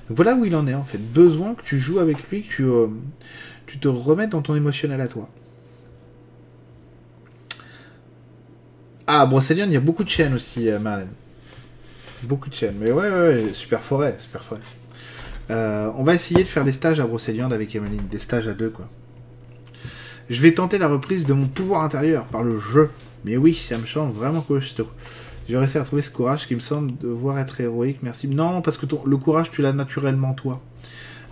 [0.09, 0.97] voilà où il en est en fait.
[0.97, 2.88] Besoin que tu joues avec lui, que tu, euh,
[3.80, 5.30] te remettes dans ton émotionnel à toi.
[9.05, 11.09] Ah, Brocéliande, il y a beaucoup de chaînes aussi, euh, Marlène.
[12.24, 12.76] Beaucoup de chaînes.
[12.80, 14.61] Mais ouais, ouais, super forêt, super forêt.
[15.49, 18.69] On va essayer de faire des stages à Brocéliande avec Emeline, des stages à deux,
[18.69, 18.88] quoi.
[20.30, 22.89] Je vais tenter la reprise de mon pouvoir intérieur par le jeu.
[23.26, 24.88] Mais oui, ça me semble vraiment costaud.
[25.47, 28.28] J'ai réussi à trouver ce courage qui me semble devoir être héroïque, merci.
[28.28, 30.61] Non, parce que le courage, tu l'as naturellement, toi.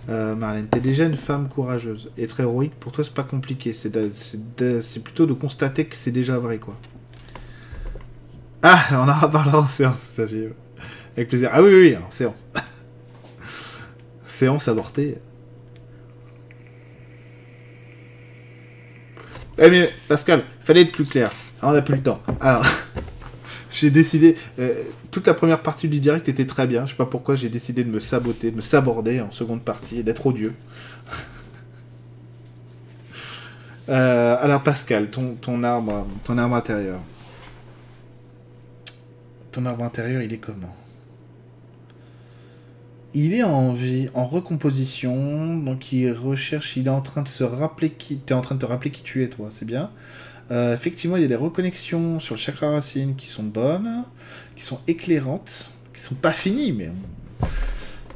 [0.08, 2.10] Euh, Marlène, t'es déjà une femme courageuse.
[2.18, 3.72] Être héroïque, pour toi, c'est pas compliqué.
[3.72, 3.90] C'est
[5.02, 6.76] plutôt de constater que c'est déjà vrai, quoi.
[8.62, 10.52] Ah, on en reparlera en séance, ça fait.
[11.16, 11.50] Avec plaisir.
[11.52, 12.44] Ah oui, oui, oui, en séance.
[14.26, 15.18] séance avortée.
[19.64, 21.30] Eh mais, Pascal, fallait être plus clair.
[21.60, 22.20] Ah, On n'a plus le temps.
[22.40, 22.66] Alors,
[23.70, 24.34] j'ai décidé...
[24.58, 24.82] euh,
[25.12, 26.84] toute la première partie du direct était très bien.
[26.84, 30.00] Je sais pas pourquoi j'ai décidé de me saboter, de me saborder en seconde partie
[30.00, 30.54] et d'être odieux.
[33.88, 37.00] Euh, alors, Pascal, ton, ton, arbre, ton arbre intérieur.
[39.50, 40.74] Ton arbre intérieur, il est comment?
[43.14, 47.44] Il est en vie, en recomposition, donc il recherche, il est en train de se
[47.44, 49.90] rappeler qui, t'es en train de te rappeler qui tu es, toi, c'est bien.
[50.50, 54.04] Euh, effectivement, il y a des reconnexions sur le chakra racine qui sont bonnes,
[54.56, 56.90] qui sont éclairantes, qui sont pas finies, mais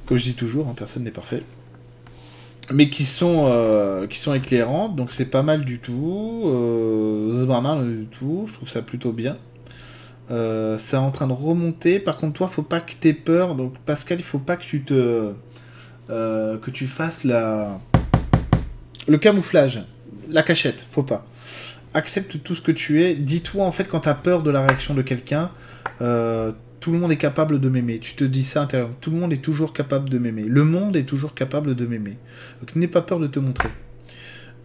[0.06, 1.42] comme je dis toujours, hein, personne n'est parfait.
[2.72, 6.42] Mais qui sont, euh, qui sont éclairantes, donc c'est pas mal du tout.
[6.46, 9.36] Euh, pas mal du tout, je trouve ça plutôt bien.
[10.30, 11.98] Euh, c'est en train de remonter.
[11.98, 13.54] Par contre, toi, faut pas que t'aies peur.
[13.54, 15.32] Donc, Pascal, il faut pas que tu te,
[16.10, 17.78] euh, que tu fasses la,
[19.06, 19.82] le camouflage,
[20.28, 20.86] la cachette.
[20.90, 21.26] Faut pas.
[21.94, 23.14] Accepte tout ce que tu es.
[23.14, 25.50] Dis-toi en fait quand t'as peur de la réaction de quelqu'un,
[26.02, 27.98] euh, tout le monde est capable de m'aimer.
[28.00, 28.94] Tu te dis ça intérieurement.
[29.00, 30.42] Tout le monde est toujours capable de m'aimer.
[30.42, 32.18] Le monde est toujours capable de m'aimer.
[32.60, 33.68] Donc, n'aie pas peur de te montrer.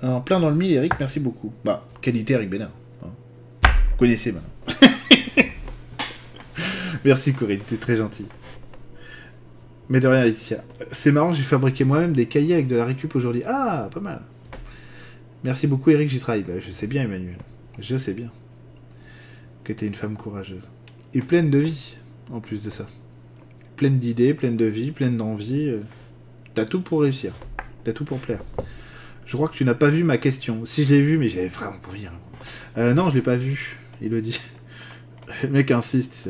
[0.01, 1.53] En plein dans le mille, Eric, merci beaucoup.
[1.64, 2.72] Bah, qualité, Eric Bénard.
[3.03, 3.09] hein.
[3.64, 4.49] Vous connaissez maintenant.
[7.06, 8.26] Merci Corinne, t'es très gentil.
[9.89, 10.64] Mais de rien Laetitia.
[10.91, 13.43] C'est marrant, j'ai fabriqué moi-même des cahiers avec de la récup aujourd'hui.
[13.45, 14.22] Ah, pas mal.
[15.43, 16.43] Merci beaucoup Eric, j'y travaille.
[16.43, 17.38] Bah, je sais bien Emmanuel.
[17.80, 18.30] Je sais bien
[19.64, 20.70] que tu es une femme courageuse.
[21.14, 21.97] Et pleine de vie,
[22.32, 22.88] en plus de ça.
[23.76, 25.68] Pleine d'idées, pleine de vie, pleine d'envie.
[25.68, 25.82] euh,
[26.54, 27.34] T'as tout pour réussir.
[27.84, 28.41] T'as tout pour plaire.
[29.26, 30.66] Je crois que tu n'as pas vu ma question.
[30.66, 32.06] Si je l'ai vu, mais j'avais vraiment pas envie.
[32.06, 32.12] hein.
[32.78, 33.78] Euh, non, je l'ai pas vu.
[34.02, 34.22] Il le
[35.49, 36.30] mec insiste.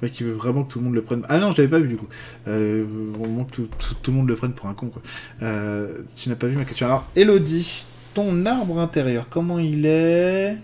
[0.00, 1.22] Le mec, il veut vraiment que tout le monde le prenne.
[1.28, 2.08] Ah non, je l'avais pas vu du coup.
[2.46, 2.84] Euh,
[3.18, 5.02] vraiment que tout, tout- tout le monde le prenne pour un con, quoi.
[5.42, 6.86] Euh, tu n'as pas vu ma question.
[6.86, 10.56] Alors, Elodie, ton arbre intérieur, comment il est?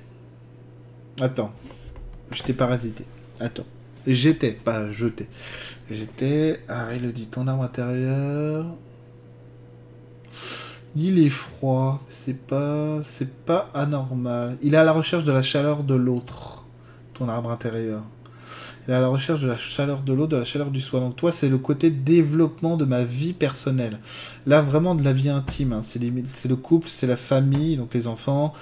[1.20, 1.52] Attends.
[2.30, 3.04] Je t'ai parasité.
[3.40, 3.64] Attends.
[4.06, 5.28] J'étais, pas jeté.
[5.90, 6.60] J'étais.
[6.68, 8.66] Ah, Elodie, ton arbre intérieur.
[10.96, 12.02] Il est froid.
[12.08, 13.00] C'est pas.
[13.02, 14.58] C'est pas anormal.
[14.62, 16.64] Il est à la recherche de la chaleur de l'autre.
[17.14, 18.02] Ton arbre intérieur.
[18.86, 21.00] À la recherche de la chaleur de l'autre, de la chaleur du soi.
[21.00, 23.98] Donc, toi, c'est le côté développement de ma vie personnelle.
[24.46, 25.72] Là, vraiment de la vie intime.
[25.72, 25.82] hein.
[25.82, 25.98] C'est
[26.48, 28.52] le couple, c'est la famille, donc les enfants.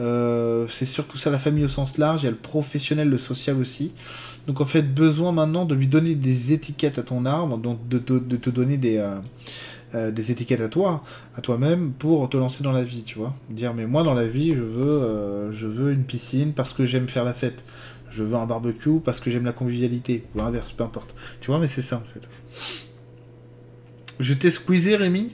[0.00, 2.22] Euh, c'est surtout ça, la famille au sens large.
[2.22, 3.92] Il y a le professionnel, le social aussi.
[4.46, 7.98] Donc en fait, besoin maintenant de lui donner des étiquettes à ton arbre, donc de,
[7.98, 9.16] te- donner des, euh,
[9.94, 11.04] euh, des étiquettes à toi,
[11.36, 13.34] à toi-même, pour te lancer dans la vie, tu vois.
[13.50, 17.08] Dire, mais moi dans la vie, je veux, je veux une piscine parce que j'aime
[17.08, 17.62] faire la fête.
[18.12, 20.24] Je veux un barbecue parce que j'aime la convivialité.
[20.34, 21.14] Ou l'inverse, peu importe.
[21.40, 22.26] Tu vois, mais c'est ça en fait.
[24.20, 25.32] Je t'ai squeezé, Rémi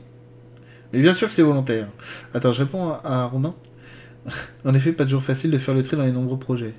[0.92, 1.88] Mais bien sûr que c'est volontaire.
[2.32, 3.54] Attends, je réponds à, à Romain.
[4.64, 6.74] en effet, pas toujours facile de faire le tri dans les nombreux projets.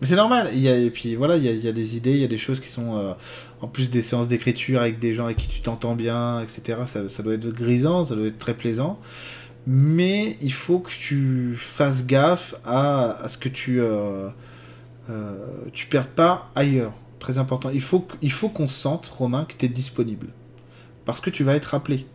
[0.00, 0.50] Mais c'est normal.
[0.52, 2.28] Il y a, et puis voilà, il y a, il des idées, il y a
[2.28, 3.12] des choses qui sont euh,
[3.60, 6.80] en plus des séances d'écriture avec des gens avec qui tu t'entends bien, etc.
[6.84, 9.00] Ça, doit être grisant, ça doit être très plaisant.
[9.66, 14.28] Mais il faut que tu fasses gaffe à, ce que tu euh,
[15.72, 16.92] tu perdes pas ailleurs.
[17.18, 17.70] Très important.
[17.70, 20.28] Il faut, faut qu'on sente, Romain, que tu es disponible.
[21.04, 22.06] Parce que tu vas être appelé.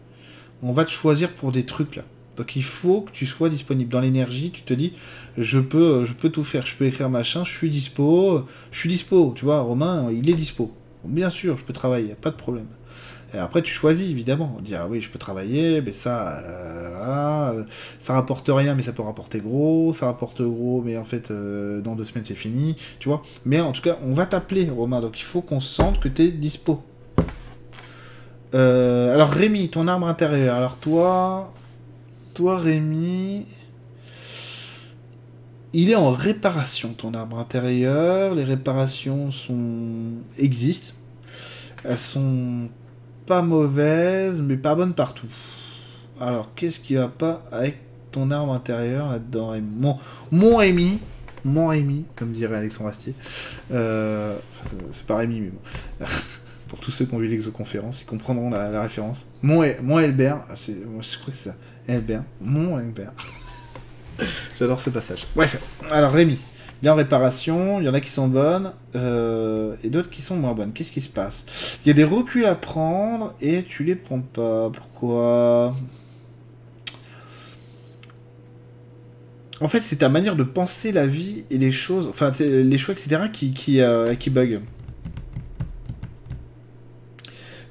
[0.62, 2.04] On va te choisir pour des trucs là.
[2.38, 3.92] Donc il faut que tu sois disponible.
[3.92, 4.94] Dans l'énergie, tu te dis,
[5.38, 8.90] je peux, je peux tout faire, je peux écrire machin, je suis dispo, je suis
[8.90, 10.72] dispo, tu vois, Romain, il est dispo.
[11.04, 12.68] Bien sûr, je peux travailler, pas de problème.
[13.34, 14.58] Et après, tu choisis, évidemment.
[14.62, 17.54] Dit, ah oui, je peux travailler, mais ça, euh, voilà,
[18.00, 21.82] ça rapporte rien, mais ça peut rapporter gros, ça rapporte gros, mais en fait, euh,
[21.82, 23.24] dans deux semaines, c'est fini, tu vois?
[23.46, 26.24] Mais en tout cas, on va t'appeler, Romain, donc il faut qu'on sente que tu
[26.24, 26.84] es dispo.
[28.54, 30.56] Euh, alors, Rémi, ton arbre intérieur.
[30.56, 31.54] Alors, toi,
[32.34, 33.46] toi, Rémi,
[35.74, 38.36] il est en réparation, ton arbre intérieur.
[38.36, 40.94] Les réparations sont existent.
[41.86, 42.68] Elles sont
[43.32, 45.28] pas mauvaises, mais pas bonnes partout.
[46.20, 47.78] Alors, qu'est-ce qui va pas avec
[48.12, 49.98] ton arbre intérieur là-dedans Mon,
[50.32, 51.00] mon Rémi,
[51.46, 53.16] mon Rémi, comme dirait Alexandre Astier.
[53.72, 54.36] Euh,
[54.92, 56.06] c'est- pas Rémi, mais bon.
[56.68, 59.28] Pour tous ceux qui ont vu l'exoconférence, ils comprendront la, référence.
[59.42, 61.54] Mon, mon Elbert, c'est- moi, je crois que c'est.
[61.88, 63.14] Elbert, mon Elbert.
[64.60, 65.26] J'adore ce passage.
[65.38, 65.58] Bref,
[65.90, 66.38] alors Rémi,
[66.82, 70.22] il est en réparation, il y en a qui sont bonnes, euh, et d'autres qui
[70.22, 70.74] sont moins bonnes.
[70.74, 71.46] Qu'est-ce qui se passe?
[71.86, 74.70] Il y a des reculs à prendre, et tu les prends pas.
[74.72, 75.76] Pourquoi?
[79.60, 82.96] En fait, c'est ta manière de penser la vie et les choses, enfin, les choix,
[82.96, 84.62] etc., qui, qui, euh, qui bug.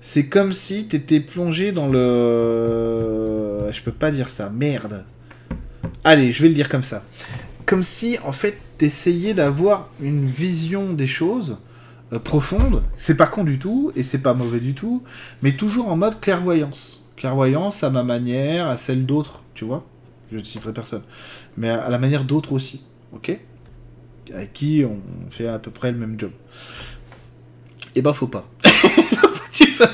[0.01, 3.71] C'est comme si t'étais plongé dans le...
[3.73, 5.05] Je peux pas dire ça, merde.
[6.05, 7.05] Allez, je vais le dire comme ça.
[7.71, 11.59] Comme si, en fait, t'essayais d'avoir une vision des choses
[12.13, 12.83] euh, profonde.
[12.97, 15.05] C'est pas con du tout, et c'est pas mauvais du tout,
[15.41, 17.07] mais toujours en mode clairvoyance.
[17.15, 19.87] Clairvoyance à ma manière, à celle d'autres, tu vois
[20.33, 21.03] Je ne citerai personne.
[21.57, 23.39] Mais à la manière d'autres aussi, ok?
[24.35, 24.99] Avec qui on
[25.31, 26.33] fait à peu près le même job.
[27.95, 28.49] Et ben, faut pas.
[29.53, 29.89] tu ça.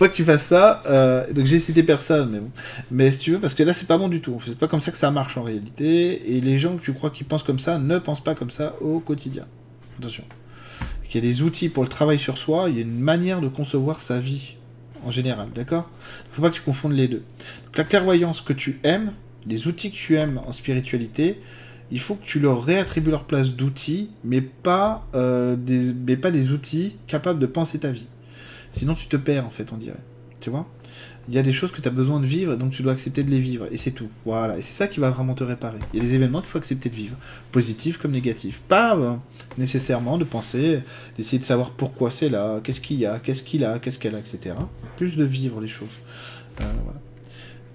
[0.00, 0.82] Pas que tu fasses ça.
[0.86, 2.50] euh, donc j'ai cité personne, mais bon.
[2.90, 4.40] Mais si tu veux, parce que là c'est pas bon du tout.
[4.44, 6.36] C'est pas comme ça que ça marche en réalité.
[6.36, 8.74] Et les gens que tu crois qui pensent comme ça ne pensent pas comme ça
[8.80, 9.46] au quotidien.
[9.98, 10.24] Attention.
[11.08, 13.40] Il y a des outils pour le travail sur soi, il y a une manière
[13.40, 14.54] de concevoir sa vie
[15.04, 15.88] en général, d'accord?
[16.32, 17.22] Faut pas que tu confondes les deux.
[17.66, 19.12] Donc la clairvoyance que tu aimes,
[19.46, 21.40] les outils que tu aimes en spiritualité,
[21.90, 24.42] il faut que tu leur réattribues leur place d'outils, mais
[25.14, 25.56] euh,
[26.06, 28.06] mais pas des outils capables de penser ta vie.
[28.70, 29.96] Sinon tu te perds en fait, on dirait.
[30.40, 30.66] Tu vois?
[31.28, 33.22] Il y a des choses que tu as besoin de vivre, donc tu dois accepter
[33.22, 34.08] de les vivre, et c'est tout.
[34.24, 35.78] Voilà, et c'est ça qui va vraiment te réparer.
[35.92, 37.16] Il y a des événements qu'il faut accepter de vivre,
[37.52, 38.60] positifs comme négatifs.
[38.66, 39.14] Pas euh,
[39.58, 40.80] nécessairement de penser,
[41.16, 44.14] d'essayer de savoir pourquoi c'est là, qu'est-ce qu'il y a, qu'est-ce qu'il a, qu'est-ce qu'elle
[44.14, 44.56] a, etc.
[44.96, 45.88] Plus de vivre les choses.
[46.60, 46.64] Euh.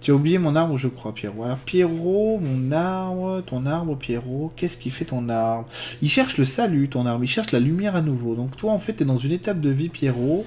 [0.01, 1.45] Tu as oublié mon arbre, je crois, Pierrot.
[1.45, 5.67] Alors, Pierrot, mon arbre, ton arbre, Pierrot, qu'est-ce qui fait ton arbre?
[6.03, 8.35] Il cherche le salut, ton arbre, il cherche la lumière à nouveau.
[8.35, 10.45] Donc, toi, en fait, tu es dans une étape de vie, Pierrot,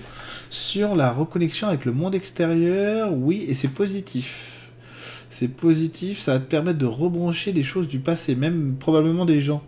[0.50, 4.68] sur la reconnexion avec le monde extérieur, oui, et c'est positif.
[5.30, 9.40] c'est positif, ça va te permettre de rebrancher des choses du passé, même probablement des
[9.40, 9.62] gens.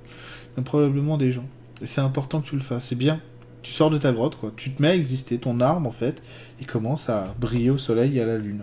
[0.64, 1.46] Probablement des gens.
[1.80, 3.20] Et c'est important que tu le fasses, c'est bien.
[3.62, 4.52] Tu sors de ta grotte, quoi.
[4.56, 6.22] Tu te mets à exister, ton arbre, en fait,
[6.60, 8.62] il commence à briller au soleil et à la lune.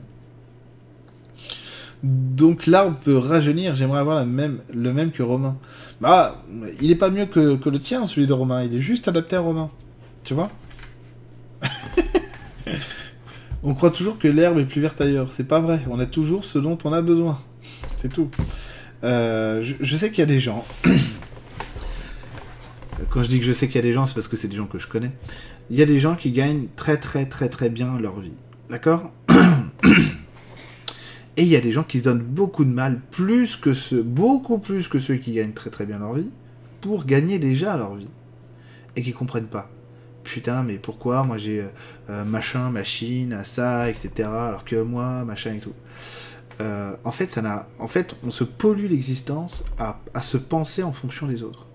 [2.04, 5.58] Donc l'arbre peut rajeunir, j'aimerais avoir même, le même que Romain.
[6.00, 6.44] Bah,
[6.80, 9.36] il est pas mieux que, que le tien, celui de Romain, il est juste adapté
[9.36, 9.72] à Romain.
[10.24, 10.50] Tu vois?
[13.64, 15.32] On croit toujours que l'herbe est plus verte ailleurs.
[15.32, 15.82] C'est pas vrai.
[15.90, 17.42] On a toujours ce dont on a besoin.
[17.98, 18.30] C'est tout.
[19.04, 20.66] Euh, je, sais qu'il y a des gens.
[23.10, 24.48] Quand je dis que je sais qu'il y a des gens, c'est parce que c'est
[24.48, 25.12] des gens que je connais.
[25.70, 28.34] Il y a des gens qui gagnent très très très très bien leur vie.
[28.70, 29.12] D'accord
[31.38, 34.02] Et il y a des gens qui se donnent beaucoup de mal, plus que ceux,
[34.02, 36.30] beaucoup plus que ceux qui gagnent très très bien leur vie,
[36.82, 38.08] pour gagner déjà leur vie.
[38.96, 39.70] Et qui comprennent pas
[40.28, 41.68] putain, mais pourquoi moi j'ai euh,
[42.10, 44.12] euh, machin, machine, ça, etc.
[44.30, 45.74] Alors que moi, machin et tout.
[46.60, 50.92] Euh, en fait, ça n'a, en fait, on se pollue l'existence à, se penser en
[50.92, 51.66] fonction des autres.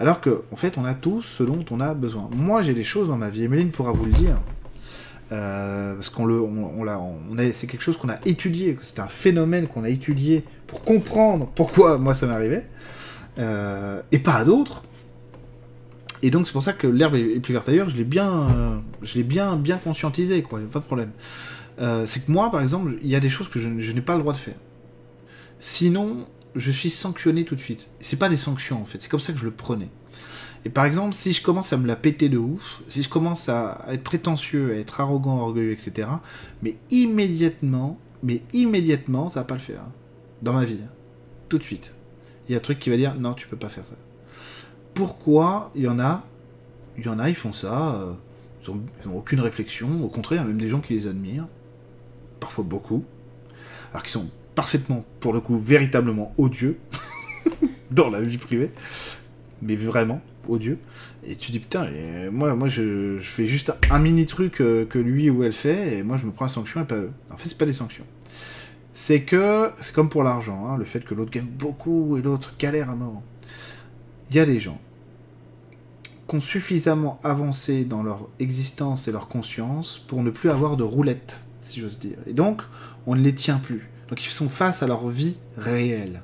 [0.00, 2.28] Alors que, en fait, on a tous ce dont on a besoin.
[2.32, 3.44] Moi, j'ai des choses dans ma vie.
[3.44, 4.36] Emeline pourra vous le dire.
[5.30, 8.78] parce qu'on le, on, on c'est quelque chose qu'on a étudié.
[8.82, 12.66] C'est un phénomène qu'on a étudié pour comprendre pourquoi moi ça m'arrivait
[13.38, 14.82] et pas à d'autres.
[16.22, 18.78] Et donc c'est pour ça que l'herbe est plus verte ailleurs, je l'ai bien, euh,
[19.02, 21.12] je l'ai bien, bien conscientisé, quoi, pas de problème.
[21.80, 24.14] Euh, c'est que moi, par exemple, il y a des choses que je, n'ai pas
[24.14, 24.56] le droit de faire.
[25.60, 26.26] Sinon,
[26.56, 27.88] je suis sanctionné tout de suite.
[28.00, 29.88] C'est pas des sanctions en fait, c'est comme ça que je le prenais.
[30.64, 33.48] Et par exemple, si je commence à me la péter de ouf, si je commence
[33.48, 36.08] à être prétentieux, à être arrogant, orgueilleux, etc.,
[36.62, 39.82] mais immédiatement, mais immédiatement, ça va pas le faire.
[40.42, 40.80] Dans ma vie.
[41.48, 41.94] Tout de suite.
[42.48, 43.94] Il y a un truc qui va dire non, tu peux pas faire ça
[44.98, 46.24] pourquoi il y en a,
[46.96, 48.12] il y en a, ils font ça, euh,
[48.66, 51.46] ils n'ont aucune réflexion, au contraire, même des gens qui les admirent,
[52.40, 53.04] parfois beaucoup,
[53.92, 56.80] alors qu'ils sont parfaitement, pour le coup, véritablement odieux
[57.92, 58.72] dans la vie privée,
[59.62, 60.78] mais vraiment odieux.
[61.24, 61.88] Et tu dis putain,
[62.32, 66.02] moi, moi je, fais juste un mini truc euh, que lui ou elle fait, et
[66.02, 67.12] moi je me prends la sanction et pas eux.
[67.30, 68.04] En fait, c'est pas des sanctions.
[68.94, 72.54] C'est que, c'est comme pour l'argent, hein, le fait que l'autre gagne beaucoup et l'autre
[72.58, 73.22] galère à mort.
[74.30, 74.80] Il y a des gens
[76.34, 81.42] ont suffisamment avancé dans leur existence et leur conscience pour ne plus avoir de roulette,
[81.62, 82.18] si j'ose dire.
[82.26, 82.62] Et donc,
[83.06, 83.88] on ne les tient plus.
[84.08, 86.22] Donc, ils sont face à leur vie réelle.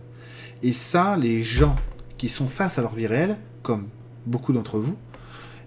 [0.63, 1.77] Et ça, les gens
[2.19, 3.89] qui sont face à leur vie réelle, comme
[4.27, 4.97] beaucoup d'entre vous,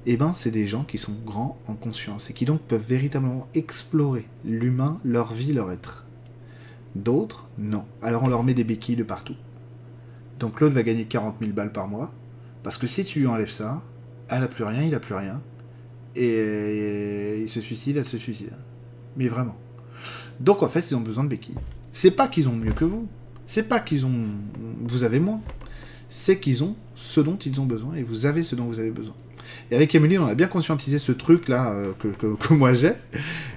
[0.09, 3.47] eh ben, c'est des gens qui sont grands en conscience et qui donc peuvent véritablement
[3.53, 6.05] explorer l'humain, leur vie, leur être.
[6.95, 7.83] D'autres, non.
[8.01, 9.35] Alors on leur met des béquilles de partout.
[10.39, 12.13] Donc l'autre va gagner 40 000 balles par mois,
[12.63, 13.81] parce que si tu lui enlèves ça,
[14.29, 15.41] elle a plus rien, il a plus rien.
[16.15, 18.53] Et il se suicide, elle se suicide.
[19.15, 19.55] Mais vraiment.
[20.39, 21.55] Donc en fait, ils ont besoin de béquilles.
[21.91, 23.07] C'est pas qu'ils ont mieux que vous.
[23.45, 24.25] C'est pas qu'ils ont.
[24.81, 25.41] Vous avez moins.
[26.09, 28.91] C'est qu'ils ont ce dont ils ont besoin et vous avez ce dont vous avez
[28.91, 29.13] besoin.
[29.71, 32.93] Et avec Emily, on a bien conscientisé ce truc là euh, que, que, moi j'ai.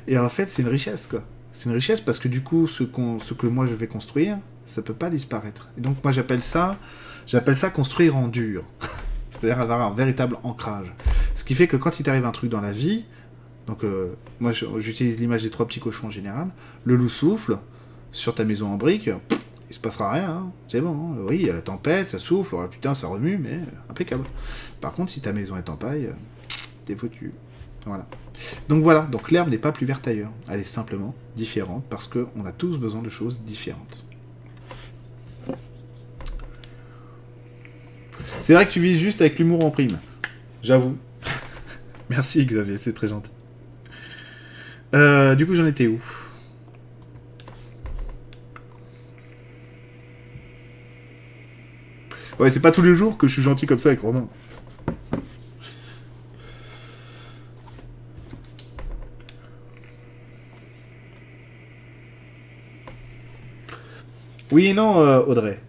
[0.07, 1.23] Et en fait, c'est une richesse quoi.
[1.53, 4.83] C'est une richesse parce que du coup, ce, ce que moi je vais construire, ça
[4.83, 5.71] peut pas disparaître.
[5.79, 6.77] Et donc moi j'appelle ça,
[7.27, 8.65] j'appelle ça construire en dur.
[9.41, 10.93] c'est-à-dire avoir un véritable ancrage.
[11.35, 13.05] Ce qui fait que quand il t'arrive un truc dans la vie,
[13.67, 16.49] donc euh, moi j'utilise l'image des trois petits cochons en général,
[16.85, 17.59] le loup souffle
[18.13, 19.11] sur ta maison en brique,
[19.71, 20.53] il se passera rien, hein.
[20.69, 21.17] c'est bon, hein.
[21.29, 24.25] oui, il y a la tempête, ça souffle, oh, putain, ça remue, mais impeccable.
[24.81, 26.11] Par contre, si ta maison est en paille,
[26.85, 27.33] t'es foutu.
[27.87, 28.07] Voilà.
[28.69, 32.45] Donc voilà, donc l'herbe n'est pas plus verte ailleurs, elle est simplement différente parce qu'on
[32.45, 34.05] a tous besoin de choses différentes.
[38.41, 39.99] C'est vrai que tu vis juste avec l'humour en prime.
[40.63, 40.97] J'avoue.
[42.11, 43.31] Merci Xavier, c'est très gentil.
[44.95, 46.01] Euh, du coup, j'en étais où?
[52.39, 54.27] Ouais, c'est pas tous les jours que je suis gentil comme ça avec Romain.
[64.51, 65.61] Oui non, euh, Audrey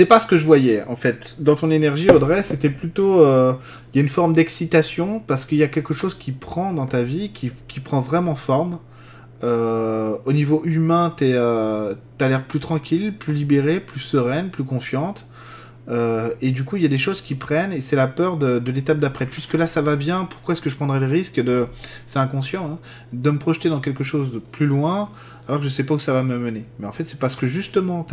[0.00, 1.36] c'est pas ce que je voyais en fait.
[1.40, 3.20] Dans ton énergie, Audrey, c'était plutôt.
[3.20, 3.52] Euh,
[3.92, 6.86] il y a une forme d'excitation parce qu'il y a quelque chose qui prend dans
[6.86, 8.78] ta vie, qui, prend vraiment forme.
[9.44, 14.64] Euh, au niveau humain, tu euh, as l'air plus tranquille, plus libérée, plus sereine, plus
[14.64, 15.29] confiante.
[16.40, 18.70] Et du coup, il y a des choses qui prennent et c'est la peur de,
[18.70, 19.26] l'étape d'après.
[19.26, 21.66] Puisque là, ça va bien, pourquoi est-ce que je prendrais le risque de.
[22.06, 22.78] C'est inconscient, hein,
[23.12, 25.10] de me projeter dans quelque chose de plus loin
[25.50, 26.64] alors que je sais pas où ça va me mener.
[26.78, 28.06] Mais en fait, c'est parce que justement,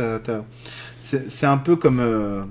[0.98, 2.42] c'est un peu comme euh,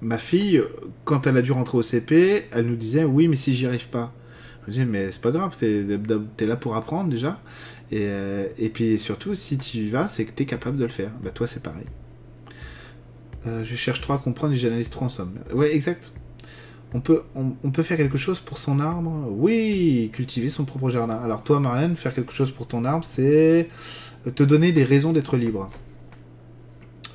[0.00, 0.60] ma fille,
[1.04, 3.86] quand elle a dû rentrer au CP, elle nous disait oui, mais si j'y arrive
[3.86, 4.12] pas.
[4.66, 5.84] Je disais mais c'est pas grave, t'es
[6.38, 7.40] es là pour apprendre déjà.
[7.92, 10.84] Et, euh, et puis surtout, si tu y vas, c'est que tu es capable de
[10.84, 11.12] le faire.
[11.22, 11.86] Bah toi, c'est pareil.
[13.46, 15.34] Euh, je cherche trop à comprendre et j'analyse trop en somme.
[15.52, 16.12] Ouais, exact.
[16.96, 21.18] On peut, on, peut faire quelque chose pour son arbre Oui, cultiver son propre jardin.
[21.24, 23.68] Alors toi, Marlène, faire quelque chose pour ton arbre, c'est
[24.36, 25.70] te donner des raisons d'être libre.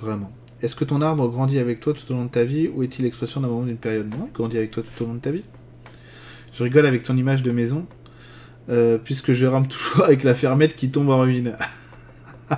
[0.02, 0.32] Vraiment.
[0.62, 3.04] Est-ce que ton arbre grandit avec toi tout au long de ta vie ou est-il
[3.06, 4.10] l'expression d'un moment d'une période?
[4.10, 5.44] Non, il grandit avec toi tout au long de ta vie.
[6.54, 7.88] Je rigole avec ton image de maison,
[8.70, 11.56] euh, puisque je rame toujours avec la fermette qui tombe en ruine.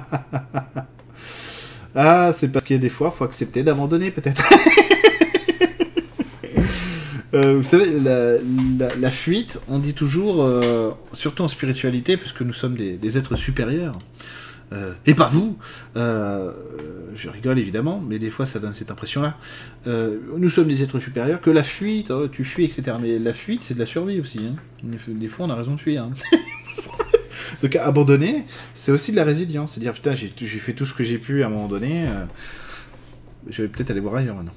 [1.95, 4.43] ah, c'est parce qu'il y a des fois, faut accepter d'abandonner peut-être.
[7.33, 8.33] Euh, vous savez, la,
[8.77, 13.17] la- la fuite, on dit toujours, euh, surtout en spiritualité, puisque nous sommes des, des
[13.17, 13.93] êtres supérieurs,
[14.73, 15.57] euh, et pas vous,
[15.95, 19.37] je rigole évidemment, mais des fois ça donne cette impression-là.
[19.85, 22.97] Nous sommes des êtres supérieurs, que la fuite, oh, tu fuis, etc.
[23.01, 24.39] Mais la fuite, c'est de la survie aussi.
[24.39, 24.55] hein.
[25.07, 26.03] Des fois, on a raison de fuir.
[26.03, 26.11] hein.
[27.61, 29.73] Donc abandonner, c'est aussi de la résilience.
[29.73, 32.25] C'est dire, putain, j'ai fait tout ce que j'ai pu à un moment donné, euh,
[33.49, 34.53] je vais peut-être aller voir ailleurs maintenant.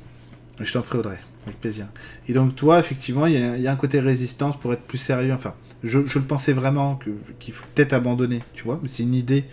[0.61, 1.87] Je t'en prie, Audrey, avec plaisir.
[2.29, 5.33] Et donc, toi, effectivement, il y, a- un côté résistance pour être plus sérieux.
[5.33, 6.99] Enfin, je, le pensais vraiment
[7.41, 8.79] qu'il faut peut-être abandonner, tu vois.
[8.81, 9.45] Mais c'est une idée,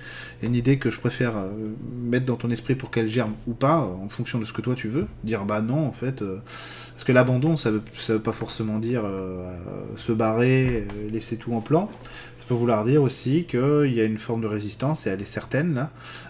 [0.44, 1.50] une idée que je préfère euh,
[2.04, 4.76] mettre dans ton esprit pour qu'elle germe ou pas, en fonction de ce que toi
[4.76, 5.08] tu veux.
[5.24, 6.22] Dire, bah non, en fait.
[6.22, 6.38] euh,
[6.94, 9.04] parce que l'abandon, ça veut, veut pas forcément dire
[9.98, 11.90] se barrer, laisser tout en plan.
[12.56, 15.88] Vouloir dire aussi qu'il y a une forme de résistance, et elle est certaine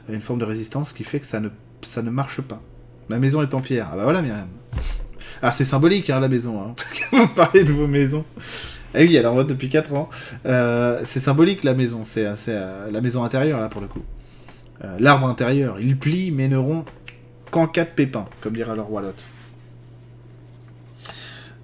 [0.10, 1.50] une forme de résistance qui fait que ça ne,
[1.82, 2.62] ça ne marche pas.
[3.10, 3.90] Ma maison est en pierre.
[3.92, 4.48] Ah bah voilà, Myriam.
[5.42, 6.76] Ah, c'est symbolique, hein, la maison, hein,
[7.12, 8.26] vous parlez de vos maisons.
[8.94, 10.10] Ah oui, elle est en mode depuis 4 ans.
[10.46, 12.04] Euh, c'est symbolique, la maison.
[12.04, 14.04] C'est euh, la maison intérieure, là, pour le coup.
[14.84, 15.80] Euh, L'arbre intérieur.
[15.80, 16.86] Il plie, mais ne rompt
[17.50, 19.14] qu'en de pépins, comme dira leur Wallot.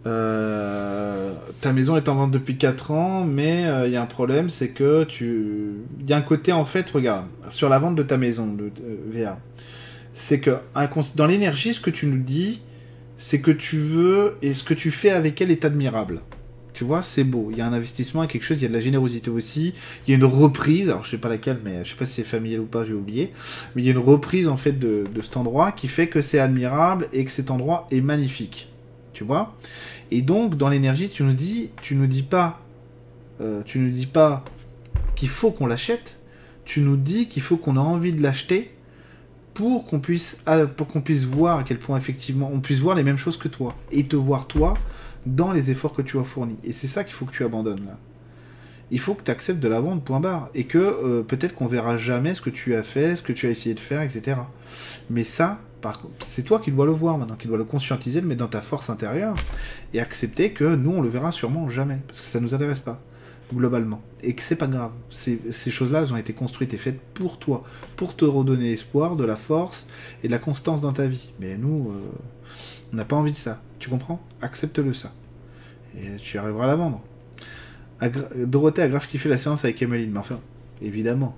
[0.07, 4.07] Euh, ta maison est en vente depuis 4 ans, mais euh, il y a un
[4.07, 5.73] problème, c'est que tu...
[5.99, 8.71] Il y a un côté, en fait, regarde, sur la vente de ta maison, de,
[9.11, 9.37] VA,
[10.13, 10.57] c'est que
[11.15, 12.61] dans l'énergie, ce que tu nous dis,
[13.17, 16.21] c'est que tu veux, et ce que tu fais avec elle est admirable.
[16.73, 17.49] Tu vois, c'est beau.
[17.51, 19.73] Il y a un investissement, a quelque chose, il y a de la générosité aussi.
[20.05, 22.13] Il y a une reprise, alors je sais pas laquelle, mais je sais pas si
[22.13, 23.33] c'est familial ou pas, j'ai oublié.
[23.75, 26.37] Mais il y a une reprise en fait de cet endroit qui fait que c'est
[26.37, 28.69] admirable et que cet endroit est magnifique.
[29.17, 29.55] Tu vois?
[30.11, 32.61] Et donc, dans l'énergie, tu nous dis, tu nous dis pas,
[33.41, 34.43] euh, tu nous dis pas
[35.15, 36.19] qu'il faut qu'on l'achète.
[36.65, 38.71] Tu nous dis qu'il faut qu'on a envie de l'acheter
[39.53, 42.95] pour qu'on puisse, ah, pour qu'on puisse voir à quel point effectivement on puisse voir
[42.95, 44.75] les mêmes choses que toi et te voir toi
[45.25, 46.57] dans les efforts que tu as fournis.
[46.63, 47.97] Et c'est ça qu'il faut que tu abandonnes là.
[48.91, 50.49] Il faut que tu acceptes de la vendre, point barre.
[50.55, 53.47] Et que euh, peut-être qu'on verra jamais ce que tu as fait, ce que tu
[53.47, 54.37] as essayé de faire, etc.
[55.09, 55.59] Mais ça,
[56.19, 58.61] c'est toi qui dois le voir maintenant, qui dois le conscientiser, le mettre dans ta
[58.61, 59.35] force intérieure
[59.93, 61.99] et accepter que nous, on le verra sûrement jamais.
[62.07, 63.01] Parce que ça nous intéresse pas,
[63.53, 64.01] globalement.
[64.23, 64.91] Et que c'est pas grave.
[65.09, 67.63] Ces, ces choses-là, elles ont été construites et faites pour toi,
[67.95, 69.87] pour te redonner espoir, de la force
[70.23, 71.31] et de la constance dans ta vie.
[71.39, 71.99] Mais nous, euh,
[72.93, 73.61] on n'a pas envie de ça.
[73.79, 74.21] Tu comprends?
[74.41, 75.11] Accepte-le ça.
[75.97, 77.01] Et tu arriveras à la vendre.
[78.01, 80.39] Agra- Dorothée a grave kiffé la séance avec Emeline, mais enfin,
[80.81, 81.35] évidemment.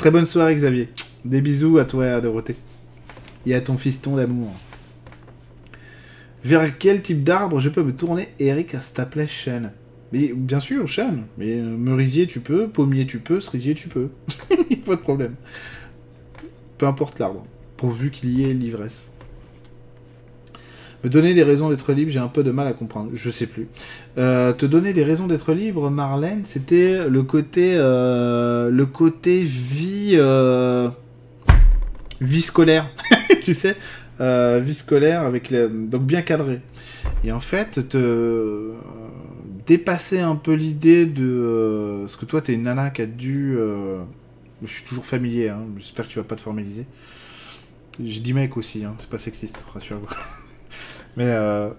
[0.00, 0.88] Très bonne soirée, Xavier.
[1.26, 2.56] Des bisous à toi et à Dorothée.
[3.44, 4.50] Et à ton fiston d'amour.
[6.42, 9.72] Vers quel type d'arbre je peux me tourner, Eric Staples chaîne
[10.10, 11.24] Mais bien sûr, chêne.
[11.36, 12.66] Mais euh, merisier, tu peux.
[12.66, 13.42] Pommier, tu peux.
[13.42, 14.08] Cerisier, tu peux.
[14.86, 15.34] pas de problème.
[16.78, 17.44] Peu importe l'arbre.
[17.76, 19.10] Pourvu qu'il y ait l'ivresse.
[21.02, 23.10] Me donner des raisons d'être libre, j'ai un peu de mal à comprendre.
[23.14, 23.68] Je sais plus.
[24.18, 30.12] Euh, te donner des raisons d'être libre, Marlène, c'était le côté, euh, le côté vie,
[30.14, 30.90] euh,
[32.20, 32.90] vie scolaire,
[33.42, 33.76] tu sais,
[34.18, 36.60] vie scolaire avec les, donc bien cadré.
[37.24, 38.72] Et en fait, te
[39.66, 43.56] dépasser un peu l'idée de, parce que toi, t'es une nana qui a dû,
[44.62, 46.84] je suis toujours familier, hein, j'espère que tu vas pas te formaliser.
[48.04, 50.06] J'ai dit mec aussi, hein, c'est pas sexiste, rassure-vous.
[51.16, 51.70] Mais euh,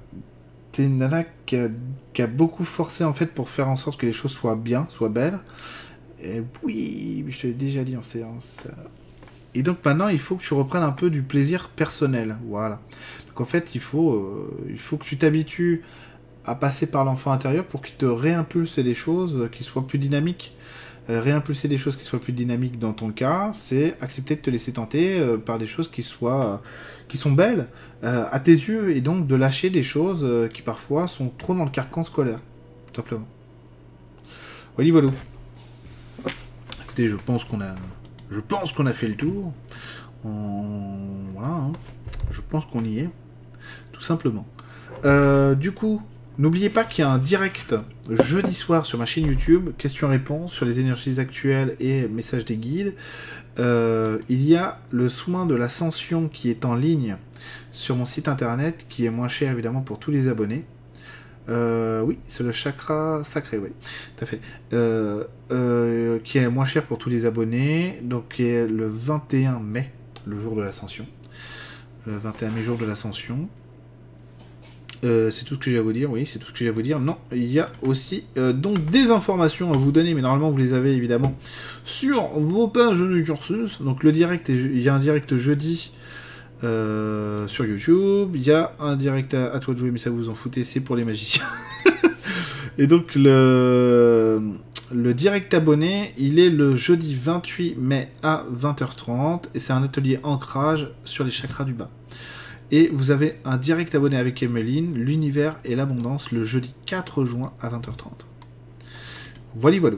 [0.72, 4.14] t'es une nana qui a, beaucoup forcé en fait pour faire en sorte que les
[4.14, 5.40] choses soient bien, soient belles.
[6.24, 8.64] Et oui, je te l'ai déjà dit en séance.
[9.54, 12.38] Et donc maintenant, il faut que tu reprennes un peu du plaisir personnel.
[12.48, 12.80] Voilà.
[13.28, 15.82] Donc en fait, il faut, euh, il faut que tu t'habitues
[16.46, 20.56] à passer par l'enfant intérieur pour qu'il te réimpulse des choses qui soient plus dynamiques.
[21.12, 24.50] Euh, réimpulser des choses qui soient plus dynamiques dans ton cas, c'est accepter de te
[24.50, 26.62] laisser tenter euh, par des choses qui soient
[27.12, 27.68] qui sont belles
[28.06, 31.54] euh, à tes yeux et donc de lâcher des choses euh, qui parfois sont trop
[31.54, 32.40] dans le carcan scolaire,
[32.88, 33.28] tout simplement.
[34.78, 35.10] Voilà, voilà.
[36.86, 37.76] Écoutez, je pense qu'on a,
[38.32, 39.52] je pense qu'on a fait le tour.
[40.24, 41.72] Voilà, hein.
[42.32, 43.10] je pense qu'on y est,
[43.92, 44.48] tout simplement.
[45.04, 46.02] Euh, du coup,
[46.38, 47.76] N'oubliez pas qu'il y a un direct
[48.10, 52.96] jeudi soir sur ma chaîne YouTube, questions-réponses sur les énergies actuelles et messages des guides.
[53.60, 57.18] Euh, il y a le soin de l'ascension qui est en ligne
[57.74, 60.64] sur mon site internet, qui est moins cher évidemment pour tous les abonnés.
[61.50, 63.70] Euh, oui, c'est le chakra sacré, oui,
[64.16, 64.40] tout à fait.
[64.72, 69.92] Euh, qui est moins cher pour tous les abonnés, donc qui est le 21 mai,
[70.26, 71.06] le jour de l'ascension.
[72.08, 73.50] Le 21 mai, jour de l'ascension.
[75.04, 76.68] Euh, c'est tout ce que j'ai à vous dire, oui, c'est tout ce que j'ai
[76.68, 77.00] à vous dire.
[77.00, 80.58] Non, il y a aussi euh, donc des informations à vous donner, mais normalement vous
[80.58, 81.36] les avez évidemment
[81.84, 83.82] sur vos pages du cursus.
[83.82, 85.92] Donc le direct, est- il y a un direct jeudi
[86.64, 90.12] euh, sur YouTube, il y a un direct à, à toi de jouer, mais ça
[90.12, 91.46] vous en foutez, c'est pour les magiciens.
[92.78, 94.40] Et donc le,
[94.94, 100.20] le direct abonné, il est le jeudi 28 mai à 20h30, et c'est un atelier
[100.24, 101.90] ancrage sur les chakras du bas.
[102.72, 107.52] Et vous avez un direct abonné avec Emeline, l'univers et l'abondance, le jeudi 4 juin
[107.62, 108.12] à 20h30.
[109.56, 109.98] Voilà, voilà.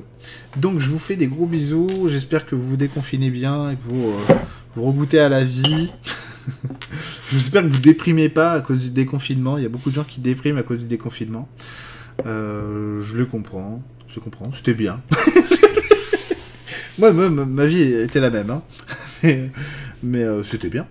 [0.58, 3.84] Donc je vous fais des gros bisous, j'espère que vous vous déconfinez bien et que
[3.84, 4.34] vous, euh,
[4.76, 5.92] vous regoutez à la vie.
[7.32, 10.04] j'espère que vous déprimez pas à cause du déconfinement, il y a beaucoup de gens
[10.04, 11.48] qui dépriment à cause du déconfinement.
[12.26, 15.02] Euh, je le comprends, je comprends, c'était bien.
[16.98, 18.62] Moi, ma vie était la même, hein.
[19.22, 19.50] mais,
[20.04, 20.88] mais, euh, c'était bien.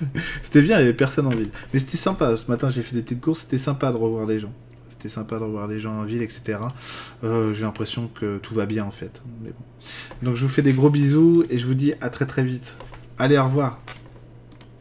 [0.42, 1.50] c'était bien, il y avait personne en ville.
[1.72, 4.40] Mais c'était sympa, ce matin j'ai fait des petites courses, c'était sympa de revoir des
[4.40, 4.52] gens.
[4.88, 6.58] C'était sympa de revoir des gens en ville, etc.
[7.22, 9.22] Euh, j'ai l'impression que tout va bien en fait.
[10.22, 12.76] Donc je vous fais des gros bisous et je vous dis à très très vite.
[13.16, 13.80] Allez, au revoir.